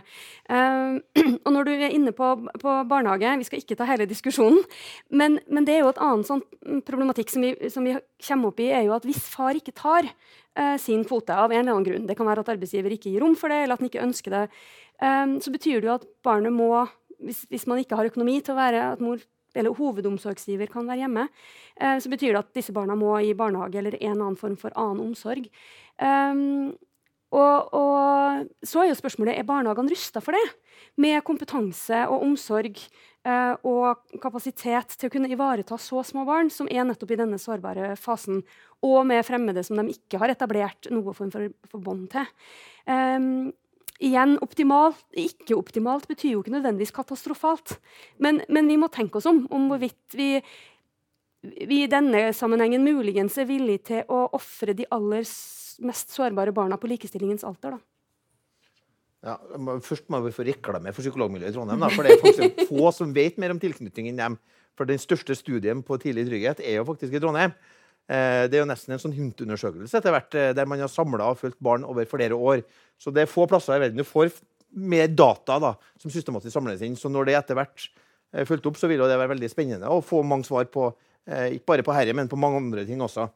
Uh, 0.50 1.00
og 1.46 1.52
når 1.56 1.68
du 1.68 1.74
er 1.76 1.96
inne 1.96 2.14
på, 2.16 2.32
på, 2.62 2.76
barnehage, 2.90 3.38
vi 3.42 3.48
skal 3.48 3.64
ikke 3.64 3.80
ta 3.80 3.88
hele 3.90 4.10
diskusjonen, 4.10 4.62
men, 5.10 5.40
men 5.50 5.68
det 5.68 5.78
er 5.78 5.84
jo 5.84 5.94
et 5.94 6.04
annet 6.04 6.30
sånn 6.30 6.44
problematikk 6.88 7.34
som 7.34 7.46
vi, 7.46 7.56
som 7.72 7.88
vi, 7.88 7.98
kommer 8.28 8.52
opp 8.52 8.62
i, 8.64 8.70
er 8.76 8.86
jo 8.88 8.96
at 8.98 9.08
hvis 9.08 9.22
far 9.32 9.58
ikke 9.58 9.76
tar 9.78 10.08
eh, 10.10 10.76
sin 10.82 11.06
kvote 11.08 11.36
av 11.36 11.52
en 11.52 11.62
eller 11.62 11.76
annen 11.76 11.88
grunn, 11.88 12.08
det 12.10 12.18
kan 12.20 12.28
være 12.28 12.44
at 12.44 12.54
arbeidsgiver 12.56 12.96
ikke 12.96 13.14
gir 13.14 13.24
rom 13.24 13.38
for 13.40 13.52
det, 13.52 13.64
eller 13.64 13.78
at 13.78 13.84
han 13.84 13.92
ikke 13.92 14.06
ønsker 14.06 14.36
det, 14.36 14.46
eh, 15.02 15.36
så 15.44 15.54
betyr 15.54 15.80
det 15.80 15.92
jo 15.92 15.98
at 15.98 16.10
barnet 16.26 16.56
må 16.56 16.72
hvis, 17.24 17.44
hvis, 17.52 17.68
man 17.70 17.82
ikke 17.82 18.00
har 18.00 18.10
økonomi 18.10 18.40
til 18.42 18.56
å 18.56 18.60
være 18.60 18.86
at 18.94 19.04
mor 19.04 19.22
eller 19.58 19.74
hovedomsorgsgiver 19.74 20.70
kan 20.70 20.86
være 20.86 21.04
hjemme, 21.04 21.26
eh, 21.82 21.98
så 21.98 22.12
betyr 22.12 22.36
det 22.36 22.44
at 22.44 22.54
disse 22.58 22.76
barna 22.76 22.98
må 22.98 23.16
i 23.24 23.34
barnehage 23.38 23.82
eller 23.82 23.98
en 23.98 24.20
annen 24.20 24.38
form 24.38 24.58
for 24.62 24.76
annen 24.78 25.02
omsorg. 25.10 25.50
Um, 25.98 26.76
og, 27.36 27.74
og, 27.78 28.48
så 28.66 28.82
er 28.82 28.90
jo 28.90 28.98
spørsmålet 28.98 29.38
er 29.38 29.46
barnehagene 29.46 29.94
rusta 29.94 30.22
for 30.24 30.38
det, 30.38 30.46
med 31.02 31.22
kompetanse 31.28 32.02
og 32.10 32.24
omsorg 32.26 32.80
eh, 32.80 33.54
og 33.68 34.18
kapasitet 34.24 34.96
til 34.96 35.10
å 35.10 35.14
kunne 35.14 35.30
ivareta 35.30 35.78
så 35.82 36.02
små 36.08 36.26
barn, 36.30 36.50
som 36.54 36.70
er 36.72 36.88
nettopp 36.88 37.14
i 37.14 37.20
denne 37.20 37.38
sårbare 37.42 37.94
fasen, 38.00 38.42
og 38.86 39.02
med 39.10 39.26
fremmede 39.28 39.64
som 39.66 39.78
de 39.78 39.94
ikke 39.94 40.22
har 40.22 40.34
etablert 40.34 40.90
noe 40.94 41.14
form 41.14 41.34
for, 41.34 41.52
for 41.70 41.86
bånd 41.86 42.08
til. 42.14 42.30
Um, 42.90 43.52
Igjen, 44.00 44.38
optimalt, 44.40 45.02
ikke 45.12 45.58
optimalt 45.60 46.08
betyr 46.08 46.38
jo 46.38 46.42
ikke 46.44 46.54
nødvendigvis 46.54 46.96
katastrofalt. 46.96 47.76
Men, 48.24 48.40
men 48.48 48.70
vi 48.72 48.78
må 48.80 48.88
tenke 48.94 49.20
oss 49.20 49.28
om 49.28 49.42
om 49.52 49.68
hvorvidt 49.68 50.16
vi, 50.16 50.30
vi, 51.44 51.82
i 51.84 51.90
denne 51.92 52.30
sammenhengen 52.36 52.86
muligens 52.86 53.36
er 53.42 53.50
villige 53.50 53.84
til 53.92 54.08
å 54.08 54.22
ofre 54.38 54.76
de 54.78 54.88
aller 54.96 55.28
mest 55.84 56.16
sårbare 56.16 56.56
barna 56.56 56.80
på 56.80 56.88
likestillingens 56.92 57.44
alter. 57.48 57.76
da. 57.76 57.84
Ja, 59.20 59.36
først 59.84 60.08
må 60.08 60.22
vi 60.24 60.32
få 60.32 60.46
reklame 60.48 60.94
for 60.96 61.04
psykologmiljøet 61.04 61.52
i 61.52 61.58
Trondheim. 61.58 61.84
Da, 61.84 61.92
for 61.92 62.08
det 62.08 62.16
er 62.16 62.24
faktisk 62.24 62.62
få 62.70 62.94
som 62.96 63.12
vet 63.16 63.40
mer 63.42 63.52
om 63.52 63.60
tilknytning 63.60 64.14
enn 64.14 64.22
dem. 64.22 64.40
For 64.80 64.88
Den 64.88 65.02
største 65.02 65.36
studien 65.36 65.84
på 65.84 65.98
tidlig 66.00 66.30
trygghet 66.30 66.64
er 66.64 66.80
jo 66.80 66.88
faktisk 66.88 67.18
i 67.18 67.20
Trondheim. 67.20 67.52
Eh, 68.10 68.48
det 68.50 68.58
er 68.58 68.64
jo 68.64 68.70
nesten 68.70 68.96
en 68.96 69.02
sånn 69.02 69.14
HUNT-undersøkelse 69.14 70.00
etter 70.00 70.14
hvert, 70.16 70.34
eh, 70.34 70.52
der 70.58 70.66
man 70.70 70.82
har 70.82 70.90
samla 70.90 71.28
og 71.30 71.42
fulgt 71.44 71.60
barn 71.62 71.84
over 71.86 72.08
flere 72.10 72.34
år. 72.34 72.64
Så 72.98 73.14
det 73.14 73.24
er 73.24 73.30
få 73.30 73.46
plasser 73.50 73.78
i 73.78 73.84
verden 73.84 74.02
du 74.02 74.08
får 74.08 74.32
mer 74.74 75.12
data 75.14 75.60
da, 75.62 75.76
som 76.02 76.14
systematisk 76.14 76.56
samles 76.56 76.82
inn. 76.86 76.98
Så 76.98 77.12
når 77.14 77.30
det 77.30 77.36
etter 77.38 77.60
hvert 77.60 77.86
er 78.34 78.48
fulgt 78.50 78.66
opp, 78.70 78.80
så 78.82 78.90
vil 78.90 79.02
det 79.02 79.14
være 79.14 79.36
veldig 79.36 79.50
spennende 79.52 79.90
å 79.94 80.02
få 80.06 80.24
mange 80.26 80.48
svar 80.48 80.66
på 80.74 80.88
eh, 81.30 81.60
ikke 81.60 81.70
bare 81.70 81.86
på 81.86 81.94
herre, 81.94 82.16
men 82.18 82.32
på 82.32 82.40
mange 82.40 82.62
andre 82.64 82.86
ting 82.88 83.02
også. 83.06 83.28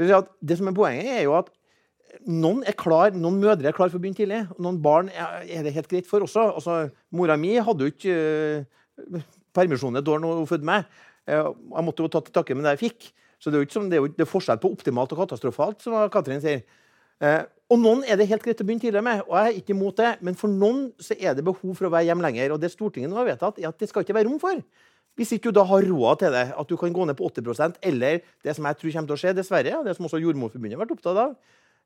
Det 0.00 0.56
som 0.56 0.70
er 0.72 0.76
Poenget 0.76 1.18
er 1.18 1.26
jo 1.26 1.36
at 1.36 1.52
noen 2.24 2.62
er 2.64 2.76
klar, 2.78 3.12
noen 3.12 3.36
mødre 3.42 3.68
er 3.68 3.76
klar 3.76 3.90
for 3.90 3.98
å 3.98 4.02
begynne 4.02 4.18
tidlig. 4.22 4.40
og 4.54 4.62
Noen 4.64 4.80
barn 4.80 5.10
er 5.12 5.66
det 5.66 5.74
helt 5.74 5.90
greit 5.90 6.08
for 6.08 6.24
også. 6.24 6.46
Altså, 6.54 6.78
mora 7.12 7.36
mi 7.36 7.56
hadde 7.58 7.84
jo 7.84 7.92
ikke 7.92 8.14
uh, 8.14 9.24
permisjon 9.56 9.98
et 9.98 10.08
år 10.08 10.22
da 10.22 10.32
hun 10.32 10.48
fødte 10.48 10.68
meg. 10.68 10.88
Jeg 11.26 11.84
måtte 11.84 12.04
jo 12.04 12.10
ta 12.12 12.22
til 12.22 12.34
takke 12.36 12.56
med 12.56 12.66
det 12.68 12.76
jeg 12.76 12.82
fikk. 12.84 13.08
Så 13.44 13.52
det 13.52 13.58
er 13.58 13.60
jo 13.60 13.68
ikke 13.68 13.76
som, 13.76 13.90
det 13.92 13.98
er, 13.98 14.00
jo, 14.00 14.08
det 14.08 14.24
er 14.24 14.30
forskjell 14.30 14.60
på 14.62 14.70
optimalt 14.72 15.10
og 15.12 15.18
katastrofalt, 15.20 15.82
som 15.84 15.98
Katrin 16.12 16.40
sier. 16.40 16.62
Eh, 17.20 17.42
og 17.72 17.80
noen 17.80 18.00
er 18.08 18.16
det 18.16 18.30
helt 18.30 18.44
greit 18.44 18.62
å 18.62 18.64
begynne 18.64 18.80
tidligere 18.80 19.04
med, 19.04 19.20
og 19.26 19.36
jeg 19.36 19.50
er 19.50 19.58
ikke 19.60 19.74
imot 19.74 20.00
det. 20.00 20.12
Men 20.24 20.38
for 20.40 20.52
noen 20.52 20.86
så 21.02 21.16
er 21.18 21.36
det 21.36 21.44
behov 21.44 21.76
for 21.76 21.90
å 21.90 21.92
være 21.92 22.08
hjemme 22.08 22.24
lenger. 22.24 22.54
Og 22.54 22.62
det 22.62 22.72
Stortinget 22.72 23.12
nå 23.12 23.18
har 23.20 23.28
vedtatt, 23.28 23.60
er 23.60 23.68
at 23.68 23.80
det 23.80 23.90
skal 23.90 24.06
ikke 24.06 24.16
være 24.16 24.30
rom 24.30 24.40
for. 24.40 24.62
Hvis 25.20 25.34
ikke 25.36 25.52
du 25.52 25.58
da 25.60 25.66
har 25.68 25.84
råd 25.86 26.22
til 26.24 26.32
det, 26.34 26.46
at 26.56 26.70
du 26.72 26.74
kan 26.80 26.96
gå 26.96 27.04
ned 27.06 27.18
på 27.18 27.28
80% 27.28 27.76
eller 27.86 28.24
det 28.42 28.56
som 28.56 28.66
jeg 28.66 28.80
tror 28.80 28.94
kommer 28.96 29.10
til 29.12 29.16
å 29.18 29.20
skje, 29.20 29.34
dessverre, 29.38 29.76
og 29.76 29.84
det 29.86 29.94
som 29.98 30.08
også 30.08 30.22
Jordmorforbundet 30.24 30.74
har 30.74 30.82
vært 30.82 30.96
opptatt 30.96 31.20
av, 31.22 31.36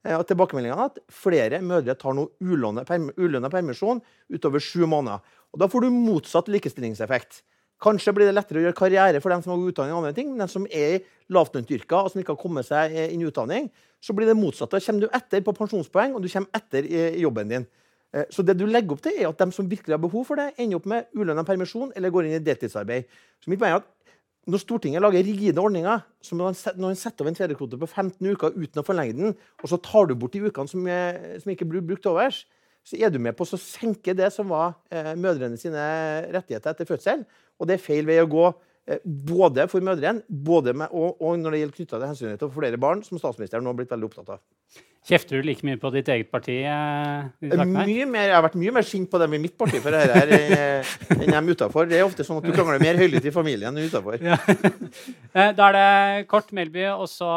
eh, 0.07 0.15
at 0.15 0.31
tilbakemeldingene 0.31 0.87
at 0.87 1.03
flere 1.13 1.61
mødre 1.61 1.99
tar 1.99 2.17
nå 2.17 2.31
ulønna 2.41 3.51
permisjon 3.53 4.01
utover 4.33 4.65
sju 4.65 4.87
måneder. 4.87 5.21
Og 5.53 5.61
Da 5.61 5.69
får 5.69 5.85
du 5.85 5.91
motsatt 5.91 6.49
likestillingseffekt. 6.49 7.43
Kanskje 7.83 8.15
blir 8.15 8.27
det 8.27 8.35
lettere 8.35 8.59
å 8.59 8.65
gjøre 8.67 8.79
karriere 8.79 9.21
for 9.23 9.31
dem 9.31 9.43
som 9.45 9.55
har 9.55 9.71
utdanning, 9.71 9.95
og 9.95 10.03
andre 10.03 10.17
ting, 10.17 10.33
men 10.33 10.43
dem 10.43 10.51
som 10.51 10.65
er 10.67 10.97
i 10.97 11.03
lavtlønnsyrker 11.35 12.01
og 12.01 12.11
som 12.11 12.23
ikke 12.23 12.35
har 12.35 12.41
kommet 12.41 12.67
seg 12.67 12.97
inn 13.05 13.23
i 13.23 13.29
utdanning, 13.29 13.69
så 14.03 14.15
blir 14.15 14.27
det 14.27 14.39
motsatt. 14.39 14.73
Da 14.73 14.81
kommer 14.83 15.07
du 15.07 15.15
etter 15.15 15.45
på 15.47 15.55
pensjonspoeng, 15.55 16.17
og 16.17 16.25
du 16.25 16.31
kommer 16.33 16.59
etter 16.59 16.89
i 16.89 17.23
jobben 17.23 17.53
din. 17.53 17.69
Eh, 18.15 18.27
så 18.35 18.43
det 18.43 18.57
du 18.59 18.65
legger 18.67 18.97
opp 18.97 19.05
til, 19.05 19.15
er 19.15 19.29
at 19.29 19.39
dem 19.39 19.53
som 19.55 19.69
virkelig 19.71 19.95
har 19.95 20.03
behov 20.03 20.27
for 20.27 20.41
det, 20.41 20.51
ender 20.59 20.81
opp 20.81 20.89
med 20.91 21.09
ulønna 21.15 21.45
permisjon 21.47 21.93
eller 21.97 22.13
går 22.15 22.29
inn 22.29 22.39
i 22.41 22.43
deltidsarbeid. 22.45 23.09
Så 23.45 23.53
mitt 23.53 23.61
poeng 23.61 23.77
er 23.77 23.83
at 23.83 23.89
når 24.49 24.63
Stortinget 24.63 25.05
lager 25.05 25.27
rigide 25.27 25.61
ordninger, 25.61 26.05
som 26.25 26.41
når 26.41 26.55
man 26.81 26.97
setter 26.97 27.25
over 27.25 27.35
en 27.35 27.37
fedrekvote 27.37 27.81
på 27.81 27.89
15 27.89 28.31
uker 28.33 28.55
uten 28.57 28.81
å 28.81 28.87
forlenge 28.87 29.19
den, 29.19 29.35
og 29.61 29.69
så 29.69 29.77
tar 29.85 30.09
du 30.09 30.15
bort 30.17 30.33
de 30.33 30.41
ukene 30.47 30.71
som, 30.71 30.87
er, 30.89 31.37
som 31.43 31.53
ikke 31.53 31.69
blir 31.69 31.85
brukt 31.85 32.09
overs, 32.09 32.47
så 32.89 32.97
er 32.97 33.13
du 33.13 33.19
med 33.21 33.37
på 33.37 33.45
å 33.45 33.61
senke 33.61 34.15
det 34.17 34.31
som 34.33 34.49
var 34.49 34.79
eh, 34.89 35.13
mødrene 35.21 35.59
sine 35.61 35.83
rettigheter 36.33 36.73
etter 36.73 36.89
fødsel. 36.89 37.27
Og 37.59 37.69
det 37.69 37.79
er 37.79 37.83
feil 37.85 38.07
vei 38.09 38.21
å 38.23 38.31
gå 38.31 38.47
Eh, 38.89 39.01
både 39.05 39.67
for 39.69 39.85
mødrene 39.85 40.23
både 40.47 40.73
med, 40.73 40.89
og, 40.97 41.19
og, 41.21 41.37
når 41.39 41.53
det 41.53 41.59
gjelder 41.61 41.77
knytta 41.77 41.99
til 41.99 42.09
hensynet 42.09 42.41
til 42.41 42.53
flere 42.55 42.81
barn, 42.81 43.03
som 43.05 43.21
statsministeren 43.21 43.67
nå 43.67 43.75
har 43.75 43.81
blitt 43.83 43.91
veldig 43.93 44.09
opptatt 44.09 44.31
av. 44.33 44.41
Kjefter 45.07 45.39
du 45.39 45.47
like 45.47 45.65
mye 45.65 45.79
på 45.81 45.89
ditt 45.95 46.09
eget 46.13 46.29
parti? 46.29 46.59
Eh, 46.69 47.29
mye 47.65 48.05
mer, 48.09 48.27
jeg 48.29 48.35
har 48.35 48.43
vært 48.45 48.59
mye 48.61 48.73
mer 48.77 48.85
sint 48.85 49.09
på 49.09 49.21
dem 49.23 49.37
i 49.39 49.41
mitt 49.41 49.55
parti 49.57 49.79
for 49.81 49.95
dette 49.95 50.13
her, 50.13 50.33
eh, 50.35 50.91
enn 51.15 51.33
dem 51.33 51.49
utafor. 51.49 51.89
Det 51.89 51.97
er 51.97 52.05
ofte 52.05 52.27
sånn 52.27 52.43
at 52.43 52.45
du 52.45 52.53
krangler 52.53 52.83
mer 52.83 52.99
høylytt 53.01 53.25
i 53.25 53.33
familien 53.33 53.73
enn 53.73 53.89
utafor. 53.89 54.21
Ja. 54.21 54.37
Eh, 55.39 55.51
da 55.55 55.67
er 55.69 55.75
det 55.77 56.27
kort 56.27 56.49
Melby 56.57 56.87
og 56.89 57.05
så 57.11 57.29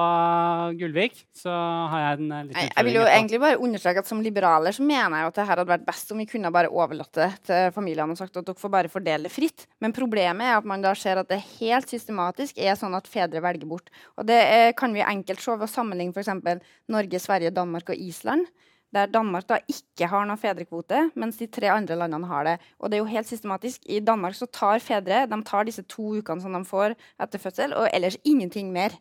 Gullvik. 0.79 1.19
Så 1.37 1.51
har 1.51 2.01
jeg 2.01 2.21
en 2.21 2.47
liten 2.47 2.69
Jeg 2.71 2.85
vil 2.87 2.95
jo 2.95 3.03
egentlig 3.03 3.39
bare 3.43 3.59
understreke 3.61 4.01
at 4.01 4.09
som 4.09 4.21
liberaler 4.23 4.73
så 4.73 4.85
mener 4.85 5.19
jeg 5.19 5.27
at 5.27 5.37
det 5.37 5.45
her 5.45 5.51
hadde 5.51 5.73
vært 5.73 5.83
best 5.85 6.13
om 6.15 6.21
vi 6.21 6.25
kunne 6.29 6.53
bare 6.55 6.71
overlatt 6.71 7.11
det 7.19 7.27
til 7.49 7.67
familiene 7.75 8.15
og 8.15 8.17
sagt 8.17 8.39
at 8.39 8.47
dere 8.47 8.57
får 8.57 8.73
bare 8.73 8.91
fordele 8.91 9.27
det 9.27 9.33
fritt. 9.35 9.67
Men 9.83 9.93
problemet 9.93 10.47
er 10.47 10.55
at 10.57 10.69
man 10.71 10.81
da 10.81 10.95
ser 10.97 11.19
at 11.21 11.29
det 11.29 11.41
helt 11.59 11.91
systematisk 11.91 12.57
er 12.63 12.79
sånn 12.79 12.95
at 12.97 13.11
fedre 13.11 13.43
velger 13.43 13.69
bort. 13.69 13.91
Og 14.17 14.25
det 14.31 14.39
kan 14.79 14.95
vi 14.95 15.03
enkelt 15.05 15.43
se 15.43 15.53
ved 15.53 15.67
å 15.67 15.71
sammenligne 15.71 16.15
f.eks. 16.15 16.63
Norge, 16.95 17.21
Sverige, 17.21 17.50
Danmark 17.53 17.91
og 17.93 17.99
Island. 17.99 18.47
Der 18.91 19.07
Danmark 19.07 19.45
da 19.47 19.61
ikke 19.71 20.09
har 20.11 20.25
noen 20.27 20.39
fedrekvote, 20.39 21.05
mens 21.15 21.37
de 21.39 21.47
tre 21.47 21.69
andre 21.71 21.95
landene 21.95 22.27
har 22.27 22.47
det. 22.47 22.57
Og 22.79 22.91
det 22.91 22.97
er 22.97 23.03
jo 23.05 23.13
helt 23.13 23.29
systematisk. 23.29 23.85
I 23.87 24.01
Danmark 24.03 24.35
så 24.35 24.49
tar 24.51 24.83
fedre 24.83 25.23
de 25.31 25.39
tar 25.47 25.67
disse 25.67 25.85
to 25.87 26.17
ukene 26.19 26.43
som 26.43 26.57
de 26.57 26.63
får 26.67 26.97
etter 27.23 27.39
fødsel, 27.39 27.75
og 27.77 27.87
ellers 27.95 28.19
ingenting 28.27 28.73
mer. 28.75 28.97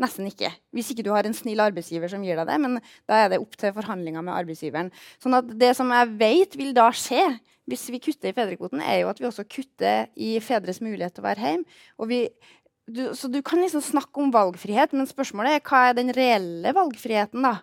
Nesten 0.00 0.26
ikke. 0.30 0.50
Hvis 0.72 0.92
ikke 0.92 1.04
du 1.06 1.10
har 1.12 1.26
en 1.26 1.34
snill 1.36 1.60
arbeidsgiver 1.62 2.10
som 2.10 2.22
gir 2.24 2.38
deg 2.38 2.48
det. 2.48 2.60
Men 2.62 2.78
da 3.10 3.18
er 3.18 3.32
det 3.32 3.42
opp 3.42 3.58
til 3.58 3.74
forhandlinger 3.74 4.24
med 4.24 4.34
arbeidsgiveren. 4.34 4.92
Sånn 5.22 5.36
at 5.36 5.50
det 5.58 5.74
som 5.78 5.90
jeg 5.92 6.14
vet 6.22 6.56
vil 6.58 6.72
da 6.76 6.88
skje 6.94 7.26
hvis 7.70 7.84
vi 7.94 8.00
kutter 8.02 8.32
i 8.32 8.34
fedrekvoten, 8.34 8.80
er 8.82 9.02
jo 9.02 9.10
at 9.12 9.20
vi 9.22 9.28
også 9.28 9.44
kutter 9.46 10.08
i 10.18 10.34
fedres 10.42 10.80
mulighet 10.82 11.14
til 11.14 11.22
å 11.22 11.28
være 11.28 11.46
hjemme. 11.46 11.76
Og 12.02 12.10
vi, 12.10 12.24
du, 12.90 13.04
så 13.14 13.30
du 13.30 13.38
kan 13.46 13.62
liksom 13.62 13.84
snakke 13.84 14.22
om 14.22 14.32
valgfrihet, 14.34 14.96
men 14.96 15.06
spørsmålet 15.06 15.58
er 15.58 15.64
hva 15.68 15.84
er 15.88 15.98
den 15.98 16.10
reelle 16.16 16.74
valgfriheten, 16.74 17.46
da? 17.46 17.60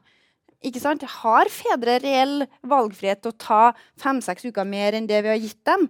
Ikke 0.66 0.82
sant? 0.84 1.05
Har 1.22 1.47
fedre 1.53 1.97
reell 2.03 2.43
valgfrihet 2.68 3.22
til 3.24 3.32
å 3.32 3.39
ta 3.39 3.64
fem-seks 4.01 4.49
uker 4.49 4.68
mer 4.68 4.97
enn 4.97 5.07
det 5.07 5.22
vi 5.24 5.32
har 5.32 5.39
gitt 5.39 5.62
dem? 5.68 5.88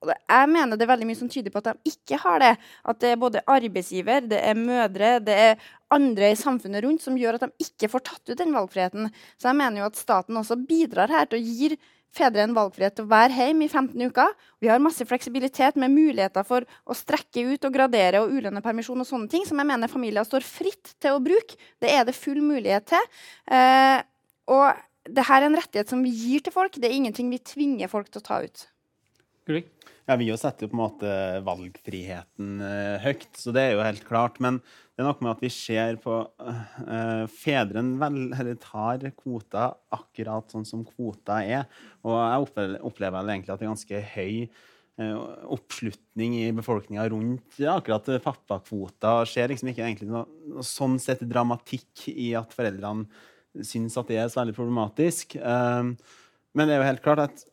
Jeg 0.00 0.48
mener 0.48 0.78
det 0.80 0.86
er 0.86 0.90
veldig 0.94 1.06
mye 1.10 1.18
som 1.18 1.28
tyder 1.28 1.52
på 1.52 1.60
at 1.60 1.74
de 1.74 1.92
ikke 1.92 2.18
har 2.22 2.40
det. 2.40 2.54
At 2.88 3.00
det 3.02 3.12
er 3.12 3.20
både 3.20 3.42
arbeidsgiver, 3.52 4.24
det 4.30 4.40
er 4.48 4.56
mødre, 4.58 5.12
det 5.22 5.36
er 5.36 5.70
andre 5.92 6.32
i 6.32 6.38
samfunnet 6.40 6.82
rundt 6.86 7.04
som 7.04 7.18
gjør 7.20 7.36
at 7.36 7.46
de 7.46 7.66
ikke 7.66 7.90
får 7.92 8.06
tatt 8.08 8.32
ut 8.32 8.38
den 8.40 8.56
valgfriheten. 8.56 9.10
Så 9.36 9.50
jeg 9.50 9.60
mener 9.60 9.82
jo 9.82 9.90
at 9.90 10.00
staten 10.00 10.40
også 10.40 10.58
bidrar 10.64 11.12
her 11.12 11.28
til 11.28 11.38
å 11.38 11.44
gi 11.44 11.76
fedre 12.14 12.44
en 12.44 12.54
valgfrihet 12.56 12.96
til 12.98 13.06
å 13.06 13.10
være 13.10 13.36
hjemme 13.36 13.66
i 13.66 13.70
15 13.70 14.10
uker. 14.10 14.34
Vi 14.62 14.70
har 14.70 14.82
masse 14.82 15.06
fleksibilitet 15.06 15.78
med 15.80 15.94
muligheter 15.94 16.46
for 16.46 16.66
å 16.84 16.96
strekke 16.96 17.44
ut 17.52 17.66
og 17.68 17.74
gradere 17.74 18.22
og 18.22 18.34
ulønnet 18.34 18.64
permisjon 18.64 19.02
og 19.02 19.08
sånne 19.08 19.30
ting 19.32 19.46
som 19.48 19.60
jeg 19.60 19.70
mener 19.70 19.92
familier 19.92 20.26
står 20.26 20.46
fritt 20.46 20.94
til 21.02 21.16
å 21.16 21.22
bruke. 21.24 21.58
Det 21.82 21.92
er 21.92 22.06
det 22.08 22.16
full 22.18 22.42
mulighet 22.44 22.90
til. 22.92 23.10
Eh, 23.50 24.00
og 24.50 24.80
det 25.08 25.26
her 25.28 25.42
er 25.42 25.48
en 25.48 25.58
rettighet 25.58 25.92
som 25.92 26.02
vi 26.04 26.12
gir 26.12 26.44
til 26.44 26.54
folk. 26.54 26.76
Det 26.76 26.90
er 26.90 26.98
ingenting 26.98 27.30
vi 27.32 27.40
tvinger 27.42 27.90
folk 27.92 28.10
til 28.10 28.22
å 28.22 28.26
ta 28.26 28.42
ut. 28.44 28.66
Ja, 30.10 30.16
Vi 30.18 30.26
setter 30.38 30.66
jo 30.66 30.72
på 30.72 30.76
en 30.76 30.82
måte 30.82 31.10
valgfriheten 31.46 32.62
uh, 32.62 33.02
høyt, 33.02 33.28
så 33.38 33.54
det 33.54 33.62
er 33.62 33.76
jo 33.76 33.84
helt 33.86 34.06
klart. 34.08 34.40
Men 34.42 34.58
det 35.00 35.06
er 35.06 35.14
noe 35.14 35.24
med 35.24 35.30
at 35.32 35.40
vi 35.40 35.48
ser 35.48 35.96
på 36.02 36.12
uh, 36.20 37.22
Fedren 37.32 37.94
vel, 37.96 38.50
tar 38.60 39.06
kvota 39.16 39.70
akkurat 39.96 40.52
sånn 40.52 40.66
som 40.68 40.82
kvota 40.84 41.38
er. 41.40 41.62
Og 42.04 42.18
jeg 42.18 42.74
opplever, 42.84 43.22
egentlig 43.24 43.54
at 43.54 43.62
det 43.62 43.64
er 43.64 43.70
ganske 43.70 44.00
høy 44.10 44.34
uh, 45.00 45.22
oppslutning 45.56 46.34
i 46.42 46.50
befolkninga 46.52 47.06
rundt 47.14 47.62
ja, 47.62 47.78
akkurat 47.78 48.10
pappakvota. 48.26 49.22
Det 49.22 49.30
skjer 49.32 49.54
liksom 49.54 49.70
ikke 49.72 49.86
egentlig 49.86 50.10
noe, 50.12 50.26
sånn 50.68 51.00
sett 51.00 51.24
dramatikk 51.24 52.10
i 52.12 52.34
at 52.36 52.52
foreldrene 52.52 53.64
syns 53.64 53.96
at 53.96 54.12
det 54.12 54.18
er 54.20 54.28
så 54.28 54.42
veldig 54.42 54.56
problematisk. 54.58 55.38
Uh, 55.40 55.94
men 56.52 56.68
det 56.68 56.76
er 56.76 56.82
jo 56.82 56.90
helt 56.90 57.06
klart 57.06 57.24
at 57.24 57.46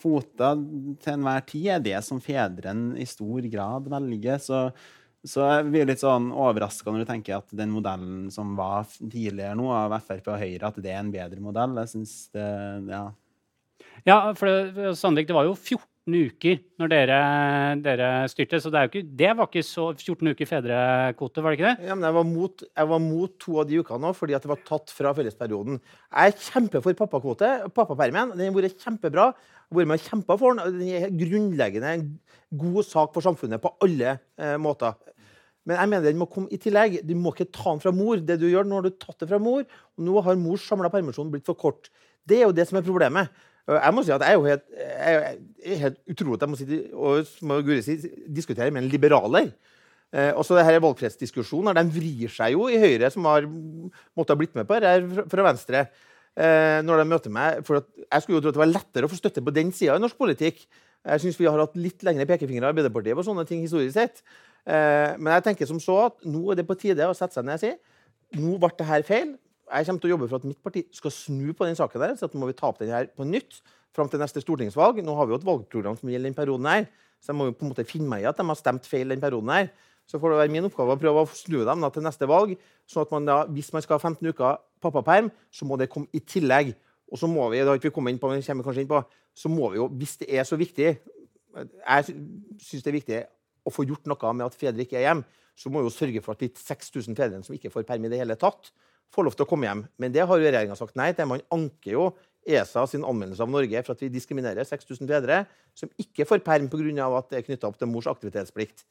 kvota 0.00 0.54
til 1.02 1.12
enhver 1.12 1.44
tid 1.44 1.68
er 1.74 1.84
det 1.84 2.00
som 2.08 2.24
fedrene 2.24 2.96
i 2.96 3.04
stor 3.10 3.44
grad 3.52 3.92
velger. 3.92 4.40
Så, 4.40 4.62
så 5.28 5.44
jeg 5.44 5.68
blir 5.68 5.88
litt 5.88 6.00
sånn 6.00 6.30
overraska 6.32 6.92
når 6.92 7.02
du 7.02 7.08
tenker 7.10 7.36
at 7.36 7.50
den 7.56 7.72
modellen 7.74 8.30
som 8.32 8.54
var 8.56 8.88
tidligere 8.88 9.56
nå, 9.58 9.66
av 9.74 9.98
Frp 10.00 10.30
og 10.32 10.40
Høyre, 10.40 10.70
at 10.70 10.80
det 10.80 10.94
er 10.94 11.02
en 11.02 11.12
bedre 11.12 11.42
modell. 11.44 11.76
Jeg 11.82 11.92
syns 11.92 12.14
det, 12.36 12.46
ja. 12.88 13.04
Ja, 14.08 14.18
for 14.38 14.94
Sandvik, 14.96 15.28
det 15.28 15.36
var 15.36 15.48
jo 15.48 15.56
14 15.56 15.84
uker 16.08 16.60
når 16.80 16.90
dere, 16.90 17.18
dere 17.84 18.08
styrte. 18.32 18.60
Så 18.62 18.72
det, 18.72 18.82
ikke, 18.88 19.02
det, 19.04 19.30
var 19.36 19.48
ikke 19.50 19.64
så 19.66 19.90
14 19.92 20.32
uker 20.32 20.48
fedrekvote, 20.48 21.44
var 21.44 21.52
det 21.52 21.58
ikke 21.58 21.68
det? 21.68 21.90
Ja, 21.90 21.96
men 21.96 22.08
jeg 22.08 22.16
var, 22.16 22.26
mot, 22.28 22.64
jeg 22.64 22.90
var 22.92 23.02
mot 23.04 23.36
to 23.42 23.58
av 23.60 23.68
de 23.68 23.80
ukene 23.82 24.10
òg, 24.10 24.16
fordi 24.18 24.36
at 24.36 24.46
det 24.46 24.52
var 24.52 24.64
tatt 24.66 24.94
fra 24.94 25.12
fellesperioden. 25.16 25.80
Jeg 26.08 26.32
er 26.32 26.48
kjempe 26.48 26.82
for 26.84 26.98
pappakvote. 27.02 27.52
Pappapermen 27.76 28.34
den 28.34 28.48
har 28.48 28.56
vært 28.56 28.82
kjempebra. 28.82 29.30
Vært 29.70 29.90
med 29.92 30.00
og 30.00 30.08
kjempa 30.08 30.38
for 30.40 30.56
den. 30.56 30.80
Den 30.80 30.92
er 30.98 31.14
grunnleggende 31.14 31.94
en 31.94 32.06
god 32.60 32.82
sak 32.88 33.14
for 33.14 33.24
samfunnet 33.24 33.62
på 33.62 33.74
alle 33.84 34.16
eh, 34.16 34.56
måter. 34.58 34.96
Men 35.68 35.76
jeg 35.76 35.90
mener 35.92 36.08
den 36.08 36.18
må 36.18 36.26
komme 36.30 36.50
i 36.50 36.58
tillegg. 36.58 37.02
Du 37.06 37.12
må 37.18 37.34
ikke 37.34 37.50
ta 37.52 37.68
den 37.74 37.82
fra 37.82 37.92
mor. 37.94 38.18
Det 38.24 38.40
du 38.40 38.48
gjør, 38.48 38.66
Nå 38.66 38.80
har 38.80 38.88
du 38.88 38.96
tatt 38.96 39.20
det 39.22 39.28
fra 39.30 39.38
mor, 39.42 39.62
og 39.62 40.06
nå 40.06 40.24
har 40.26 40.40
mors 40.40 40.64
samla 40.66 40.90
permisjon 40.92 41.30
blitt 41.30 41.46
for 41.46 41.58
kort. 41.58 41.92
Det 42.26 42.40
er 42.40 42.48
jo 42.48 42.56
det 42.56 42.66
som 42.68 42.80
er 42.80 42.86
problemet. 42.86 43.30
Jeg 43.68 43.94
må 43.94 44.02
si 44.02 44.12
at 44.14 44.22
jeg 44.24 44.32
er 44.32 44.38
jo 44.38 44.46
helt, 44.48 44.64
jeg 44.76 45.74
er 45.74 45.82
helt 45.84 45.98
utrolig 46.10 46.38
at 46.38 46.46
jeg 46.46 46.50
må 46.50 46.58
sitte 46.58 46.78
og 46.96 47.34
må 47.46 47.60
Guri 47.66 47.82
si, 47.84 47.96
diskutere 48.26 48.72
med 48.74 48.84
en 48.84 48.90
liberaler. 48.90 49.50
Eh, 50.10 50.32
også 50.34 50.56
det 50.58 50.64
her 50.66 50.80
valgfrihetsdiskusjonen 50.82 51.76
de 51.78 51.84
vrir 51.94 52.32
seg 52.34 52.56
jo 52.56 52.66
i 52.66 52.78
Høyre, 52.82 53.12
som 53.14 53.28
har 53.30 53.46
måttet 53.46 54.32
ha 54.34 54.38
blitt 54.40 54.56
med 54.58 54.66
på 54.66 54.80
dette 54.82 55.26
fra 55.30 55.46
Venstre. 55.46 55.84
Eh, 56.34 56.80
når 56.86 57.02
de 57.02 57.08
møter 57.10 57.34
meg, 57.34 57.60
for 57.66 57.84
Jeg 58.06 58.22
skulle 58.22 58.38
jo 58.38 58.42
tro 58.42 58.50
at 58.50 58.58
det 58.58 58.64
var 58.64 58.72
lettere 58.72 59.06
å 59.06 59.10
få 59.10 59.18
støtte 59.18 59.44
på 59.44 59.54
den 59.54 59.70
sida 59.76 59.98
i 59.98 60.02
norsk 60.02 60.18
politikk. 60.18 60.64
Jeg 61.06 61.22
syns 61.22 61.38
vi 61.38 61.46
har 61.46 61.58
hatt 61.62 61.78
litt 61.78 62.02
lengre 62.04 62.26
pekefingre 62.26 62.66
av 62.66 62.74
Arbeiderpartiet 62.74 63.16
på 63.16 63.24
sånne 63.24 63.46
ting 63.48 63.62
historisk 63.62 63.94
sett. 63.94 64.24
Eh, 64.66 65.14
men 65.16 65.32
jeg 65.36 65.46
tenker 65.46 65.68
som 65.68 65.78
så 65.80 65.96
at 66.08 66.18
nå 66.26 66.50
er 66.50 66.58
det 66.58 66.66
på 66.68 66.76
tide 66.78 67.06
å 67.06 67.14
sette 67.16 67.38
seg 67.38 67.46
ned 67.46 67.60
og 67.60 67.62
si 67.62 67.72
nå 68.40 68.58
ble 68.62 68.70
det 68.78 68.86
her 68.86 69.02
feil 69.06 69.32
jeg 69.70 69.86
kommer 69.86 70.02
til 70.02 70.10
å 70.10 70.14
jobbe 70.14 70.28
for 70.30 70.40
at 70.40 70.48
mitt 70.48 70.62
parti 70.64 70.82
skal 70.96 71.12
snu 71.14 71.52
på 71.54 71.66
den 71.68 71.78
saken. 71.78 72.00
der, 72.00 72.16
så 72.18 72.26
at 72.26 72.34
nå 72.34 72.42
må 72.42 72.50
vi 72.50 72.56
ta 72.58 72.68
opp 72.70 72.80
den 72.80 72.90
her 72.90 73.06
på 73.14 73.26
nytt 73.26 73.60
fram 73.94 74.08
til 74.10 74.20
neste 74.22 74.42
stortingsvalg. 74.42 75.02
Nå 75.04 75.14
har 75.14 75.26
vi 75.26 75.34
jo 75.34 75.40
et 75.40 75.46
valgprogram 75.46 75.98
som 75.98 76.10
gjelder 76.10 76.30
den 76.30 76.38
perioden 76.38 76.66
her, 76.70 76.88
så 77.20 77.32
jeg 77.32 77.38
må 77.38 77.48
jo 77.50 77.54
på 77.56 77.66
en 77.66 77.72
måte 77.72 77.86
finne 77.88 78.08
meg 78.10 78.24
i 78.24 78.28
at 78.30 78.38
de 78.38 78.46
har 78.48 78.58
stemt 78.58 78.86
feil 78.88 79.10
den 79.12 79.22
perioden 79.22 79.52
her. 79.52 79.70
Så 80.08 80.18
får 80.18 80.32
det 80.32 80.40
være 80.40 80.52
min 80.52 80.66
oppgave 80.66 80.96
å 80.96 80.98
prøve 80.98 81.22
å 81.22 81.30
snu 81.30 81.60
dem 81.66 81.84
da, 81.84 81.90
til 81.94 82.02
neste 82.02 82.26
valg. 82.26 82.56
sånn 82.88 83.06
at 83.06 83.10
man 83.14 83.26
da, 83.28 83.44
Hvis 83.46 83.72
man 83.72 83.82
skal 83.82 83.98
ha 83.98 84.02
15 84.02 84.26
uker 84.26 84.58
pappaperm, 84.82 85.30
så 85.50 85.64
må 85.64 85.76
det 85.78 85.90
komme 85.90 86.10
i 86.12 86.20
tillegg. 86.20 86.74
Og 87.10 87.18
så 87.18 87.28
må 87.30 87.48
vi 87.50 87.62
da 87.62 87.74
ikke 87.74 87.90
vi 87.90 87.94
kommer 87.94 88.10
inn 88.10 88.18
på, 88.18 88.30
men 88.30 88.42
kommer 88.42 88.64
kanskje 88.64 88.82
inn 88.82 88.90
på, 88.90 89.02
så 89.34 89.50
må 89.50 89.70
vi 89.70 89.78
jo, 89.78 89.86
hvis 89.86 90.16
det 90.18 90.30
er 90.34 90.44
så 90.44 90.56
viktig 90.58 90.98
Jeg 91.60 92.04
syns 92.62 92.82
det 92.82 92.90
er 92.90 92.94
viktig 92.94 93.20
å 93.66 93.70
få 93.74 93.82
gjort 93.82 94.06
noe 94.06 94.32
med 94.34 94.46
at 94.46 94.54
fedre 94.54 94.84
ikke 94.84 94.98
er 94.98 95.08
hjemme. 95.08 95.26
Så 95.58 95.70
må 95.70 95.82
vi 95.82 95.90
jo 95.90 95.94
sørge 95.94 96.22
for 96.22 96.32
at 96.32 96.42
de 96.42 96.48
6000 96.54 97.16
fedrene 97.18 97.44
som 97.44 97.54
ikke 97.56 97.72
får 97.74 97.84
perm 97.88 98.06
i 98.06 98.10
det 98.12 98.20
hele 98.22 98.36
tatt, 98.38 98.70
får 99.14 99.26
lov 99.26 99.36
til 99.36 99.46
å 99.46 99.50
komme 99.50 99.68
hjem. 99.68 99.84
Men 100.00 100.14
det 100.14 100.24
har 100.26 100.38
jo 100.38 100.46
regjeringa 100.46 100.78
sagt 100.78 100.98
nei 100.98 101.10
til. 101.16 101.28
Man 101.30 101.42
anker 101.54 101.94
jo 101.96 102.10
ESA 102.46 102.86
sin 102.88 103.04
anmeldelse 103.04 103.44
av 103.44 103.52
Norge 103.52 103.82
for 103.84 103.96
at 103.96 104.02
vi 104.04 104.10
diskriminerer 104.12 104.66
6000 104.66 105.08
fedre 105.10 105.42
som 105.76 105.90
ikke 106.00 106.26
får 106.28 106.42
perm 106.46 106.70
pga. 106.72 107.10
at 107.18 107.30
det 107.30 107.38
er 107.38 107.46
knytta 107.46 107.68
opp 107.68 107.78
til 107.78 107.90
mors 107.90 108.08
aktivitetsplikt. 108.10 108.84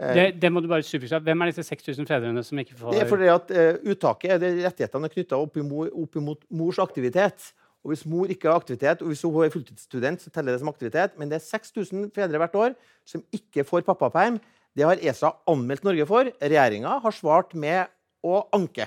Eh, 0.00 0.14
det, 0.14 0.26
det, 0.42 0.52
må 0.52 0.62
du 0.62 0.68
bare 0.70 0.86
superklare. 0.86 1.24
Hvem 1.26 1.42
er 1.42 1.52
disse 1.52 1.66
6000 1.68 2.06
fedrene 2.08 2.44
som 2.46 2.58
ikke 2.58 2.78
får 2.78 2.94
Det 2.94 3.02
er 3.02 3.10
fordi 3.10 3.28
at 3.32 3.50
uh, 3.50 3.90
uttaket, 3.92 4.38
det, 4.42 4.54
Rettighetene 4.66 5.10
er 5.10 5.16
knytta 5.16 5.40
opp, 5.40 5.58
opp 5.58 6.16
imot 6.22 6.46
mors 6.50 6.80
aktivitet. 6.82 7.52
Og 7.82 7.90
Hvis 7.90 8.04
mor 8.06 8.30
ikke 8.30 8.46
har 8.46 8.60
aktivitet, 8.60 9.00
og 9.02 9.10
hvis 9.10 9.24
hun 9.26 9.42
er 9.42 9.50
fulltidsstudent, 9.50 10.22
så 10.22 10.30
teller 10.30 10.54
det 10.54 10.62
som 10.62 10.70
aktivitet. 10.70 11.16
Men 11.18 11.30
det 11.30 11.40
er 11.40 11.46
6000 11.48 12.12
fedre 12.14 12.38
hvert 12.38 12.54
år 12.54 12.76
som 13.04 13.24
ikke 13.34 13.64
får 13.66 13.82
pappaperm. 13.88 14.38
Det 14.72 14.86
har 14.86 15.02
ESA 15.02 15.32
anmeldt 15.50 15.82
Norge 15.84 16.06
for. 16.06 16.30
Regjeringa 16.40 17.00
har 17.02 17.16
svart 17.16 17.56
med 17.58 17.90
å 18.22 18.44
anke. 18.54 18.86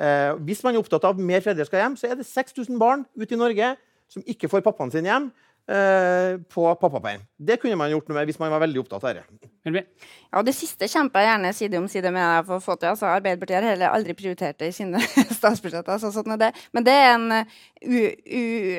Eh, 0.00 0.32
hvis 0.48 0.64
man 0.64 0.74
er 0.74 0.80
opptatt 0.80 1.04
av 1.10 1.20
mer 1.20 1.44
fedre 1.44 1.66
skal 1.68 1.84
hjem, 1.84 2.00
så 2.00 2.08
er 2.08 2.18
det 2.20 2.28
6000 2.28 2.80
barn 2.80 3.04
ute 3.20 3.36
i 3.36 3.40
Norge 3.40 3.74
som 4.10 4.24
ikke 4.26 4.48
får 4.50 4.64
pappaen 4.64 4.90
sin 4.90 5.06
hjem 5.06 5.28
eh, 5.70 6.38
på 6.50 6.64
pappaperm. 6.80 7.22
Det 7.36 7.58
kunne 7.60 7.76
man 7.78 7.90
gjort 7.92 8.08
noe 8.08 8.18
med 8.18 8.30
hvis 8.30 8.40
man 8.40 8.52
var 8.52 8.62
veldig 8.64 8.80
opptatt 8.82 9.04
av 9.06 9.20
det. 9.20 9.84
Ja, 10.32 10.42
Det 10.46 10.54
siste 10.56 10.88
kjemper 10.90 11.22
jeg 11.22 11.30
gjerne 11.30 11.52
side 11.56 11.82
om 11.82 11.90
side 11.90 12.14
med 12.14 12.24
deg 12.24 12.48
for 12.48 12.58
å 12.58 12.64
få 12.64 12.78
til. 12.78 12.94
Altså, 12.94 13.10
Arbeiderpartiet 13.10 13.60
har 13.60 13.74
heller 13.74 13.94
aldri 13.94 14.16
prioritert 14.18 14.58
det 14.62 14.72
i 14.72 14.76
sine 14.80 15.02
statsbudsjetter. 15.38 15.92
Altså, 15.98 16.12
sånn 16.14 16.38
det. 16.40 16.50
Men 16.72 16.88
det 16.88 16.96
er 16.96 17.12
en, 17.12 17.28
uh, 17.36 18.10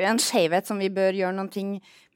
en 0.09 0.21
skjevhet 0.25 0.67
som 0.67 0.81
vi 0.81 0.91
bør 0.93 1.21
gjøre 1.21 1.37
noe 1.37 1.65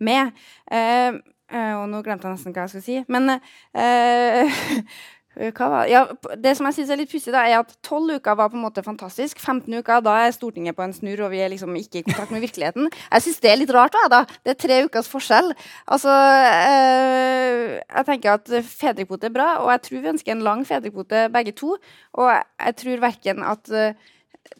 med. 0.04 0.44
Uh, 0.66 1.22
uh, 1.54 1.74
og 1.84 1.88
nå 1.94 2.02
glemte 2.04 2.28
jeg 2.28 2.40
nesten 2.40 2.58
hva 2.58 2.66
jeg 2.66 2.76
skulle 2.76 2.90
si. 2.90 3.00
Men 3.08 3.38
Eh, 3.76 4.46
var, 4.46 4.52
ja, 5.36 6.06
det 6.40 6.54
som 6.56 6.68
jeg 6.70 6.78
synes 6.78 6.92
er 6.94 7.00
litt 7.00 7.12
pussig, 7.12 7.34
er 7.36 7.58
at 7.60 7.74
12 7.84 8.20
uker 8.20 8.38
var 8.40 8.50
på 8.52 8.56
en 8.56 8.64
måte 8.64 8.84
fantastisk. 8.84 9.40
15 9.40 9.74
uker, 9.82 10.00
da 10.06 10.16
er 10.24 10.32
Stortinget 10.32 10.78
på 10.78 10.86
en 10.86 10.94
snurr, 10.96 11.26
og 11.26 11.32
vi 11.34 11.42
er 11.44 11.52
liksom 11.52 11.76
ikke 11.76 12.00
i 12.00 12.06
kontakt 12.08 12.32
med 12.32 12.44
virkeligheten. 12.46 12.88
Jeg 13.12 13.26
syns 13.26 13.42
det 13.44 13.52
er 13.52 13.60
litt 13.60 13.74
rart. 13.76 13.98
Da. 14.12 14.24
Det 14.46 14.54
er 14.54 14.60
tre 14.60 14.80
ukers 14.86 15.10
forskjell. 15.12 15.52
Altså, 15.92 16.12
øh, 16.12 17.80
jeg 17.84 18.06
tenker 18.08 18.38
at 18.40 18.52
fedrekvote 18.64 19.28
er 19.28 19.36
bra, 19.36 19.50
og 19.64 19.72
jeg 19.74 19.82
tror 19.88 20.04
vi 20.04 20.14
ønsker 20.14 20.32
en 20.32 20.46
lang 20.48 20.66
fedrekvote 20.68 21.28
begge 21.34 21.56
to. 21.58 21.76
Og 22.14 22.32
jeg 22.32 22.76
tror 22.82 23.04
verken 23.04 23.44
at 23.44 23.72
øh, 23.72 23.92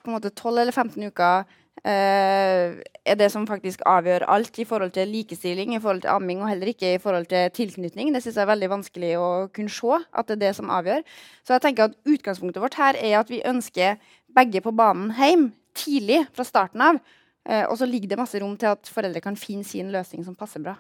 på 0.04 0.10
en 0.10 0.18
måte 0.18 0.30
12 0.30 0.60
eller 0.60 0.76
15 0.76 1.08
uker 1.08 1.46
eh, 1.84 2.78
er 3.06 3.18
det 3.20 3.28
som 3.34 3.48
faktisk 3.48 3.84
avgjør 3.86 4.28
alt 4.32 4.60
i 4.60 4.68
forhold 4.68 4.94
til 4.96 5.12
likestilling, 5.12 5.76
i 5.76 5.82
forhold 5.82 6.06
til 6.06 6.14
amming 6.14 6.42
og 6.42 6.50
heller 6.50 6.72
ikke 6.72 6.96
i 6.96 7.02
forhold 7.02 7.28
til 7.32 7.52
tilknytning. 7.52 8.14
Det 8.14 8.24
synes 8.24 8.40
jeg 8.40 8.46
er 8.46 8.54
veldig 8.54 8.72
vanskelig 8.78 9.12
å 9.20 9.30
kunne 9.56 9.74
se 9.74 10.00
at 10.14 10.30
det 10.30 10.38
er 10.38 10.44
det 10.48 10.56
som 10.56 10.72
avgjør. 10.74 11.04
Så 11.44 11.58
jeg 11.58 11.66
tenker 11.68 11.90
at 11.90 12.00
utgangspunktet 12.06 12.64
vårt 12.64 12.80
her 12.80 12.98
er 13.02 13.20
at 13.20 13.30
vi 13.30 13.44
ønsker 13.46 14.00
begge 14.36 14.64
på 14.64 14.74
banen 14.76 15.14
hjem 15.20 15.50
tidlig 15.76 16.24
fra 16.36 16.48
starten 16.48 16.84
av. 16.84 17.00
Uh, 17.46 17.66
og 17.70 17.78
så 17.78 17.86
ligger 17.86 18.10
det 18.10 18.18
masse 18.18 18.40
rom 18.42 18.56
til 18.58 18.72
at 18.74 18.90
foreldre 18.90 19.22
kan 19.22 19.38
finne 19.38 19.66
sin 19.68 19.92
løsning 19.94 20.26
som 20.26 20.38
passer 20.38 20.64
bra. 20.64 20.80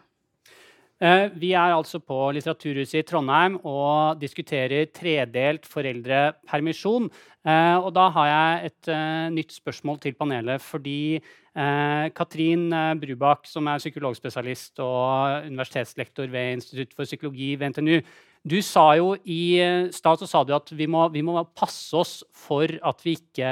Uh, 0.98 1.28
Vi 1.36 1.52
er 1.54 1.76
altså 1.76 2.00
på 2.00 2.18
Litteraturhuset 2.34 3.04
i 3.04 3.06
Trondheim 3.06 3.60
og 3.62 4.18
diskuterer 4.22 4.88
tredelt 4.90 5.68
foreldrepermisjon. 5.70 7.12
Eh, 7.46 7.78
Og 7.78 7.92
da 7.94 8.10
har 8.10 8.28
jeg 8.30 8.72
et 8.72 8.92
eh, 8.92 9.30
nytt 9.34 9.54
spørsmål 9.54 10.00
til 10.02 10.16
panelet. 10.18 10.62
Fordi 10.62 11.18
eh, 11.18 12.06
Katrin 12.18 12.70
Brubakk, 13.02 13.46
som 13.50 13.70
er 13.70 13.82
psykologspesialist 13.82 14.82
og 14.84 15.50
universitetslektor 15.52 16.32
ved 16.34 16.60
Institutt 16.60 16.96
for 16.98 17.06
psykologi 17.06 17.54
ved 17.56 17.76
NTNU, 17.76 18.00
du 18.46 18.60
sa 18.62 18.92
jo 18.94 19.16
i 19.26 19.58
stad 19.90 20.52
at 20.54 20.72
vi 20.78 20.86
må, 20.86 21.08
vi 21.10 21.24
må 21.26 21.34
passe 21.58 21.98
oss 21.98 22.20
for 22.30 22.70
at 22.70 23.00
vi 23.02 23.16
ikke 23.18 23.50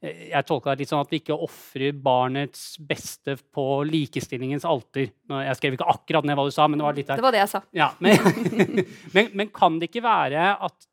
jeg 0.00 0.46
tolka 0.48 0.72
det 0.72 0.80
litt 0.80 0.88
sånn 0.88 1.02
at 1.02 1.10
vi 1.12 1.18
ikke 1.20 1.36
ofrer 1.36 1.92
barnets 1.92 2.78
beste 2.88 3.34
på 3.52 3.82
likestillingens 3.84 4.64
alter. 4.64 5.10
Jeg 5.28 5.58
skrev 5.58 5.76
ikke 5.76 5.90
akkurat 5.92 6.24
ned 6.24 6.38
hva 6.38 6.46
du 6.48 6.54
sa, 6.54 6.64
men 6.72 6.80
det 6.80 6.86
var 6.86 6.96
litt 6.96 7.10
der. 7.10 7.20
Det 7.20 7.26
var 7.26 7.36
det 7.36 7.42
jeg 7.42 7.52
sa. 7.52 7.60
Ja, 7.76 7.90
men, 8.00 8.16
men, 9.14 9.28
men 9.36 9.52
kan 9.52 9.76
det 9.76 9.90
ikke 9.90 10.06
være 10.08 10.54
at, 10.56 10.88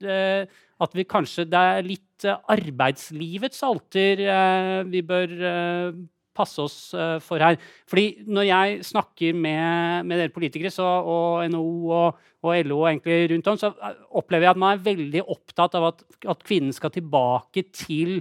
at 0.84 0.94
vi 0.98 1.08
kanskje 1.10 1.48
det 1.50 1.64
er 1.72 1.88
litt 1.88 2.28
eh, 2.28 2.38
arbeidslivets 2.54 3.64
alter 3.66 4.22
eh, 4.22 4.78
vi 4.90 5.02
bør 5.06 5.34
eh, 5.52 5.98
passe 6.38 6.62
oss 6.62 6.78
for 7.26 7.42
her? 7.42 7.56
Fordi 7.90 8.28
når 8.30 8.46
jeg 8.46 8.82
snakker 8.86 9.34
med, 9.34 10.06
med 10.06 10.20
dere 10.22 10.34
politikere 10.36 10.70
så, 10.70 10.86
og 10.86 11.48
NHO 11.50 11.72
og, 11.98 12.20
og 12.46 12.60
LO 12.68 12.84
egentlig 12.86 13.32
rundt 13.32 13.50
om, 13.50 13.58
så 13.58 13.72
opplever 14.22 14.46
jeg 14.46 14.54
at 14.54 14.60
man 14.62 14.76
er 14.76 14.84
veldig 14.86 15.24
opptatt 15.34 15.80
av 15.80 15.88
at, 15.90 16.06
at 16.30 16.46
kvinnen 16.46 16.76
skal 16.78 16.94
tilbake 16.94 17.66
til 17.74 18.20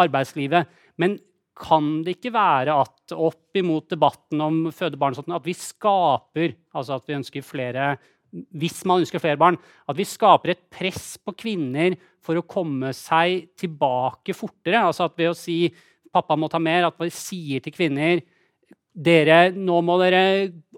arbeidslivet. 0.00 0.64
Men 0.96 1.18
kan 1.58 1.98
det 2.06 2.16
ikke 2.16 2.32
være 2.32 2.76
at 2.86 3.14
opp 3.18 3.58
imot 3.58 3.90
debatten 3.92 4.40
om 4.44 4.58
fødebarn 4.74 5.18
at 5.18 5.46
vi 5.46 5.56
skaper 5.58 6.54
altså 6.72 6.98
at 6.98 7.08
vi 7.08 7.18
ønsker 7.18 7.44
flere 7.44 7.96
hvis 8.30 8.82
man 8.88 9.02
ønsker 9.02 9.22
flere 9.22 9.40
barn, 9.40 9.56
at 9.88 9.96
vi 9.98 10.06
skaper 10.08 10.52
et 10.52 10.64
press 10.72 11.16
på 11.22 11.34
kvinner 11.38 11.96
for 12.24 12.38
å 12.38 12.46
komme 12.46 12.92
seg 12.96 13.48
tilbake 13.58 14.36
fortere. 14.36 14.84
Altså 14.84 15.06
at 15.06 15.16
ved 15.18 15.32
å 15.32 15.38
si 15.38 15.62
pappa 16.12 16.36
må 16.36 16.50
ta 16.52 16.60
mer, 16.60 16.88
at 16.88 16.98
vi 17.00 17.10
sier 17.14 17.64
til 17.64 17.74
kvinner 17.74 18.20
dere, 18.98 19.52
nå 19.54 19.78
må 19.86 19.98
dere 20.00 20.22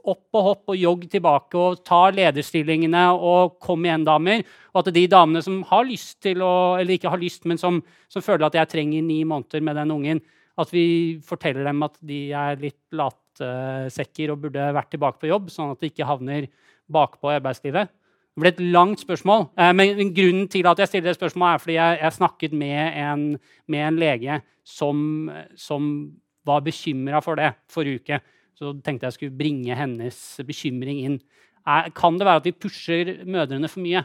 opp 0.01 0.37
og 0.37 0.45
hopp 0.45 0.73
og 0.73 0.79
jogg 0.79 1.05
tilbake 1.13 1.59
og 1.61 1.81
ta 1.87 2.03
lederstillingene 2.15 3.03
og 3.17 3.57
kom 3.63 3.85
igjen, 3.85 4.05
damer. 4.07 4.45
Og 4.73 4.83
at 4.83 4.93
de 4.97 5.07
damene 5.11 5.43
som 5.45 5.61
har 5.69 5.87
lyst 5.89 6.21
til 6.25 6.45
å, 6.45 6.77
eller 6.81 6.97
ikke 6.97 7.13
har 7.13 7.21
lyst, 7.21 7.47
men 7.49 7.61
som, 7.61 7.81
som 8.13 8.25
føler 8.25 8.49
at 8.49 8.59
jeg 8.61 8.73
trenger 8.75 9.05
ni 9.05 9.23
måneder 9.29 9.65
med 9.65 9.81
den 9.81 9.95
ungen, 9.97 10.23
at 10.61 10.73
vi 10.75 10.85
forteller 11.25 11.65
dem 11.69 11.85
at 11.87 11.97
de 12.05 12.21
er 12.37 12.61
litt 12.61 12.81
latsekker 12.97 14.33
og 14.33 14.43
burde 14.45 14.73
vært 14.77 14.91
tilbake 14.93 15.23
på 15.23 15.31
jobb, 15.31 15.49
sånn 15.53 15.73
at 15.75 15.81
de 15.81 15.93
ikke 15.93 16.09
havner 16.09 16.51
bakpå 16.93 17.31
i 17.31 17.39
arbeidslivet. 17.39 17.91
Det 18.31 18.45
ble 18.45 18.53
et 18.55 18.63
langt 18.73 19.03
spørsmål. 19.03 19.49
Eh, 19.59 19.73
men 19.77 20.13
grunnen 20.17 20.49
til 20.51 20.69
at 20.71 20.79
jeg 20.79 20.91
stiller 20.93 21.11
det 21.11 21.19
spørsmålet, 21.19 21.55
er 21.55 21.65
fordi 21.65 21.77
jeg, 21.79 21.99
jeg 22.03 22.17
snakket 22.19 22.57
med 22.57 22.99
en, 23.03 23.25
med 23.69 23.87
en 23.87 24.01
lege 24.01 24.41
som, 24.67 25.31
som 25.59 25.91
var 26.47 26.63
bekymra 26.65 27.21
for 27.25 27.41
det 27.41 27.53
forrige 27.71 28.03
uke. 28.03 28.21
Så 28.59 28.73
tenkte 28.85 29.09
jeg 29.09 29.17
skulle 29.17 29.37
bringe 29.39 29.77
hennes 29.77 30.17
bekymring 30.47 31.05
inn. 31.07 31.21
Er, 31.67 31.91
kan 31.97 32.19
det 32.19 32.27
være 32.29 32.43
at 32.43 32.49
vi 32.49 32.57
pusher 32.57 33.15
mødrene 33.29 33.69
for 33.69 33.85
mye 33.85 34.05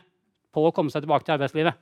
på 0.56 0.64
å 0.68 0.72
komme 0.76 0.92
seg 0.94 1.04
tilbake 1.06 1.28
til 1.28 1.36
arbeidslivet? 1.36 1.82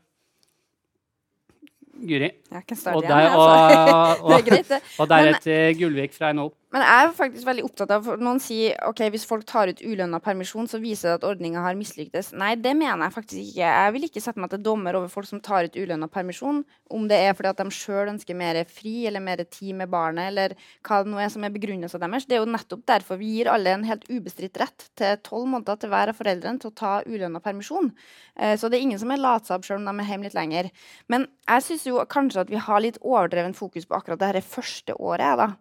Guri. 2.04 2.30
Jeg 2.51 2.66
kan 2.68 2.78
starte 2.78 2.97
Og, 2.97 3.06
igjen. 3.06 3.14
der, 3.14 3.36
og, 3.38 3.43
altså. 3.47 4.43
det 4.49 4.58
er 4.60 4.76
og, 4.76 4.89
og 4.99 5.12
deretter 5.14 5.78
Gullvik 5.80 6.16
fra 6.18 6.34
NHO. 6.36 6.49
Men 6.74 6.82
jeg 6.82 7.05
er 7.05 7.11
faktisk 7.13 7.45
veldig 7.45 7.63
opptatt 7.67 7.91
av 7.93 8.05
for 8.07 8.21
Noen 8.24 8.39
sier 8.41 8.74
ok, 8.88 9.03
hvis 9.13 9.28
folk 9.30 9.43
tar 9.45 9.69
ut 9.69 9.82
ulønna 9.86 10.17
permisjon, 10.24 10.65
så 10.65 10.80
viser 10.82 11.11
det 11.11 11.19
at 11.19 11.28
ordninga 11.30 11.61
har 11.61 11.78
mislyktes. 11.78 12.32
Nei, 12.34 12.55
det 12.57 12.71
mener 12.80 13.05
jeg 13.05 13.13
faktisk 13.13 13.41
ikke. 13.43 13.67
Jeg 13.67 13.93
vil 13.93 14.07
ikke 14.07 14.24
sette 14.24 14.41
meg 14.41 14.49
til 14.49 14.63
dommer 14.65 14.97
over 14.97 15.11
folk 15.13 15.28
som 15.30 15.41
tar 15.43 15.67
ut 15.69 15.78
ulønna 15.78 16.07
permisjon, 16.09 16.63
om 16.89 17.05
det 17.11 17.19
er 17.21 17.36
fordi 17.38 17.51
at 17.51 17.61
de 17.61 17.76
sjøl 17.78 18.09
ønsker 18.15 18.38
mer 18.39 18.57
fri 18.65 18.95
eller 19.05 19.21
mer 19.21 19.43
tid 19.45 19.78
med 19.84 19.91
barnet, 19.93 20.32
eller 20.32 20.55
hva 20.82 21.03
det 21.03 21.13
nå 21.13 21.21
er 21.21 21.30
som 21.36 21.45
er 21.45 21.53
begrunnelsen 21.53 22.01
deres. 22.01 22.26
Det 22.26 22.39
er 22.39 22.41
jo 22.41 22.49
nettopp 22.55 22.82
derfor 22.89 23.21
vi 23.21 23.30
gir 23.36 23.51
alle 23.53 23.76
en 23.78 23.86
helt 23.86 24.07
ubestridt 24.09 24.57
rett 24.63 24.88
til 24.97 25.19
tolv 25.28 25.51
måneder 25.51 25.78
til 25.78 25.93
hver 25.93 26.09
av 26.09 26.17
foreldrene 26.17 26.63
til 26.63 26.71
å 26.71 26.78
ta 26.82 26.95
ulønna 27.05 27.41
permisjon. 27.43 27.91
Eh, 28.34 28.55
så 28.57 28.65
det 28.65 28.80
er 28.80 28.88
ingen 28.88 29.01
som 29.01 29.13
er 29.13 29.21
latsabb 29.21 29.67
sjøl 29.67 29.78
om 29.84 29.91
de 29.91 30.07
er 30.07 30.09
hjemme 30.09 30.26
litt 30.26 30.39
lenger. 30.39 30.74
Men 31.05 31.30
jeg 31.45 31.67
syns 31.67 31.86
jo 31.91 32.01
kanskje 32.09 32.47
at 32.47 32.55
vi 32.55 32.65
har 32.65 32.82
litt 32.82 32.97
overdreven 33.05 33.53
fokus 33.53 33.86
på 33.86 33.99
akkurat 33.99 34.26
det 34.26 34.34
her 34.34 34.49
første 34.55 34.97
året. 34.97 35.38
da. 35.38 35.51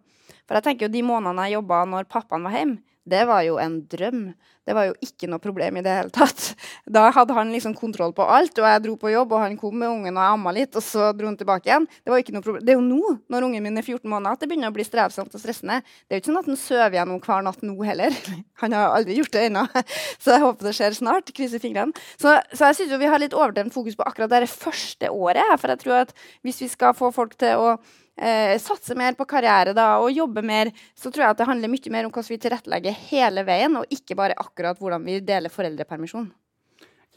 For 0.47 0.59
jeg 0.59 0.67
tenker 0.67 0.87
jo 0.87 0.93
De 0.93 1.05
månedene 1.05 1.47
jeg 1.47 1.57
jobba 1.59 1.83
når 1.89 2.09
pappaen 2.11 2.47
var 2.47 2.57
hjemme, 2.57 2.81
det 3.03 3.25
var 3.27 3.43
jo 3.43 3.57
en 3.59 3.81
drøm. 3.91 4.27
Det 4.63 4.71
var 4.77 4.85
jo 4.87 4.93
ikke 5.03 5.27
noe 5.27 5.43
problem 5.43 5.75
i 5.75 5.81
det 5.83 5.91
hele 5.91 6.11
tatt. 6.15 6.53
Da 6.87 7.09
hadde 7.11 7.35
han 7.35 7.49
liksom 7.51 7.73
kontroll 7.75 8.13
på 8.15 8.23
alt, 8.23 8.55
og 8.55 8.67
jeg 8.69 8.83
dro 8.85 8.93
på 8.99 9.11
jobb, 9.11 9.33
og 9.35 9.41
han 9.43 9.57
kom 9.59 9.75
med 9.75 9.91
ungen 9.91 10.15
og 10.15 10.23
jeg 10.23 10.35
amma 10.37 10.53
litt, 10.55 10.77
og 10.79 10.85
så 10.85 11.09
dro 11.11 11.27
han 11.27 11.35
tilbake 11.39 11.67
igjen. 11.67 11.87
Det. 12.05 12.21
Det 12.63 12.71
er 12.71 12.77
jo 12.77 12.85
nå, 12.85 13.17
når 13.27 13.47
ungen 13.49 13.65
min 13.65 13.81
er 13.81 13.83
14 13.83 14.07
måneder, 14.07 14.37
at 14.37 14.43
det 14.43 14.47
begynner 14.47 14.71
å 14.71 14.75
bli 14.77 14.85
strevsomt 14.87 15.35
og 15.35 15.43
stressende. 15.43 15.81
Det 15.83 16.15
er 16.15 16.21
jo 16.21 16.23
ikke 16.23 16.31
sånn 16.31 16.39
at 16.39 16.47
han 16.47 16.61
sover 16.61 16.95
gjennom 16.95 17.19
hver 17.25 17.43
natt 17.43 17.65
nå 17.67 17.75
heller. 17.83 18.15
Han 18.63 18.71
har 18.71 18.93
aldri 18.95 19.17
gjort 19.17 19.33
det 19.35 19.41
ennå, 19.49 19.65
så 20.23 20.37
jeg 20.37 20.43
håper 20.45 20.69
det 20.69 20.73
skjer 20.77 20.95
snart. 20.95 21.33
Krysser 21.35 21.59
fingrene. 21.59 22.05
Så, 22.15 22.37
så 22.55 22.69
jeg 22.69 22.77
syns 22.79 22.95
vi 23.01 23.09
har 23.11 23.19
litt 23.19 23.35
overdrevent 23.35 23.75
fokus 23.75 23.99
på 23.99 24.07
akkurat 24.07 24.31
det 24.31 24.47
første 24.47 25.11
året. 25.11 25.57
For 25.59 25.73
jeg 25.73 25.83
tror 25.83 26.05
at 26.05 26.15
hvis 26.47 26.63
vi 26.63 26.71
skal 26.71 26.95
få 26.95 27.11
folk 27.11 27.35
til 27.41 27.59
å 27.59 27.75
eh, 28.19 28.53
satse 28.61 28.95
mer 28.97 29.17
på 29.17 29.27
karriere 29.29 29.73
da, 29.77 29.97
og 30.03 30.13
jobbe 30.13 30.43
mer, 30.45 30.71
så 30.95 31.11
tror 31.11 31.27
jeg 31.27 31.35
at 31.35 31.41
det 31.41 31.49
handler 31.49 31.71
mye 31.73 31.93
mer 31.93 32.07
om 32.07 32.13
hvordan 32.13 32.33
vi 32.33 32.39
tilrettelegger 32.45 33.03
hele 33.09 33.45
veien, 33.47 33.77
og 33.79 33.93
ikke 33.93 34.17
bare 34.19 34.37
akkurat 34.39 34.79
hvordan 34.79 35.05
vi 35.07 35.19
deler 35.25 35.53
foreldrepermisjon. 35.53 36.31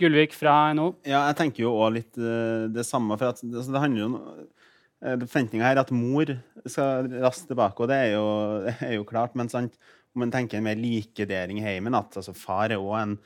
Gullvik 0.01 0.34
fra 0.36 0.74
NHO. 0.76 0.90
Ja, 1.09 1.22
jeg 1.30 1.38
tenker 1.38 1.64
jo 1.64 1.72
òg 1.80 1.94
litt 1.94 2.18
uh, 2.20 2.68
det 2.68 2.84
samme. 2.84 3.16
For 3.16 3.32
at, 3.32 3.40
altså, 3.40 3.70
det 3.72 3.80
handler 3.80 4.03
jo 4.03 4.09
om 4.11 4.16
uh, 4.18 5.14
Forventninga 5.22 5.64
her 5.64 5.78
er 5.78 5.84
at 5.86 5.92
mor 5.94 6.34
skal 6.68 7.09
raskt 7.22 7.49
tilbake, 7.49 7.80
og 7.80 7.88
det 7.88 8.01
er 8.03 8.11
jo, 8.12 8.26
er 8.90 8.92
jo 8.99 9.07
klart. 9.09 9.32
Men 9.38 9.49
sant, 9.53 9.78
om 10.12 10.20
man 10.24 10.34
tenker 10.34 10.61
en 10.61 10.66
mer 10.68 10.76
likedeling 10.76 11.62
i 11.62 11.64
heimen, 11.64 11.97
at 11.97 12.20
altså, 12.20 12.36
far 12.36 12.74
er 12.74 12.82
òg 12.82 12.97
en 13.01 13.16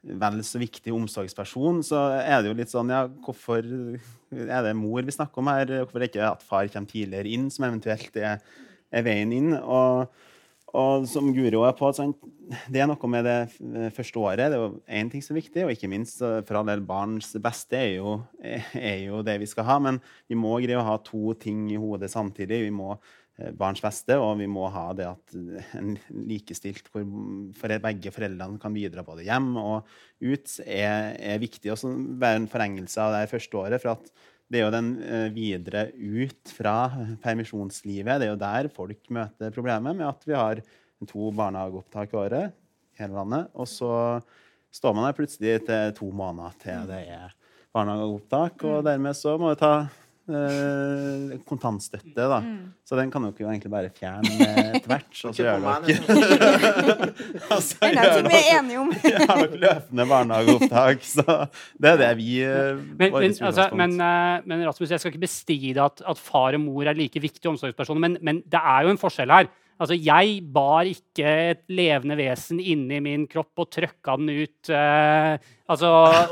vel 0.00 0.40
så 0.46 0.60
viktig 0.60 0.94
omsorgsperson, 0.96 1.82
så 1.84 2.06
er 2.22 2.40
det 2.40 2.50
jo 2.50 2.56
litt 2.56 2.72
sånn 2.72 2.92
Ja, 2.92 3.04
hvorfor 3.26 3.60
er 3.60 4.64
det 4.64 4.74
mor 4.78 5.04
vi 5.04 5.14
snakker 5.14 5.42
om 5.42 5.52
her? 5.52 5.76
Hvorfor 5.82 6.00
er 6.00 6.06
det 6.06 6.10
ikke 6.14 6.32
at 6.32 6.44
far 6.46 6.70
kommer 6.72 6.90
tidligere 6.90 7.28
inn, 7.28 7.50
som 7.52 7.68
eventuelt 7.68 8.16
er, 8.16 8.40
er 8.90 9.06
veien 9.06 9.34
inn? 9.36 9.52
Og, 9.60 10.08
og 10.72 11.06
som 11.10 11.28
Guri 11.36 11.52
er 11.52 11.76
på, 11.76 11.92
sånn, 11.92 12.14
det 12.72 12.80
er 12.80 12.88
noe 12.88 13.12
med 13.12 13.28
det 13.28 13.92
første 13.96 14.22
året. 14.22 14.46
Det 14.50 14.56
er 14.56 14.64
jo 14.64 14.72
én 15.00 15.12
ting 15.12 15.24
som 15.24 15.36
er 15.36 15.42
viktig, 15.42 15.66
og 15.66 15.74
ikke 15.74 15.90
minst 15.92 16.24
eh, 16.24 16.40
for 16.48 16.60
all 16.60 16.70
del 16.70 16.84
barns 16.86 17.34
beste 17.42 17.76
er 17.78 17.96
jo, 17.98 18.16
er 18.40 19.04
jo 19.04 19.20
det 19.26 19.36
vi 19.42 19.50
skal 19.50 19.68
ha. 19.68 19.80
Men 19.82 20.00
vi 20.30 20.38
må 20.38 20.56
greie 20.62 20.80
å 20.80 20.86
ha 20.86 20.96
to 21.04 21.36
ting 21.38 21.66
i 21.74 21.80
hodet 21.80 22.12
samtidig. 22.12 22.64
Vi 22.70 22.74
må 22.74 22.94
barns 23.56 23.82
beste, 23.82 24.16
og 24.20 24.38
vi 24.40 24.48
må 24.50 24.66
ha 24.72 24.88
det 24.96 25.06
at 25.08 25.36
eh, 25.36 25.70
en 25.78 25.94
likestilt 26.28 26.90
hvor 26.92 27.06
for 27.58 27.76
begge 27.86 28.12
foreldrene 28.14 28.60
kan 28.60 28.74
bidra 28.74 29.04
både 29.06 29.24
hjem 29.26 29.54
og 29.60 29.88
ut, 30.20 30.56
er, 30.66 31.14
er 31.16 31.40
viktig. 31.42 31.72
Og 31.72 31.80
så 31.80 31.92
være 31.92 32.42
en 32.42 32.50
forengelse 32.50 33.00
av 33.00 33.16
det 33.16 33.30
første 33.32 33.62
året. 33.62 33.82
for 33.82 33.94
at 33.96 34.12
det 34.50 34.58
er 34.58 34.64
jo 34.66 34.74
den 34.74 34.90
eh, 35.06 35.28
videre 35.30 35.86
ut 35.94 36.54
fra 36.56 36.76
permisjonslivet. 37.22 38.18
Det 38.18 38.26
er 38.28 38.32
jo 38.32 38.40
der 38.40 38.70
folk 38.74 39.12
møter 39.14 39.54
problemet 39.54 39.94
med 39.94 40.08
at 40.08 40.26
vi 40.26 40.34
har 40.34 40.62
to 41.08 41.30
barnehageopptak 41.32 42.12
i 42.12 42.18
året 42.18 42.50
i 42.50 43.04
hele 43.04 43.14
landet. 43.14 43.52
Og 43.54 43.70
så 43.70 43.92
står 44.74 44.96
man 44.96 45.06
der 45.06 45.16
plutselig 45.16 45.60
til 45.68 45.94
to 45.96 46.10
måneder 46.10 46.58
til 46.62 46.90
det 46.90 47.04
er 47.14 47.36
barnehageopptak, 47.74 48.64
og 48.66 48.84
dermed 48.86 49.14
så 49.14 49.36
må 49.38 49.52
det 49.52 49.62
ta 49.62 49.74
Eh, 50.30 51.38
kontantstøtte, 51.48 52.14
da. 52.14 52.38
Mm. 52.44 52.70
Så 52.86 52.94
den 52.98 53.10
kan 53.10 53.24
dere 53.26 53.42
jo 53.42 53.48
egentlig 53.50 53.70
bare 53.72 53.90
fjerne 53.94 54.30
med 54.38 54.76
tvert. 54.84 55.08
Og 55.26 55.34
så 55.34 55.42
gjør 55.42 55.64
dere 55.64 55.70
Og 57.50 57.64
Det 57.66 57.90
er 57.90 58.12
ting 58.14 58.28
vi 58.28 58.38
er 58.38 58.58
enige 58.60 58.78
om. 58.78 58.92
Vi 59.04 59.14
har 59.16 59.40
nok 59.40 59.56
løpende 59.64 60.06
barnehageopptak. 60.12 61.02
Så 61.06 61.24
det 61.82 61.94
er 61.94 61.98
det 62.04 62.10
vi 62.20 62.28
eh, 62.46 62.78
Men, 62.78 63.16
men, 63.16 63.34
altså, 63.48 63.66
men, 63.74 63.96
eh, 64.06 64.46
men 64.46 64.66
Rasmus, 64.68 64.92
jeg 64.94 65.02
skal 65.02 65.14
ikke 65.14 65.26
bestride 65.26 65.82
at, 65.82 66.04
at 66.06 66.20
far 66.20 66.54
og 66.54 66.62
mor 66.62 66.86
er 66.86 66.98
like 66.98 67.22
viktige 67.22 67.50
omsorgspersoner, 67.50 68.00
men, 68.06 68.18
men 68.22 68.42
det 68.46 68.60
er 68.60 68.86
jo 68.86 68.94
en 68.94 69.00
forskjell 69.00 69.34
her. 69.34 69.50
Altså, 69.80 69.96
jeg 69.96 70.42
bar 70.52 70.88
ikke 70.88 71.30
et 71.54 71.62
levende 71.72 72.18
vesen 72.18 72.58
inni 72.60 72.98
min 73.00 73.24
kropp 73.30 73.62
og 73.62 73.70
trøkka 73.72 74.18
den 74.20 74.34
ut. 74.42 74.58
Uh, 74.80 75.36
altså, 75.70 75.88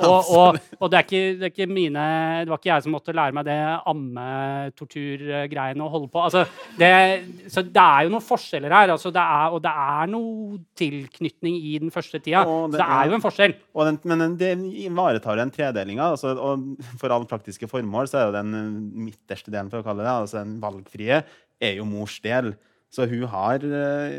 og, 0.09 0.29
og, 0.35 0.57
og 0.81 0.91
det, 0.91 0.99
er 0.99 1.05
ikke, 1.05 1.19
det, 1.39 1.47
er 1.47 1.53
ikke 1.53 1.67
mine, 1.71 2.05
det 2.43 2.51
var 2.51 2.59
ikke 2.59 2.71
jeg 2.73 2.83
som 2.83 2.95
måtte 2.97 3.15
lære 3.15 3.37
meg 3.37 3.45
det 3.47 3.57
ammetorturgreiene 3.93 5.85
å 5.85 5.91
holde 5.93 6.09
på. 6.11 6.23
Altså, 6.25 6.43
det, 6.81 6.89
så 7.53 7.63
det 7.63 7.85
er 7.85 8.07
jo 8.07 8.13
noen 8.15 8.25
forskjeller 8.25 8.75
her. 8.75 8.93
Altså, 8.97 9.13
det 9.15 9.23
er, 9.23 9.55
og 9.55 9.63
det 9.63 9.75
er 9.85 10.11
noe 10.11 10.59
tilknytning 10.81 11.55
i 11.61 11.77
den 11.85 11.95
første 11.95 12.19
tida. 12.19 12.43
Det, 12.43 12.51
Så 12.51 12.81
det 12.81 12.89
er 12.97 13.13
jo 13.13 13.19
en 13.19 13.27
forskjell. 13.29 13.55
Den, 13.89 14.01
men 14.11 14.37
det 14.41 14.53
ivaretar 14.89 15.39
den 15.39 15.55
tredelinga. 15.55 16.11
Altså, 16.17 16.35
og 16.35 16.89
for 16.99 17.15
alle 17.15 17.31
praktiske 17.31 17.71
formål 17.71 18.11
så 18.11 18.23
er 18.23 18.27
jo 18.27 18.39
den 18.41 18.57
eh, 18.59 18.73
midterste 19.07 19.55
delen, 19.55 19.71
for 19.71 19.85
å 19.85 19.87
kalle 19.87 20.03
det, 20.03 20.17
altså 20.17 20.43
den 20.43 20.59
valgfrie, 20.63 21.23
er 21.63 21.79
jo 21.79 21.87
mors 21.87 22.19
del. 22.25 22.57
Så 22.95 23.05
hun 23.09 23.27
har 23.29 23.65
eh, 23.65 24.17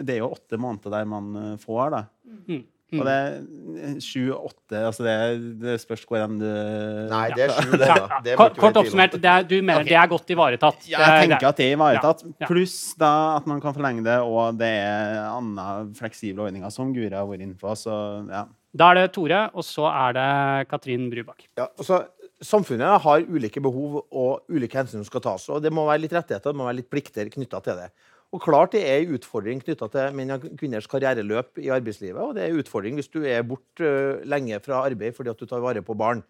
Det 0.00 0.14
er 0.14 0.22
jo 0.22 0.32
åtte 0.32 0.58
måneder 0.60 0.94
der 0.98 1.04
man 1.08 1.36
eh, 1.42 1.52
får, 1.60 1.84
da. 1.92 2.02
Mm. 2.48 2.64
Og 2.94 3.02
det 3.02 3.14
er 3.18 3.94
sju-åtte 3.98 4.78
altså 4.86 5.02
det, 5.02 5.14
det 5.58 5.72
spørs 5.82 6.04
hvor 6.06 6.20
enn 6.22 6.36
du 6.38 6.46
Nei, 6.46 7.24
det 7.34 7.48
er 7.48 7.54
sju, 7.56 7.72
det, 7.72 7.88
da. 7.90 8.20
Det 8.22 8.36
Kort, 8.38 8.60
kort 8.62 8.78
oppsummert, 8.78 9.16
det 9.18 9.30
er, 9.30 9.42
du 9.42 9.56
mener 9.58 9.82
okay. 9.82 9.90
det 9.90 9.96
er 9.98 10.12
godt 10.12 10.30
ivaretatt? 10.30 10.86
Ja, 10.92 11.00
jeg 11.02 11.26
tenker 11.26 11.48
at 11.48 11.58
det 11.58 11.66
er 11.66 11.74
ivaretatt. 11.74 12.22
Ja. 12.30 12.46
Pluss 12.46 12.76
da 13.00 13.10
at 13.40 13.48
man 13.50 13.58
kan 13.64 13.74
forlenge 13.74 14.06
det, 14.06 14.20
og 14.22 14.60
det 14.60 14.70
er 14.84 15.18
andre 15.32 15.66
fleksible 15.98 16.46
ordninger, 16.46 16.70
som 16.70 16.94
Guri 16.94 17.10
har 17.10 17.26
vært 17.26 17.42
inne 17.48 17.58
på. 17.58 17.74
Så 17.78 17.96
ja. 18.30 18.46
Da 18.76 18.92
er 18.92 19.00
det 19.00 19.06
Tore, 19.16 19.42
og 19.56 19.64
så 19.66 19.88
er 19.90 20.16
det 20.16 20.30
Katrin 20.70 21.08
Brubakk. 21.10 21.46
Ja, 21.58 21.66
altså, 21.66 22.04
samfunnet 22.44 23.00
har 23.02 23.24
ulike 23.28 23.62
behov 23.64 24.02
og 24.10 24.52
ulike 24.52 24.76
hensyn 24.78 25.00
som 25.00 25.08
skal 25.08 25.24
tas. 25.24 25.48
og 25.48 25.62
Det 25.62 25.72
må 25.72 25.86
være 25.86 26.04
litt 26.04 26.12
rettigheter 26.12 26.52
det 26.52 26.58
må 26.58 26.66
være 26.68 26.80
litt 26.82 26.90
plikter 26.90 27.30
knytta 27.32 27.62
til 27.64 27.80
det. 27.80 27.90
Og 28.34 28.42
klart 28.42 28.72
Det 28.72 28.82
er 28.82 29.04
en 29.04 29.14
utfordring 29.16 29.62
knytta 29.62 29.88
til 29.88 30.16
menn 30.16 30.34
og 30.34 30.44
kvinners 30.58 30.86
karriereløp 30.90 31.58
i 31.62 31.70
arbeidslivet. 31.70 32.20
Og 32.20 32.34
det 32.34 32.42
er 32.42 32.52
en 32.52 32.60
utfordring 32.60 32.98
hvis 32.98 33.08
du 33.08 33.22
er 33.24 33.46
borte 33.46 34.20
lenge 34.26 34.60
fra 34.60 34.84
arbeid 34.84 35.14
fordi 35.16 35.30
at 35.30 35.38
du 35.38 35.46
tar 35.46 35.62
vare 35.62 35.82
på 35.82 35.96
barn. 35.96 36.22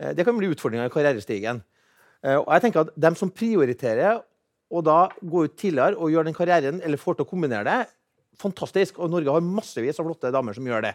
Eh, 0.00 0.12
Det 0.14 0.24
kan 0.24 0.36
bli 0.36 0.48
utfordringer 0.50 0.86
i 0.86 0.94
karrierestigen. 0.94 1.62
Eh, 2.24 2.36
Og 2.36 2.48
jeg 2.48 2.62
tenker 2.62 2.80
at 2.80 2.94
dem 2.96 3.14
som 3.14 3.30
prioriterer 3.30 4.22
og 4.74 4.84
da 4.84 5.08
går 5.22 5.44
ut 5.44 5.56
tidligere 5.56 5.96
og 5.96 6.10
gjør 6.10 6.24
den 6.24 6.34
karrieren, 6.34 6.80
eller 6.82 6.98
får 6.98 7.18
til 7.18 7.26
å 7.26 7.30
kombinere 7.30 7.64
det, 7.64 7.88
fantastisk. 8.40 8.98
Og 8.98 9.10
Norge 9.12 9.30
har 9.30 9.44
massevis 9.44 10.00
av 10.00 10.08
flotte 10.08 10.32
damer 10.32 10.56
som 10.56 10.66
gjør 10.66 10.88
det. 10.88 10.94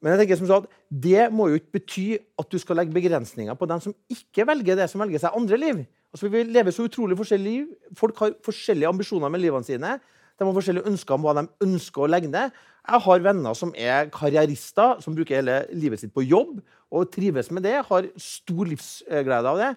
Men 0.00 0.14
jeg 0.14 0.22
tenker 0.22 0.38
som 0.40 0.48
så 0.48 0.58
at 0.62 0.68
det 1.04 1.26
må 1.32 1.50
jo 1.50 1.58
ikke 1.60 1.76
bety 1.76 2.04
at 2.40 2.48
du 2.48 2.56
skal 2.60 2.80
legge 2.80 2.94
begrensninger 2.94 3.56
på 3.58 3.68
dem 3.68 3.82
som 3.84 3.94
ikke 4.12 4.46
velger 4.48 4.78
det, 4.78 4.88
som 4.88 5.02
velger 5.02 5.20
seg 5.20 5.36
andre 5.36 5.58
liv. 5.60 5.82
Altså, 6.10 6.30
vi 6.32 6.42
lever 6.48 6.74
så 6.74 6.86
utrolig 6.88 7.18
forskjellige 7.18 7.60
liv. 7.60 7.94
Folk 7.98 8.18
har 8.18 8.32
forskjellige 8.44 8.88
ambisjoner 8.88 9.30
med 9.30 9.44
livene 9.44 9.66
sine. 9.66 9.98
De 10.40 10.46
har 10.48 10.56
forskjellige 10.56 10.88
ønsker 10.88 11.14
om 11.14 11.26
hva 11.26 11.34
de 11.36 11.44
ønsker 11.66 12.02
å 12.06 12.08
legge 12.08 12.30
ned. 12.32 12.54
Jeg 12.80 13.04
har 13.04 13.24
venner 13.26 13.56
som 13.58 13.74
er 13.76 14.08
karrierister, 14.14 15.02
som 15.04 15.14
bruker 15.14 15.36
hele 15.36 15.58
livet 15.76 16.00
sitt 16.00 16.14
på 16.16 16.24
jobb 16.24 16.62
og 16.90 17.10
trives 17.12 17.52
med 17.52 17.68
det. 17.68 17.76
Har 17.90 18.08
stor 18.16 18.70
livsglede 18.72 19.52
av 19.52 19.60
det. 19.60 19.70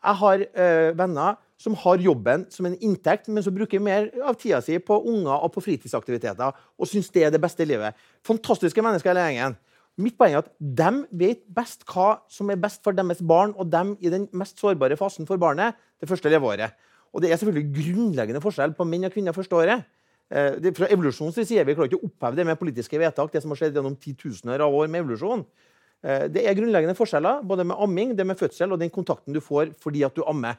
Jeg 0.00 0.20
har 0.24 0.44
øh, 0.48 0.90
venner 0.98 1.38
som 1.60 1.74
har 1.76 2.00
jobben 2.00 2.46
som 2.52 2.66
en 2.66 2.76
inntekt, 2.80 3.28
men 3.28 3.44
som 3.44 3.54
bruker 3.54 3.82
mer 3.84 4.08
av 4.24 4.38
tida 4.40 4.62
si 4.64 4.78
på 4.80 4.96
unger 5.10 5.34
og 5.34 5.52
på 5.52 5.62
fritidsaktiviteter 5.66 6.54
og 6.56 6.88
syns 6.88 7.10
det 7.12 7.26
er 7.26 7.34
det 7.34 7.42
beste 7.42 7.66
i 7.66 7.68
livet. 7.68 7.98
Fantastiske 8.26 8.84
mennesker 8.84 9.12
hele 9.12 9.26
gjengen. 9.28 9.58
Mitt 10.00 10.16
poeng 10.16 10.32
er 10.32 10.44
at 10.44 10.50
de 10.56 10.90
vet 11.20 11.42
best 11.52 11.84
hva 11.90 12.14
som 12.32 12.48
er 12.52 12.60
best 12.60 12.80
for 12.86 12.96
deres 12.96 13.20
barn 13.20 13.52
og 13.58 13.68
dem 13.68 13.92
i 14.00 14.12
den 14.12 14.28
mest 14.32 14.60
sårbare 14.62 14.96
fasen 14.96 15.28
for 15.28 15.40
barnet, 15.40 15.76
det 16.00 16.08
første 16.08 16.32
leveåret. 16.32 16.72
Og 17.12 17.20
det 17.20 17.32
er 17.32 17.40
selvfølgelig 17.40 17.74
grunnleggende 17.76 18.42
forskjell 18.42 18.72
på 18.78 18.86
menn 18.88 19.08
og 19.08 19.12
kvinner 19.12 19.36
første 19.36 19.58
året. 19.58 19.84
Eh, 20.30 20.56
det, 20.62 20.72
fra 20.78 20.88
evolusjonens 20.94 21.36
side 21.42 21.66
vi 21.66 21.74
klarer 21.74 21.90
ikke 21.90 22.00
å 22.00 22.08
oppheve 22.08 22.38
det 22.38 22.46
med 22.46 22.58
politiske 22.60 23.00
vedtak, 23.02 23.32
det 23.34 23.42
som 23.42 23.52
har 23.52 23.60
skjedd 23.60 23.76
gjennom 23.76 23.98
titusener 24.00 24.62
av 24.64 24.74
år 24.80 24.88
med 24.88 25.02
evolusjon. 25.02 25.44
Eh, 26.06 26.28
Det 26.30 26.46
er 26.46 26.56
grunnleggende 26.56 26.96
forskjeller 26.96 27.42
både 27.44 27.66
med 27.66 27.76
amming, 27.76 28.16
det 28.16 28.24
med 28.24 28.38
fødsel 28.38 28.72
og 28.72 28.78
den 28.80 28.94
kontakten 28.94 29.34
du 29.34 29.42
får 29.44 29.74
fordi 29.82 30.06
at 30.06 30.14
du 30.14 30.22
ammer. 30.24 30.56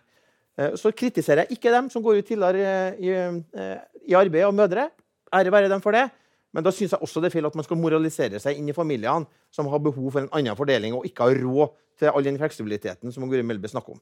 Eh, 0.59 0.75
Så 0.75 0.91
kritiserer 0.91 1.45
jeg 1.45 1.57
ikke 1.57 1.71
dem 1.71 1.89
som 1.89 2.03
går 2.03 2.19
ut 2.21 2.27
tidligere 2.27 2.95
i, 2.99 3.09
eh, 3.09 3.77
i 4.07 4.13
arbeid 4.13 4.45
og 4.45 4.55
mødre. 4.55 4.89
Ære 5.33 5.51
være 5.51 5.69
dem 5.69 5.81
for 5.81 5.91
det. 5.91 6.09
Men 6.53 6.63
da 6.63 6.71
syns 6.71 6.91
jeg 6.91 6.99
også 6.99 7.21
det 7.21 7.29
er 7.31 7.37
feil 7.37 7.45
at 7.47 7.55
man 7.55 7.63
skal 7.63 7.77
moralisere 7.79 8.39
seg 8.39 8.57
inn 8.59 8.67
i 8.67 8.75
familiene 8.75 9.25
som 9.51 9.67
har 9.71 9.79
behov 9.79 10.11
for 10.11 10.19
en 10.19 10.31
annen 10.35 10.55
fordeling 10.55 10.93
og 10.93 11.05
ikke 11.07 11.23
har 11.23 11.39
råd 11.39 11.71
til 11.97 12.11
all 12.11 12.23
den 12.23 12.37
fleksibiliteten 12.37 13.13
som 13.13 13.29
Guri 13.29 13.41
Melby 13.41 13.67
snakker 13.71 13.95
om. 13.95 14.01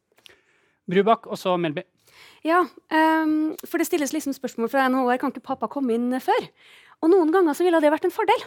Brubakk, 0.89 1.27
og 1.29 1.37
så 1.37 1.53
Melby. 1.61 1.83
Ja, 2.43 2.63
um, 2.63 3.55
for 3.67 3.77
det 3.77 3.85
stilles 3.85 4.13
liksom 4.15 4.33
spørsmål 4.33 4.71
fra 4.71 4.87
NHO 4.89 5.09
her. 5.11 5.19
kan 5.21 5.29
ikke 5.29 5.45
pappa 5.45 5.67
komme 5.67 5.93
inn 5.93 6.09
før. 6.19 6.49
Og 7.03 7.11
noen 7.11 7.31
ganger 7.31 7.53
så 7.53 7.63
ville 7.63 7.81
det 7.83 7.91
vært 7.91 8.07
en 8.07 8.15
fordel 8.15 8.41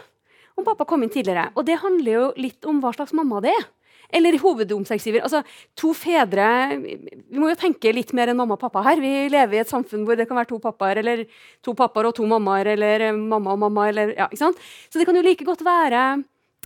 om 0.57 0.65
pappa 0.65 0.85
kom 0.85 1.03
inn 1.05 1.13
tidligere. 1.13 1.51
Og 1.55 1.65
det 1.65 1.79
handler 1.81 2.11
jo 2.11 2.25
litt 2.37 2.65
om 2.69 2.81
hva 2.83 2.91
slags 2.93 3.13
mamma 3.15 3.39
det 3.41 3.53
er. 3.55 3.69
Eller 4.13 4.37
hovedomsorgsgiver. 4.41 5.23
Altså, 5.25 5.41
to 5.79 5.93
fedre 5.97 6.45
Vi 6.77 7.39
må 7.41 7.49
jo 7.49 7.57
tenke 7.59 7.93
litt 7.95 8.13
mer 8.13 8.31
enn 8.31 8.37
mamma 8.37 8.57
og 8.57 8.61
pappa 8.61 8.83
her. 8.85 9.01
Vi 9.01 9.13
lever 9.33 9.57
i 9.57 9.63
et 9.63 9.71
samfunn 9.71 10.05
hvor 10.07 10.19
det 10.19 10.27
kan 10.29 10.37
være 10.37 10.51
to 10.51 10.59
pappaer, 10.61 11.01
eller 11.01 11.25
to 11.65 11.73
pappaer 11.77 12.11
og 12.11 12.15
to 12.19 12.27
mammaer, 12.29 12.73
eller 12.75 13.07
eh, 13.09 13.17
mamma 13.17 13.55
og 13.55 13.63
mamma, 13.65 13.87
eller 13.89 14.13
ja, 14.13 14.29
ikke 14.29 14.43
sant? 14.43 14.61
Så 14.89 15.01
det 15.01 15.09
kan 15.09 15.17
jo 15.17 15.25
like 15.25 15.47
godt 15.47 15.65
være 15.65 16.05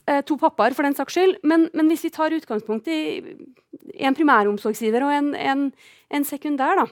eh, 0.06 0.22
to 0.28 0.38
pappaer, 0.42 0.76
for 0.76 0.88
den 0.88 0.98
saks 0.98 1.16
skyld. 1.18 1.40
Men, 1.48 1.70
men 1.74 1.92
hvis 1.92 2.04
vi 2.08 2.14
tar 2.16 2.36
utgangspunkt 2.36 2.92
i 2.92 3.02
en 3.98 4.18
primæromsorgsgiver 4.18 5.08
og 5.08 5.16
en, 5.16 5.34
en, 5.36 5.68
en 6.14 6.28
sekundær, 6.28 6.84
da, 6.84 6.88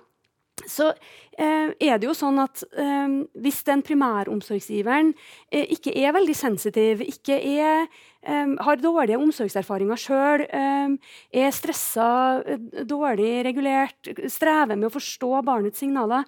så 0.64 0.90
eh, 1.38 1.74
er 1.76 2.00
det 2.00 2.08
jo 2.08 2.16
sånn 2.16 2.40
at 2.40 2.64
eh, 2.80 3.16
hvis 3.44 3.62
den 3.68 3.84
primæromsorgsgiveren 3.86 5.12
eh, 5.52 5.66
ikke 5.76 5.94
er 6.00 6.16
veldig 6.16 6.36
sensitiv, 6.38 7.04
ikke 7.04 7.38
er, 7.38 7.90
har 8.26 8.82
dårlige 8.82 9.20
omsorgserfaringer 9.22 10.00
sjøl, 10.00 10.44
er 10.50 11.54
stressa, 11.54 12.42
eh, 12.46 12.84
dårlig 12.88 13.46
regulert, 13.46 14.10
strever 14.32 14.76
med 14.76 14.90
å 14.90 14.94
forstå 14.94 15.44
barnets 15.46 15.80
signaler, 15.80 16.26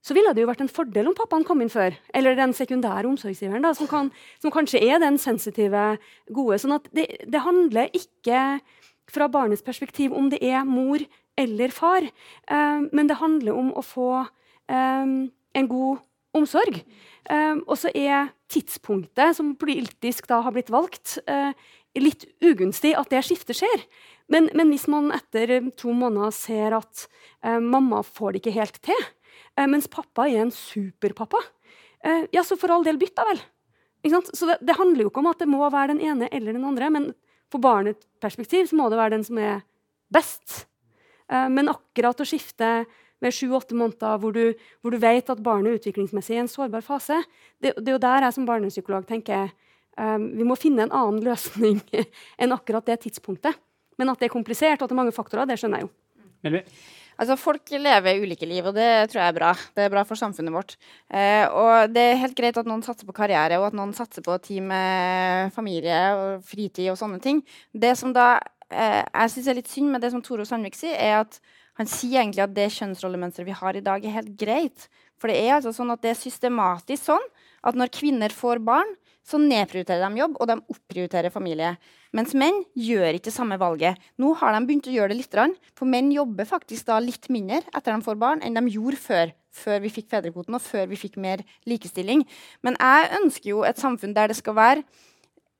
så 0.00 0.14
ville 0.16 0.32
det 0.32 0.42
jo 0.42 0.48
vært 0.48 0.62
en 0.64 0.72
fordel 0.72 1.08
om 1.08 1.14
pappaen 1.16 1.44
kom 1.44 1.60
inn 1.60 1.72
før. 1.72 1.96
Eller 2.14 2.36
den 2.36 2.52
sekundære 2.56 3.08
omsorgsgiveren, 3.08 3.62
da, 3.62 3.72
som, 3.76 3.88
kan, 3.88 4.10
som 4.40 4.52
kanskje 4.52 4.80
er 4.80 5.00
den 5.00 5.18
sensitive, 5.20 5.98
gode. 6.32 6.58
sånn 6.60 6.76
at 6.78 6.88
det, 6.92 7.06
det 7.28 7.44
handler 7.44 7.92
ikke 7.92 8.60
fra 9.10 9.28
barnets 9.28 9.64
perspektiv 9.66 10.12
om 10.16 10.30
det 10.32 10.40
er 10.40 10.64
mor 10.64 11.02
eller 11.36 11.72
far, 11.72 12.04
men 12.48 13.08
det 13.08 13.16
handler 13.16 13.56
om 13.56 13.72
å 13.72 13.82
få 13.82 14.10
en 14.70 15.68
god 15.68 16.02
omsorg. 16.36 16.82
Eh, 17.30 17.56
og 17.66 17.76
så 17.78 17.92
er 17.94 18.30
tidspunktet 18.50 19.36
som 19.36 19.54
politisk 19.58 20.28
da 20.30 20.40
har 20.44 20.54
blitt 20.54 20.72
valgt, 20.72 21.18
eh, 21.26 21.52
litt 21.98 22.26
ugunstig 22.44 22.94
at 22.98 23.10
det 23.10 23.22
skiftet 23.26 23.58
skjer. 23.58 23.86
Men, 24.30 24.46
men 24.54 24.70
hvis 24.70 24.86
man 24.90 25.10
etter 25.14 25.56
eh, 25.56 25.70
to 25.78 25.92
måneder 25.96 26.34
ser 26.34 26.76
at 26.78 27.06
eh, 27.42 27.58
mamma 27.58 28.04
får 28.06 28.34
det 28.36 28.42
ikke 28.42 28.58
helt 28.58 28.78
til, 28.86 29.06
eh, 29.58 29.66
mens 29.70 29.90
pappa 29.90 30.28
er 30.28 30.44
en 30.44 30.54
superpappa, 30.54 31.42
ja, 32.32 32.40
så 32.40 32.56
for 32.56 32.72
all 32.72 32.80
del 32.80 32.96
bytt, 32.96 33.12
da 33.12 33.26
vel. 33.28 33.42
Så 34.32 34.46
det, 34.48 34.54
det 34.64 34.78
handler 34.78 35.02
jo 35.04 35.10
ikke 35.10 35.20
om 35.20 35.26
at 35.28 35.42
det 35.42 35.50
må 35.52 35.58
være 35.60 35.90
den 35.90 35.98
ene 36.00 36.30
eller 36.32 36.56
den 36.56 36.64
andre, 36.64 36.86
men 36.88 37.08
for 37.52 37.60
barnets 37.60 38.06
perspektiv 38.24 38.70
så 38.70 38.78
må 38.78 38.86
det 38.88 38.96
være 38.96 39.18
den 39.18 39.26
som 39.26 39.36
er 39.36 39.58
best. 40.08 40.62
Men 41.28 41.68
akkurat 41.68 42.22
å 42.24 42.24
skifte 42.24 42.70
ved 43.20 43.34
sju-åtte 43.36 43.76
måneder 43.76 44.20
hvor 44.20 44.34
du, 44.36 44.54
hvor 44.80 44.94
du 44.94 45.00
vet 45.02 45.32
at 45.32 45.42
barnet 45.44 45.72
er 45.72 45.80
utviklingsmessig 45.80 46.36
i 46.36 46.42
en 46.44 46.50
sårbar 46.50 46.84
fase, 46.84 47.20
det, 47.62 47.74
det 47.78 47.92
er 47.92 47.98
jo 47.98 48.04
der 48.04 48.26
jeg 48.26 48.36
som 48.36 48.46
barnepsykolog 48.48 49.08
tenker 49.08 49.50
um, 50.00 50.30
vi 50.38 50.46
må 50.46 50.56
finne 50.58 50.86
en 50.86 50.94
annen 50.94 51.20
løsning 51.24 51.82
enn 52.40 52.56
akkurat 52.56 52.86
det 52.88 53.02
tidspunktet. 53.06 53.58
Men 54.00 54.12
at 54.12 54.22
det 54.22 54.30
er 54.30 54.32
komplisert 54.32 54.80
og 54.80 54.86
at 54.86 54.92
det 54.92 54.96
er 54.96 55.02
mange 55.02 55.16
faktorer, 55.16 55.48
det 55.48 55.58
skjønner 55.60 55.82
jeg 55.82 55.88
jo. 55.88 55.94
Melby. 56.46 56.64
Altså, 57.20 57.36
Folk 57.36 57.68
lever 57.74 58.22
ulike 58.22 58.48
liv, 58.48 58.64
og 58.64 58.72
det 58.72 59.10
tror 59.12 59.20
jeg 59.20 59.28
er 59.28 59.36
bra. 59.36 59.50
Det 59.76 59.84
er 59.84 59.92
bra 59.92 60.06
for 60.08 60.16
samfunnet 60.16 60.54
vårt. 60.54 60.78
Eh, 61.12 61.44
og 61.52 61.92
det 61.92 62.04
er 62.06 62.22
helt 62.22 62.36
greit 62.38 62.56
at 62.56 62.68
noen 62.68 62.80
satser 62.86 63.04
på 63.08 63.16
karriere, 63.16 63.58
og 63.60 63.66
at 63.68 63.76
noen 63.76 63.92
satser 63.96 64.24
på 64.24 64.38
tid 64.40 64.64
med 64.64 65.52
familie 65.52 66.00
og 66.16 66.46
fritid 66.48 66.88
og 66.88 66.96
sånne 66.96 67.20
ting. 67.20 67.42
Det 67.76 67.92
som 68.00 68.14
da 68.16 68.38
eh, 68.72 69.02
jeg 69.04 69.34
synes 69.34 69.50
er 69.52 69.58
litt 69.60 69.68
synd 69.68 69.92
med 69.92 70.00
det 70.00 70.14
som 70.14 70.24
Tore 70.24 70.48
Sandvik 70.48 70.80
sier, 70.80 70.96
er 70.96 71.20
at 71.26 71.36
han 71.80 71.88
sier 71.88 72.20
egentlig 72.20 72.44
at 72.44 72.52
det 72.52 72.66
kjønnsrollemønsteret 72.74 73.48
vi 73.48 73.56
har 73.56 73.76
i 73.78 73.84
dag, 73.84 74.04
er 74.04 74.18
helt 74.18 74.34
greit. 74.38 74.88
For 75.20 75.32
det 75.32 75.38
er 75.40 75.54
altså 75.56 75.72
sånn 75.72 75.92
at 75.94 76.02
det 76.04 76.12
er 76.12 76.18
systematisk 76.20 77.06
sånn 77.08 77.24
at 77.64 77.76
når 77.76 77.92
kvinner 77.92 78.32
får 78.32 78.60
barn, 78.64 78.88
så 79.24 79.38
nedprioriterer 79.40 80.02
de 80.04 80.20
jobb, 80.20 80.36
og 80.40 80.48
de 80.48 80.56
opprioriterer 80.72 81.32
familie. 81.32 81.74
Mens 82.16 82.32
menn 82.36 82.62
gjør 82.74 83.16
ikke 83.16 83.28
det 83.28 83.34
samme 83.34 83.58
valget. 83.60 84.00
Nå 84.20 84.32
har 84.40 84.56
de 84.56 84.62
begynt 84.66 84.88
å 84.90 84.94
gjøre 84.94 85.12
det 85.12 85.20
litt, 85.20 85.60
for 85.76 85.88
menn 85.88 86.10
jobber 86.12 86.48
faktisk 86.48 86.88
da 86.88 86.98
litt 87.00 87.28
mindre 87.32 87.60
etter 87.68 87.92
de 87.92 88.06
får 88.06 88.18
barn, 88.20 88.42
enn 88.44 88.56
de 88.56 88.74
gjorde 88.74 89.00
før. 89.00 89.36
Før 89.50 89.80
vi 89.82 89.90
fikk 89.90 90.10
fedrekvoten 90.12 90.54
og 90.56 90.62
før 90.62 90.88
vi 90.90 90.98
fikk 91.00 91.16
mer 91.18 91.40
likestilling. 91.68 92.22
Men 92.62 92.76
jeg 92.78 93.08
ønsker 93.20 93.50
jo 93.50 93.64
et 93.66 93.80
samfunn 93.80 94.14
der 94.14 94.30
det 94.30 94.38
skal 94.38 94.56
være 94.56 94.84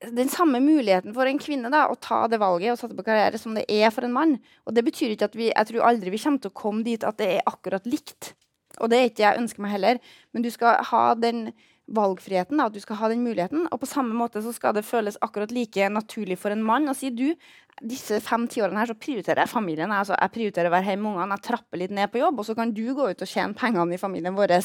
den 0.00 0.28
samme 0.32 0.60
muligheten 0.64 1.12
for 1.14 1.28
en 1.28 1.38
kvinne 1.40 1.68
da, 1.72 1.84
å 1.90 1.98
ta 2.00 2.22
det 2.30 2.40
valget 2.40 2.72
og 2.72 2.78
satse 2.80 2.96
på 2.96 3.04
karriere 3.04 3.40
som 3.40 3.56
det 3.56 3.66
er 3.68 3.92
for 3.92 4.06
en 4.06 4.14
mann. 4.14 4.38
Og 4.64 4.76
det 4.76 4.84
betyr 4.86 5.12
ikke 5.12 5.28
at 5.28 5.36
vi, 5.36 5.50
jeg 5.50 5.68
tror 5.68 5.88
aldri 5.90 6.12
vi 6.14 6.20
kommer 6.22 6.40
til 6.40 6.52
å 6.52 6.60
komme 6.62 6.86
dit 6.86 7.04
at 7.04 7.18
det 7.20 7.28
er 7.36 7.50
akkurat 7.50 7.88
likt. 7.88 8.32
Og 8.80 8.88
det 8.88 8.98
er 8.98 9.10
ikke 9.10 9.26
jeg 9.26 9.42
ønsker 9.42 9.64
meg 9.64 9.74
heller. 9.74 10.00
Men 10.32 10.46
du 10.46 10.48
skal 10.52 10.80
ha 10.88 11.02
den 11.18 11.50
valgfriheten, 11.94 12.60
da, 12.60 12.68
at 12.70 12.76
du 12.76 12.80
skal 12.82 13.00
ha 13.00 13.10
den 13.10 13.24
muligheten. 13.24 13.66
Og 13.70 13.82
på 13.82 13.88
samme 13.90 14.14
måte 14.16 14.42
så 14.44 14.54
skal 14.54 14.76
det 14.76 14.86
føles 14.86 15.18
akkurat 15.24 15.52
like 15.54 15.88
naturlig 15.90 16.38
for 16.40 16.54
en 16.54 16.64
mann 16.64 16.90
å 16.90 16.96
si 16.96 17.10
du, 17.14 17.32
disse 17.80 18.18
fem-ti 18.20 18.60
årene 18.60 18.82
her 18.82 18.90
så 18.90 18.96
prioriterer 18.98 19.40
jeg 19.44 19.52
familien. 19.52 19.92
Altså, 19.94 20.12
jeg 20.12 20.32
prioriterer 20.34 20.68
å 20.68 20.74
være 20.74 20.90
hjemme 20.90 21.06
med 21.06 21.14
ungene, 21.14 21.38
jeg 21.38 21.46
trapper 21.46 21.80
litt 21.80 21.94
ned 21.96 22.12
på 22.12 22.20
jobb, 22.20 22.42
og 22.42 22.46
så 22.48 22.56
kan 22.58 22.74
du 22.76 22.82
gå 22.96 23.06
ut 23.08 23.24
og 23.24 23.30
tjene 23.30 23.56
pengene 23.56 23.96
i 23.96 24.00
familien 24.00 24.36
vår. 24.36 24.56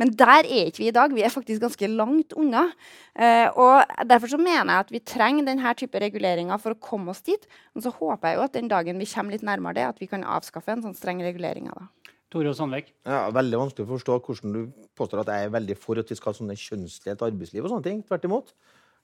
Men 0.00 0.12
der 0.16 0.46
er 0.46 0.70
ikke 0.70 0.80
vi 0.80 0.88
i 0.88 0.94
dag. 0.96 1.12
Vi 1.14 1.24
er 1.26 1.34
faktisk 1.34 1.64
ganske 1.64 1.90
langt 1.92 2.32
unna. 2.40 2.66
Uh, 3.12 3.48
og 3.52 4.08
Derfor 4.08 4.32
så 4.32 4.40
mener 4.40 4.70
jeg 4.72 4.86
at 4.86 4.94
vi 4.94 5.02
trenger 5.04 5.48
denne 5.50 5.74
type 5.76 6.00
reguleringer 6.00 6.62
for 6.62 6.74
å 6.74 6.80
komme 6.80 7.12
oss 7.12 7.24
dit. 7.26 7.44
Men 7.74 7.84
så 7.84 7.92
håper 7.92 8.30
jeg 8.30 8.38
jo 8.38 8.46
at 8.46 8.56
den 8.56 8.72
dagen 8.72 9.02
vi 9.02 9.10
kommer 9.10 9.36
litt 9.36 9.44
nærmere 9.46 9.80
det, 9.80 9.90
at 9.92 10.00
vi 10.00 10.08
kan 10.10 10.24
avskaffe 10.24 10.72
en 10.72 10.86
sånn 10.86 10.96
streng 10.96 11.20
regulering. 11.24 11.68
Da. 11.68 11.90
Tore 12.34 12.50
Sandvik? 12.56 12.88
Ja, 13.06 13.28
veldig 13.30 13.58
vanskelig 13.60 13.86
å 13.86 13.92
forstå 13.92 14.14
hvordan 14.26 14.54
du 14.56 14.86
påstår 14.98 15.20
at 15.22 15.28
jeg 15.30 15.46
er 15.46 15.52
veldig 15.54 15.76
for 15.78 16.00
at 16.00 16.08
vi 16.10 16.16
skal 16.18 16.32
ha 16.32 16.38
sånne 16.40 16.56
kjønnsdelt 16.58 17.20
arbeidsliv. 17.22 17.62
og 17.62 17.70
sånne 17.70 17.86
ting. 17.86 18.00
Tvert 18.02 18.26
imot. 18.26 18.54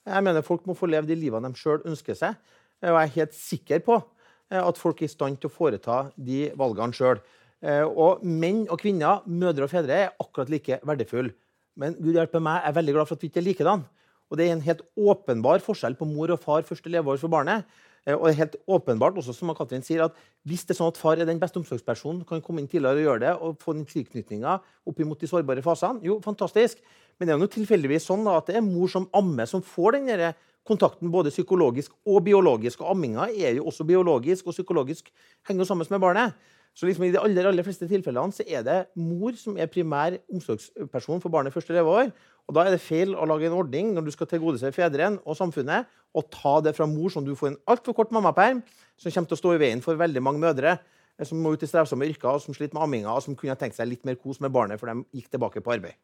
Jeg 0.09 0.25
mener 0.27 0.43
Folk 0.43 0.65
må 0.67 0.75
få 0.75 0.89
leve 0.91 1.07
de 1.07 1.15
livene 1.15 1.51
de 1.53 1.61
sjøl 1.61 1.85
ønsker 1.87 2.19
seg. 2.19 2.35
Og 2.83 2.97
jeg 2.97 3.07
er 3.07 3.15
helt 3.19 3.37
sikker 3.37 3.85
på 3.87 3.99
eh, 4.01 4.59
at 4.59 4.81
folk 4.81 5.03
er 5.03 5.07
i 5.07 5.13
stand 5.13 5.39
til 5.39 5.51
å 5.51 5.55
foreta 5.55 6.01
de 6.17 6.49
valgene 6.59 6.97
sjøl. 6.97 7.21
Eh, 7.63 7.85
og 7.85 8.25
menn 8.25 8.65
og 8.67 8.81
kvinner, 8.81 9.23
mødre 9.29 9.69
og 9.69 9.71
fedre, 9.71 10.07
er 10.09 10.15
akkurat 10.19 10.51
like 10.51 10.81
verdifulle. 10.83 11.37
Men 11.79 11.95
Gud 12.01 12.17
hjelpe 12.17 12.43
meg, 12.43 12.65
jeg 12.65 12.73
er 12.73 12.79
veldig 12.81 12.97
glad 12.97 13.09
for 13.09 13.21
at 13.21 13.23
vi 13.23 13.31
ikke 13.31 13.43
er 13.45 13.47
likedan. 13.47 13.87
Og 14.31 14.39
det 14.39 14.49
er 14.49 14.57
en 14.57 14.65
helt 14.67 14.83
åpenbar 14.99 15.63
forskjell 15.63 15.95
på 15.99 16.09
mor 16.09 16.33
og 16.35 16.43
far 16.43 16.67
første 16.67 16.91
leveår 16.91 17.21
for 17.23 17.31
barnet. 17.31 17.67
Eh, 18.07 18.17
og 18.17 18.27
det 18.27 18.33
er 18.33 18.41
helt 18.45 18.57
åpenbart 18.67 19.19
også, 19.21 19.35
som 19.37 19.53
Katrin 19.57 19.85
sier, 19.85 20.05
at 20.05 20.17
Hvis 20.49 20.65
det 20.65 20.73
er 20.73 20.79
sånn 20.81 20.93
at 20.93 20.97
far 20.97 21.21
er 21.21 21.29
den 21.29 21.41
beste 21.41 21.61
omsorgspersonen, 21.61 22.25
kan 22.25 22.41
komme 22.41 22.63
inn 22.63 22.69
tidligere 22.69 22.97
og 22.97 23.05
gjøre 23.05 23.21
det, 23.21 23.33
og 23.45 23.59
få 23.61 23.75
den 23.77 23.85
tilknytninga 23.85 24.55
opp 24.89 25.03
mot 25.05 25.21
de 25.21 25.29
sårbare 25.29 25.63
fasene, 25.63 26.01
jo, 26.03 26.17
fantastisk. 26.25 26.81
Men 27.19 27.29
det 27.29 27.35
er 27.35 27.43
jo 27.45 27.51
tilfeldigvis 27.53 28.07
sånn 28.09 28.25
da, 28.25 28.39
at 28.41 28.49
det 28.49 28.57
er 28.57 28.65
mor 28.65 28.89
som 28.89 29.05
ammer, 29.13 29.45
som 29.45 29.61
får 29.61 29.99
den 29.99 30.09
der 30.09 30.33
kontakten 30.65 31.11
både 31.13 31.33
psykologisk 31.33 31.93
og 32.07 32.25
biologisk. 32.25 32.81
Og 32.81 32.95
amminga 32.95 33.29
er 33.29 33.59
jo 33.59 33.67
også 33.69 33.85
biologisk 33.85 34.49
og 34.49 34.57
psykologisk 34.57 35.13
henger 35.49 35.69
sammen 35.69 35.87
med 35.91 36.01
barnet. 36.01 36.41
Så 36.75 36.87
liksom 36.87 37.05
I 37.05 37.11
de 37.13 37.19
aller, 37.19 37.49
aller 37.49 37.67
fleste 37.67 37.89
tilfellene 37.91 38.33
så 38.33 38.45
er 38.47 38.63
det 38.65 38.79
mor 38.97 39.35
som 39.37 39.57
er 39.59 39.69
primær 39.69 40.17
omsorgsperson 40.31 41.21
for 41.21 41.33
barnet 41.33 41.53
første 41.53 41.75
leveår. 41.75 42.13
Og 42.51 42.57
Da 42.57 42.65
er 42.67 42.75
det 42.75 42.83
feil 42.83 43.15
å 43.15 43.29
lage 43.31 43.47
en 43.47 43.55
ordning 43.55 43.93
når 43.95 44.09
du 44.09 44.11
skal 44.11 44.27
tilgodese 44.27 44.73
fedrene 44.75 45.23
og 45.23 45.39
samfunnet, 45.39 45.87
og 46.19 46.27
ta 46.35 46.57
det 46.67 46.75
fra 46.75 46.89
mor 46.91 47.13
som 47.15 47.23
du 47.23 47.37
får 47.39 47.53
en 47.53 47.61
altfor 47.71 47.95
kort 47.95 48.11
mammaperm, 48.11 48.65
som 48.99 49.13
kommer 49.15 49.31
til 49.31 49.39
å 49.39 49.43
stå 49.45 49.53
i 49.55 49.61
veien 49.63 49.83
for 49.85 50.01
veldig 50.01 50.23
mange 50.27 50.43
mødre 50.43 50.73
eh, 50.75 51.27
som 51.29 51.39
må 51.39 51.55
ut 51.55 51.63
i 51.63 51.69
strevsomme 51.71 52.09
yrker, 52.11 52.33
og 52.35 52.43
som 52.43 52.57
sliter 52.57 52.75
med 52.75 52.89
amminga, 52.89 53.15
og 53.15 53.23
som 53.23 53.39
kunne 53.39 53.55
tenkt 53.61 53.79
seg 53.79 53.87
litt 53.93 54.03
mer 54.09 54.19
kos 54.19 54.43
med 54.43 54.51
barnet, 54.51 54.83
for 54.83 54.91
de 54.91 55.07
gikk 55.15 55.31
tilbake 55.31 55.63
på 55.63 55.77
arbeid. 55.77 55.95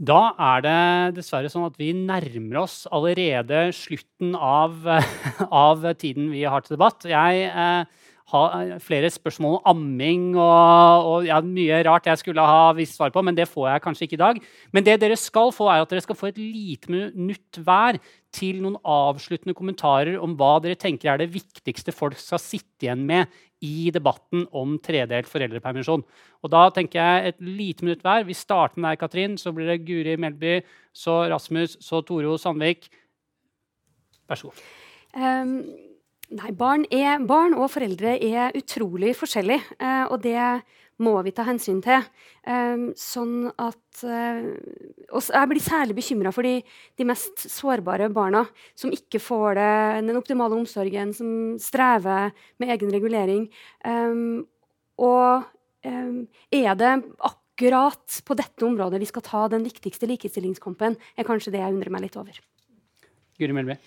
Da 0.00 0.32
er 0.50 0.66
det 0.66 0.76
dessverre 1.20 1.52
sånn 1.52 1.68
at 1.68 1.78
vi 1.78 1.92
nærmer 1.94 2.64
oss 2.64 2.82
allerede 2.90 3.68
slutten 3.76 4.34
av, 4.34 4.82
av 5.46 5.86
tiden 6.00 6.32
vi 6.34 6.42
har 6.42 6.66
til 6.66 6.74
debatt. 6.74 7.06
Jeg 7.06 7.46
eh, 7.46 7.99
ha 8.30 8.42
eh, 8.60 8.78
flere 8.82 9.10
spørsmål 9.12 9.58
om 9.58 9.68
amming 9.72 10.24
og, 10.36 11.08
og 11.10 11.26
ja, 11.28 11.40
mye 11.44 11.82
rart 11.86 12.08
jeg 12.10 12.20
skulle 12.22 12.44
ha 12.46 12.70
visst 12.76 12.98
svar 12.98 13.12
på, 13.14 13.22
men 13.26 13.36
det 13.36 13.48
får 13.50 13.68
jeg 13.72 13.84
kanskje 13.84 14.06
ikke 14.06 14.18
i 14.18 14.22
dag. 14.24 14.40
Men 14.74 14.86
det 14.86 14.96
dere 15.02 15.18
skal 15.20 15.52
få, 15.54 15.68
er 15.70 15.84
at 15.84 15.92
dere 15.92 16.04
skal 16.04 16.18
få 16.18 16.30
et 16.30 16.40
lite 16.40 16.92
minutt 16.92 17.60
hver 17.66 18.00
til 18.34 18.60
noen 18.62 18.78
avsluttende 18.86 19.56
kommentarer 19.58 20.20
om 20.22 20.36
hva 20.38 20.56
dere 20.62 20.78
tenker 20.78 21.10
er 21.10 21.22
det 21.22 21.32
viktigste 21.34 21.94
folk 21.94 22.18
skal 22.20 22.42
sitte 22.42 22.86
igjen 22.86 23.02
med 23.08 23.40
i 23.66 23.90
debatten 23.92 24.46
om 24.56 24.78
tredelt 24.80 25.28
foreldrepermisjon. 25.28 26.06
Og 26.40 26.54
da 26.54 26.62
tenker 26.72 27.02
jeg 27.02 27.34
et 27.34 27.44
lite 27.44 27.84
minutt 27.84 28.06
hver. 28.06 28.24
Vi 28.28 28.38
starter 28.38 28.80
med 28.80 28.94
deg, 28.94 29.02
Katrin. 29.02 29.36
Så 29.36 29.52
blir 29.52 29.68
det 29.68 29.82
Guri 29.84 30.16
Melby, 30.16 30.60
så 30.96 31.26
Rasmus, 31.28 31.76
så 31.84 32.00
Toro 32.06 32.38
Sandvik. 32.40 32.88
Vær 34.30 34.40
så 34.40 34.48
god. 34.48 34.66
Um 35.20 35.89
Nei, 36.30 36.52
barn, 36.54 36.84
er, 36.94 37.18
barn, 37.26 37.56
og 37.58 37.72
foreldre 37.72 38.12
er 38.22 38.54
utrolig 38.54 39.16
forskjellige, 39.18 39.74
eh, 39.82 40.04
og 40.06 40.20
det 40.22 40.38
må 41.02 41.16
vi 41.26 41.32
ta 41.34 41.42
hensyn 41.48 41.80
til. 41.82 42.04
Eh, 42.46 42.84
sånn 42.94 43.48
at 43.58 44.04
eh, 44.06 44.52
Jeg 45.10 45.50
blir 45.50 45.64
særlig 45.64 45.96
bekymra 45.98 46.30
for 46.30 46.46
de, 46.46 46.60
de, 46.62 47.06
mest 47.08 47.48
sårbare 47.50 48.06
barna, 48.14 48.44
som 48.78 48.94
ikke 48.94 49.18
får 49.18 49.58
det, 49.58 49.72
den 50.06 50.20
optimale 50.20 50.54
omsorgen, 50.54 51.10
som 51.16 51.32
strever 51.58 52.30
med 52.62 52.76
egen 52.76 52.94
regulering. 52.94 53.48
Og 55.00 55.50
er 55.82 56.78
det 56.78 56.92
akkurat 57.26 58.20
på 58.22 58.38
dette 58.38 58.68
området 58.68 59.02
vi 59.02 59.10
skal 59.10 59.26
ta 59.26 59.42
den 59.50 59.66
viktigste 59.66 60.06
likestillingskampen, 60.12 60.94
er 61.16 61.26
kanskje 61.26 61.56
det 61.56 61.64
jeg 61.64 61.74
undrer 61.74 61.90
meg 61.90 62.06
litt 62.06 62.20
over. 62.20 62.38
Guri 63.40 63.56
Melby. 63.56 63.80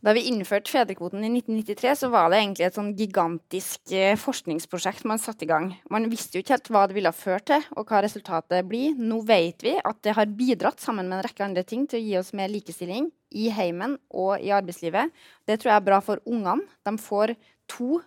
Da 0.00 0.14
vi 0.16 0.22
innførte 0.30 0.72
fedrekvoten 0.72 1.20
i 1.26 1.28
1993, 1.28 1.90
så 2.00 2.08
var 2.08 2.30
det 2.32 2.38
egentlig 2.40 2.64
et 2.64 2.76
sånn 2.78 2.94
gigantisk 2.96 3.92
eh, 3.92 4.14
forskningsprosjekt 4.16 5.04
man 5.04 5.20
satte 5.20 5.44
i 5.44 5.48
gang. 5.50 5.66
Man 5.92 6.08
visste 6.08 6.38
jo 6.38 6.40
ikke 6.40 6.54
helt 6.54 6.70
hva 6.72 6.86
det 6.88 6.96
ville 6.96 7.12
føre 7.12 7.42
til, 7.50 7.66
og 7.76 7.90
hva 7.90 8.00
resultatet 8.06 8.64
blir. 8.70 8.94
Nå 8.96 9.18
vet 9.28 9.60
vi 9.66 9.74
at 9.76 9.98
det 10.06 10.14
har 10.16 10.30
bidratt, 10.38 10.80
sammen 10.80 11.10
med 11.10 11.18
en 11.18 11.26
rekke 11.26 11.44
andre 11.44 11.66
ting, 11.68 11.84
til 11.84 12.00
å 12.00 12.06
gi 12.06 12.14
oss 12.22 12.32
mer 12.32 12.48
likestilling 12.48 13.10
i 13.36 13.50
heimen 13.52 13.98
og 14.08 14.40
i 14.40 14.48
arbeidslivet. 14.56 15.12
Det 15.44 15.58
tror 15.60 15.74
jeg 15.74 15.82
er 15.82 15.88
bra 15.90 15.98
for 16.06 16.24
ungene. 16.24 16.64
De 16.88 16.94
får 17.04 17.34
to 17.68 18.00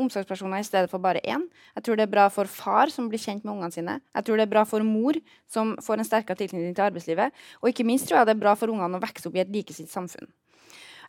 omsorgspersoner 0.00 0.60
i 0.60 0.68
stedet 0.68 0.92
for 0.92 1.00
bare 1.00 1.24
én. 1.24 1.46
Jeg 1.78 1.86
tror 1.86 1.96
det 1.96 2.04
er 2.04 2.12
bra 2.12 2.28
for 2.32 2.52
far, 2.52 2.92
som 2.92 3.08
blir 3.08 3.20
kjent 3.20 3.48
med 3.48 3.54
ungene 3.54 3.72
sine. 3.72 3.96
Jeg 4.12 4.28
tror 4.28 4.36
det 4.36 4.44
er 4.44 4.52
bra 4.52 4.66
for 4.68 4.84
mor, 4.84 5.16
som 5.48 5.72
får 5.80 6.04
en 6.04 6.10
sterkere 6.12 6.42
tilknytning 6.42 6.76
til 6.76 6.90
arbeidslivet. 6.90 7.32
Og 7.64 7.72
ikke 7.72 7.88
minst 7.88 8.12
tror 8.12 8.20
jeg 8.20 8.28
det 8.28 8.36
er 8.36 8.44
bra 8.44 8.54
for 8.60 8.72
ungene 8.72 9.00
å 9.00 9.04
vokse 9.08 9.32
opp 9.32 9.40
i 9.40 9.44
et 9.44 9.56
likestilt 9.56 9.92
samfunn. 9.92 10.28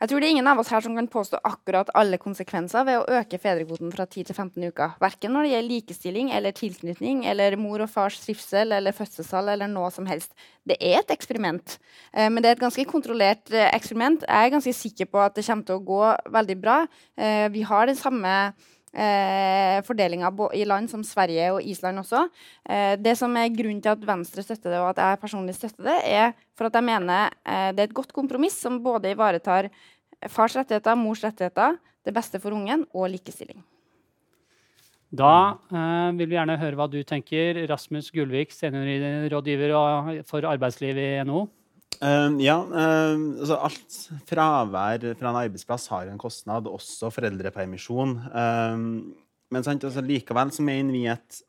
Jeg 0.01 0.09
tror 0.09 0.23
det 0.23 0.31
er 0.31 0.33
ingen 0.33 0.47
av 0.49 0.57
oss 0.57 0.71
her 0.73 0.81
som 0.81 0.95
kan 0.97 1.05
påstå 1.13 1.37
akkurat 1.45 1.91
alle 1.93 2.17
konsekvenser 2.17 2.87
ved 2.87 2.97
å 2.97 3.19
øke 3.19 3.37
fedrekvoten 3.37 3.91
fra 3.93 4.07
10 4.07 4.31
til 4.31 4.33
15 4.33 4.65
uker. 4.71 4.95
Verken 5.03 5.35
når 5.35 5.45
det 5.45 5.51
gjelder 5.51 5.73
likestilling 5.75 6.31
eller 6.33 6.55
tilknytning 6.57 7.21
eller 7.29 7.53
mor 7.61 7.83
og 7.85 7.91
fars 7.93 8.17
trivsel 8.23 8.73
eller 8.79 8.97
fødselstall 8.97 9.53
eller 9.53 9.69
noe 9.69 9.91
som 9.93 10.09
helst. 10.09 10.33
Det 10.65 10.79
er 10.81 11.03
et 11.03 11.13
eksperiment, 11.13 11.77
eh, 12.15 12.31
men 12.33 12.41
det 12.41 12.49
er 12.49 12.57
et 12.57 12.65
ganske 12.65 12.87
kontrollert 12.89 13.53
eh, 13.53 13.69
eksperiment. 13.77 14.25
Jeg 14.25 14.49
er 14.49 14.55
ganske 14.57 14.73
sikker 14.79 15.11
på 15.13 15.21
at 15.21 15.37
det 15.37 15.45
kommer 15.45 15.69
til 15.69 15.77
å 15.77 15.87
gå 15.93 16.03
veldig 16.33 16.59
bra. 16.65 16.81
Eh, 17.21 17.45
vi 17.53 17.61
har 17.69 17.85
den 17.85 18.01
samme 18.01 18.35
Eh, 18.91 19.77
fordelinga 19.87 20.27
i 20.53 20.65
land 20.65 20.89
som 20.91 21.03
Sverige 21.03 21.45
og 21.53 21.63
Island 21.63 22.01
også. 22.01 22.25
Eh, 22.67 22.97
det 22.99 23.13
som 23.15 23.31
er 23.39 23.53
grunnen 23.55 23.79
til 23.79 23.93
at 23.93 24.03
Venstre 24.03 24.43
støtter 24.43 24.73
det, 24.73 24.79
og 24.81 24.89
at 24.89 24.99
jeg 24.99 25.21
personlig 25.21 25.55
støtter 25.55 25.85
det, 25.85 25.99
er 26.03 26.33
for 26.57 26.67
at 26.67 26.75
jeg 26.75 26.83
mener 26.83 27.31
eh, 27.45 27.71
det 27.71 27.79
er 27.79 27.87
et 27.87 27.95
godt 27.95 28.11
kompromiss 28.11 28.59
som 28.59 28.81
både 28.83 29.13
ivaretar 29.15 29.69
fars 30.29 30.55
rettigheter, 30.59 30.97
mors 30.99 31.23
rettigheter, 31.23 31.77
det 32.05 32.13
beste 32.13 32.41
for 32.41 32.53
ungen 32.57 32.85
og 32.93 33.09
likestilling. 33.13 33.61
Da 35.11 35.57
eh, 35.67 36.11
vil 36.15 36.29
vi 36.29 36.37
gjerne 36.37 36.59
høre 36.59 36.77
hva 36.79 36.87
du 36.87 37.01
tenker, 37.03 37.59
Rasmus 37.67 38.11
Gullvik, 38.15 38.53
seniorrådgiver 38.55 39.73
for 40.29 40.47
arbeidsliv 40.47 40.99
i 41.01 41.09
NHO. 41.27 41.47
Uh, 42.01 42.33
ja, 42.41 42.55
uh, 42.57 43.19
altså 43.43 43.57
alt 43.61 43.97
fravær 44.25 45.03
fra 45.19 45.29
en 45.29 45.37
arbeidsplass 45.43 45.83
har 45.91 46.07
en 46.09 46.17
kostnad, 46.17 46.65
også 46.65 47.11
foreldrepermisjon. 47.13 48.15
Uh, 48.31 49.11
men 49.51 49.67
sant, 49.67 49.83
altså, 49.85 50.01
likevel 50.01 50.53
så 50.55 50.65
mener 50.65 50.95
vi 50.95 51.03
at 51.11 51.43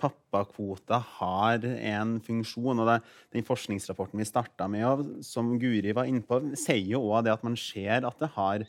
pappakvota 0.00 1.00
har 1.18 1.64
en 1.64 2.18
funksjon. 2.24 2.82
og 2.82 2.88
det, 2.88 2.98
Den 3.34 3.46
forskningsrapporten 3.46 4.20
vi 4.20 4.28
starta 4.28 4.68
med, 4.70 5.22
som 5.26 5.54
Guri 5.60 5.94
var 5.96 6.10
inne 6.10 6.24
på, 6.26 6.40
sier 6.58 6.94
jo 6.94 7.04
òg 7.10 7.30
at 7.32 7.46
man 7.46 7.58
ser 7.58 8.08
at 8.08 8.18
det 8.20 8.32
har 8.36 8.66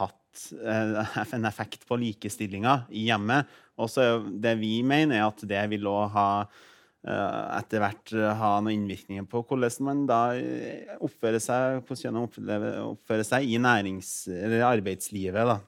hatt 0.00 0.44
eh, 0.58 1.18
en 1.36 1.48
effekt 1.48 1.86
på 1.88 1.98
likestillinga 2.00 2.84
i 2.90 3.08
hjemmet. 3.08 3.50
Det 3.74 4.54
vi 4.60 4.76
mener, 4.86 5.18
er 5.18 5.26
at 5.28 5.42
det 5.48 5.66
vil 5.74 5.90
òg 5.90 6.14
ha 6.14 6.28
Eh, 7.04 7.40
etter 7.58 7.82
hvert 7.82 8.12
eh, 8.16 8.30
ha 8.40 8.54
noen 8.64 8.78
innvirkninger 8.78 9.26
på 9.28 9.42
hvordan 9.44 9.84
man 9.84 9.98
da 10.08 10.20
oppfører 11.04 11.42
seg, 11.42 11.82
hvordan 11.84 12.22
oppfører, 12.22 12.78
oppfører 12.80 13.26
seg 13.28 13.44
i 13.44 13.58
nærings- 13.60 14.22
eller 14.32 14.64
arbeidslivet. 14.70 15.50
Da. 15.50 15.58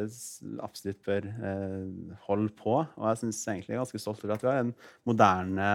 absolutt 0.63 1.01
bør 1.03 1.27
uh, 1.27 2.13
holde 2.29 2.53
på. 2.55 2.77
Og 2.79 3.09
jeg 3.09 3.19
synes 3.23 3.41
egentlig 3.51 3.73
jeg 3.73 3.75
er 3.75 3.83
ganske 3.83 4.01
stolt 4.01 4.23
over 4.23 4.37
at 4.37 4.45
vi 4.45 4.51
har 4.51 4.61
en 4.63 4.71
moderne 5.03 5.67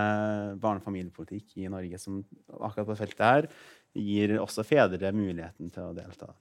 barne- 0.63 0.81
og 0.81 0.89
familiepolitikk 0.89 1.61
i 1.61 1.69
Norge 1.69 2.01
som 2.01 2.23
akkurat 2.57 2.89
på 2.89 2.99
feltet 3.03 3.27
her 3.27 3.51
gir 3.93 4.39
også 4.41 4.65
fedre 4.65 5.13
muligheten 5.13 5.69
til 5.75 5.91
å 5.91 5.95
delta. 5.97 6.33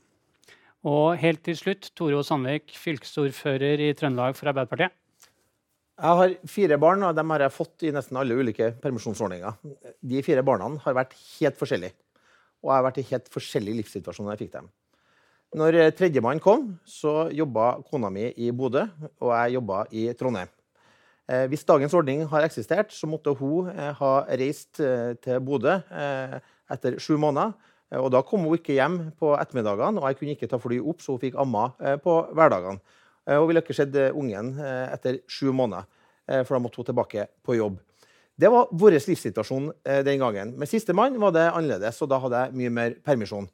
Og 0.88 1.18
helt 1.20 1.44
til 1.44 1.58
slutt, 1.60 1.92
Tore 1.98 2.16
O. 2.16 2.24
Sandvik, 2.24 2.72
fylkesordfører 2.80 3.84
i 3.84 3.94
Trøndelag 4.00 4.38
for 4.40 4.48
Arbeiderpartiet. 4.54 4.96
Jeg 6.00 6.20
har 6.22 6.36
fire 6.48 6.78
barn, 6.80 7.02
og 7.04 7.18
dem 7.18 7.34
har 7.34 7.44
jeg 7.44 7.52
fått 7.52 7.84
i 7.84 7.92
nesten 7.92 8.16
alle 8.16 8.38
ulike 8.40 8.72
permisjonsordninger. 8.80 9.58
De 10.00 10.22
fire 10.24 10.46
barna 10.48 10.70
har 10.86 10.96
vært 10.96 11.18
helt 11.42 11.60
forskjellige. 11.60 11.98
Og 12.64 12.72
jeg 12.72 12.76
har 12.76 12.86
vært 12.90 13.00
i 13.02 13.08
helt 13.12 13.32
forskjellige 13.32 13.82
livssituasjoner 13.82 14.36
jeg 14.36 14.46
fikk 14.46 14.58
dem. 14.58 14.70
Når 15.58 15.76
eh, 15.80 15.92
tredjemann 15.98 16.42
kom, 16.44 16.76
så 16.86 17.26
jobba 17.34 17.80
kona 17.90 18.12
mi 18.14 18.28
i 18.38 18.52
Bodø, 18.54 18.84
og 19.18 19.32
jeg 19.34 19.56
jobba 19.56 19.82
i 19.90 20.04
Trondheim. 20.18 20.52
Eh, 21.30 21.48
hvis 21.50 21.66
dagens 21.66 21.96
ordning 21.98 22.22
har 22.30 22.46
eksistert, 22.46 22.94
så 22.94 23.10
måtte 23.10 23.34
hun 23.40 23.72
eh, 23.72 23.90
ha 23.98 24.12
reist 24.30 24.78
til 24.78 25.42
Bodø 25.42 25.80
etter 26.70 27.00
sju 27.02 27.16
måneder. 27.18 27.56
Og 27.98 28.12
da 28.14 28.22
kom 28.22 28.44
hun 28.46 28.54
ikke 28.54 28.76
hjem 28.78 29.00
på 29.18 29.32
ettermiddagene, 29.34 29.98
og 29.98 30.12
jeg 30.12 30.20
kunne 30.20 30.36
ikke 30.36 30.50
ta 30.52 30.60
fly 30.62 30.78
opp, 30.78 31.00
så 31.02 31.16
hun 31.16 31.24
fikk 31.24 31.40
amma 31.42 31.72
på 32.04 32.20
hverdagene. 32.38 32.78
Hun 33.26 33.48
ville 33.50 33.64
ikke 33.64 33.74
sett 33.74 33.98
ungen 34.14 34.52
etter 34.62 35.18
sju 35.26 35.50
måneder, 35.50 35.90
for 36.44 36.54
da 36.54 36.60
måtte 36.62 36.78
hun 36.78 36.86
tilbake 36.92 37.26
på 37.42 37.58
jobb. 37.58 37.80
Det 38.40 38.48
var 38.48 38.70
vår 38.72 38.96
livssituasjon 38.96 39.72
eh, 39.84 40.00
den 40.08 40.22
gangen. 40.22 40.54
Med 40.56 40.70
sistemann 40.72 41.18
var 41.20 41.34
det 41.36 41.50
annerledes, 41.50 41.98
og 42.00 42.08
da 42.12 42.22
hadde 42.24 42.44
jeg 42.46 42.56
mye 42.62 42.72
mer 42.72 42.96
permisjon. 43.04 43.50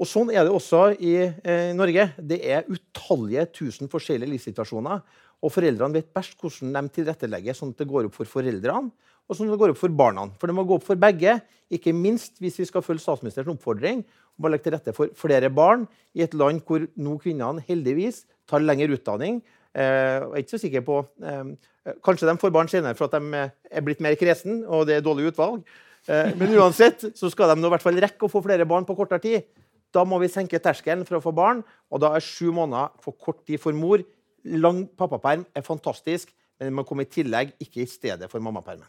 Og 0.00 0.08
Sånn 0.08 0.32
er 0.32 0.46
det 0.46 0.54
også 0.54 0.86
i 1.04 1.12
eh, 1.20 1.72
Norge. 1.76 2.06
Det 2.16 2.38
er 2.40 2.64
utallige 2.70 3.44
tusen 3.58 3.92
forskjellige 3.92 4.32
livssituasjoner. 4.32 5.02
Og 5.42 5.52
foreldrene 5.52 5.98
vet 5.98 6.08
best 6.16 6.38
hvordan 6.40 6.72
de 6.78 6.94
tilrettelegger 6.96 7.58
sånn 7.58 7.74
at 7.74 7.82
det 7.82 7.90
går 7.90 8.08
opp 8.08 8.16
for 8.16 8.30
foreldrene 8.38 8.92
og 9.28 9.36
sånn 9.36 9.48
at 9.48 9.54
det 9.54 9.60
går 9.62 9.72
opp 9.72 9.80
for 9.80 9.94
barna. 9.96 10.26
For 10.40 10.50
det 10.50 10.56
må 10.56 10.64
gå 10.66 10.76
opp 10.76 10.86
for 10.86 10.98
begge, 11.00 11.38
ikke 11.72 11.94
minst 11.96 12.40
hvis 12.42 12.58
vi 12.60 12.66
skal 12.68 12.84
følge 12.84 13.04
statsministerens 13.04 13.54
oppfordring 13.54 14.02
om 14.36 14.46
å 14.46 14.52
legge 14.52 14.66
til 14.66 14.74
rette 14.74 14.94
for 14.96 15.12
flere 15.16 15.48
barn 15.52 15.86
i 16.16 16.24
et 16.24 16.34
land 16.36 16.64
hvor 16.68 16.84
nå 17.00 17.16
kvinnene 17.22 17.64
heldigvis 17.68 18.24
tar 18.50 18.64
lengre 18.64 18.92
utdanning. 18.96 19.40
Eh, 19.72 20.18
jeg 20.20 20.32
er 20.32 20.42
ikke 20.42 20.54
så 20.54 20.62
sikker 20.62 20.84
på 20.86 20.98
eh, 21.24 21.52
Eh, 21.82 21.98
kanskje 22.04 22.28
de 22.28 22.38
får 22.38 22.52
barn 22.54 22.70
senere 22.70 22.94
for 22.98 23.08
at 23.08 23.16
de 23.18 23.42
er 23.42 23.84
blitt 23.84 24.02
mer 24.04 24.14
kresen 24.18 24.62
og 24.68 24.86
det 24.88 24.98
er 24.98 25.04
dårlig 25.04 25.32
utvalg. 25.32 25.64
Eh, 26.06 26.30
men 26.38 26.54
uansett 26.60 27.08
så 27.18 27.30
skal 27.32 27.52
de 27.52 27.58
nå 27.60 27.70
i 27.70 27.74
hvert 27.74 27.84
fall 27.84 27.98
rekke 28.04 28.28
å 28.28 28.30
få 28.30 28.42
flere 28.44 28.68
barn 28.68 28.86
på 28.88 28.96
kortere 28.98 29.22
tid. 29.22 29.48
Da 29.92 30.06
må 30.08 30.20
vi 30.22 30.30
senke 30.32 30.62
terskelen 30.62 31.04
for 31.08 31.18
å 31.18 31.24
få 31.24 31.34
barn, 31.36 31.60
og 31.92 32.00
da 32.00 32.14
er 32.16 32.24
sju 32.24 32.48
måneder 32.54 32.94
for 33.02 33.18
kort 33.20 33.42
tid 33.48 33.60
for 33.60 33.76
mor. 33.76 34.00
Lang 34.42 34.86
pappaperm 34.98 35.44
er 35.52 35.66
fantastisk, 35.66 36.32
men 36.56 36.70
det 36.70 36.76
må 36.78 36.86
komme 36.88 37.04
i 37.04 37.12
tillegg, 37.12 37.52
ikke 37.60 37.82
i 37.84 37.90
stedet 37.90 38.30
for 38.32 38.40
mammapermen. 38.40 38.88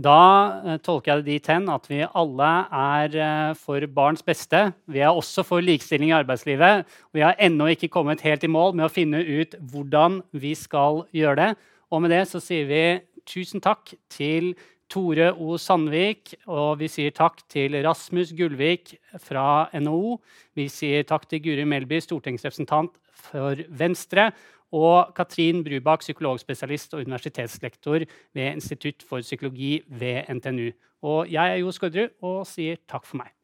Da 0.00 0.20
uh, 0.64 0.76
tolker 0.80 1.12
jeg 1.12 1.24
det 1.24 1.34
dit 1.34 1.50
hen 1.50 1.68
at 1.72 1.84
vi 1.90 2.00
alle 2.06 2.48
er 2.72 3.16
uh, 3.20 3.58
for 3.58 3.84
barns 3.92 4.24
beste. 4.24 4.70
Vi 4.88 5.02
er 5.04 5.12
også 5.12 5.44
for 5.44 5.64
likestilling 5.64 6.12
i 6.12 6.16
arbeidslivet. 6.16 6.86
Vi 7.12 7.24
har 7.24 7.36
ennå 7.42 7.68
ikke 7.74 7.90
kommet 7.92 8.24
helt 8.24 8.46
i 8.46 8.50
mål 8.50 8.76
med 8.78 8.86
å 8.86 8.92
finne 8.92 9.20
ut 9.20 9.56
hvordan 9.72 10.20
vi 10.32 10.54
skal 10.56 11.04
gjøre 11.16 11.36
det. 11.42 11.50
Og 11.90 12.04
med 12.04 12.14
det 12.14 12.24
så 12.30 12.40
sier 12.40 12.68
vi 12.70 12.84
tusen 13.28 13.60
takk 13.60 13.92
til 14.12 14.54
Tore 14.90 15.28
O. 15.38 15.54
Sandvik, 15.60 16.32
og 16.50 16.80
vi 16.80 16.88
sier 16.90 17.12
takk 17.14 17.44
til 17.50 17.76
Rasmus 17.84 18.32
Gullvik 18.34 18.96
fra 19.22 19.68
NHO. 19.76 20.16
Vi 20.58 20.66
sier 20.72 21.04
takk 21.06 21.28
til 21.30 21.44
Guri 21.44 21.66
Melby, 21.68 22.00
stortingsrepresentant 22.02 22.96
for 23.20 23.60
Venstre 23.68 24.30
og 24.72 25.14
Katrin 25.16 25.64
Brubakk, 25.66 26.04
psykologspesialist 26.04 26.94
og 26.94 27.04
universitetslektor 27.06 28.06
ved 28.34 28.52
Institutt 28.52 29.02
for 29.02 29.20
psykologi 29.20 29.80
ved 29.88 30.30
NTNU. 30.30 30.70
Og 31.02 31.32
jeg 31.32 31.52
er 31.52 31.62
Jo 31.62 31.72
Skårderud 31.74 32.16
og 32.22 32.46
sier 32.46 32.80
takk 32.88 33.06
for 33.08 33.22
meg. 33.22 33.34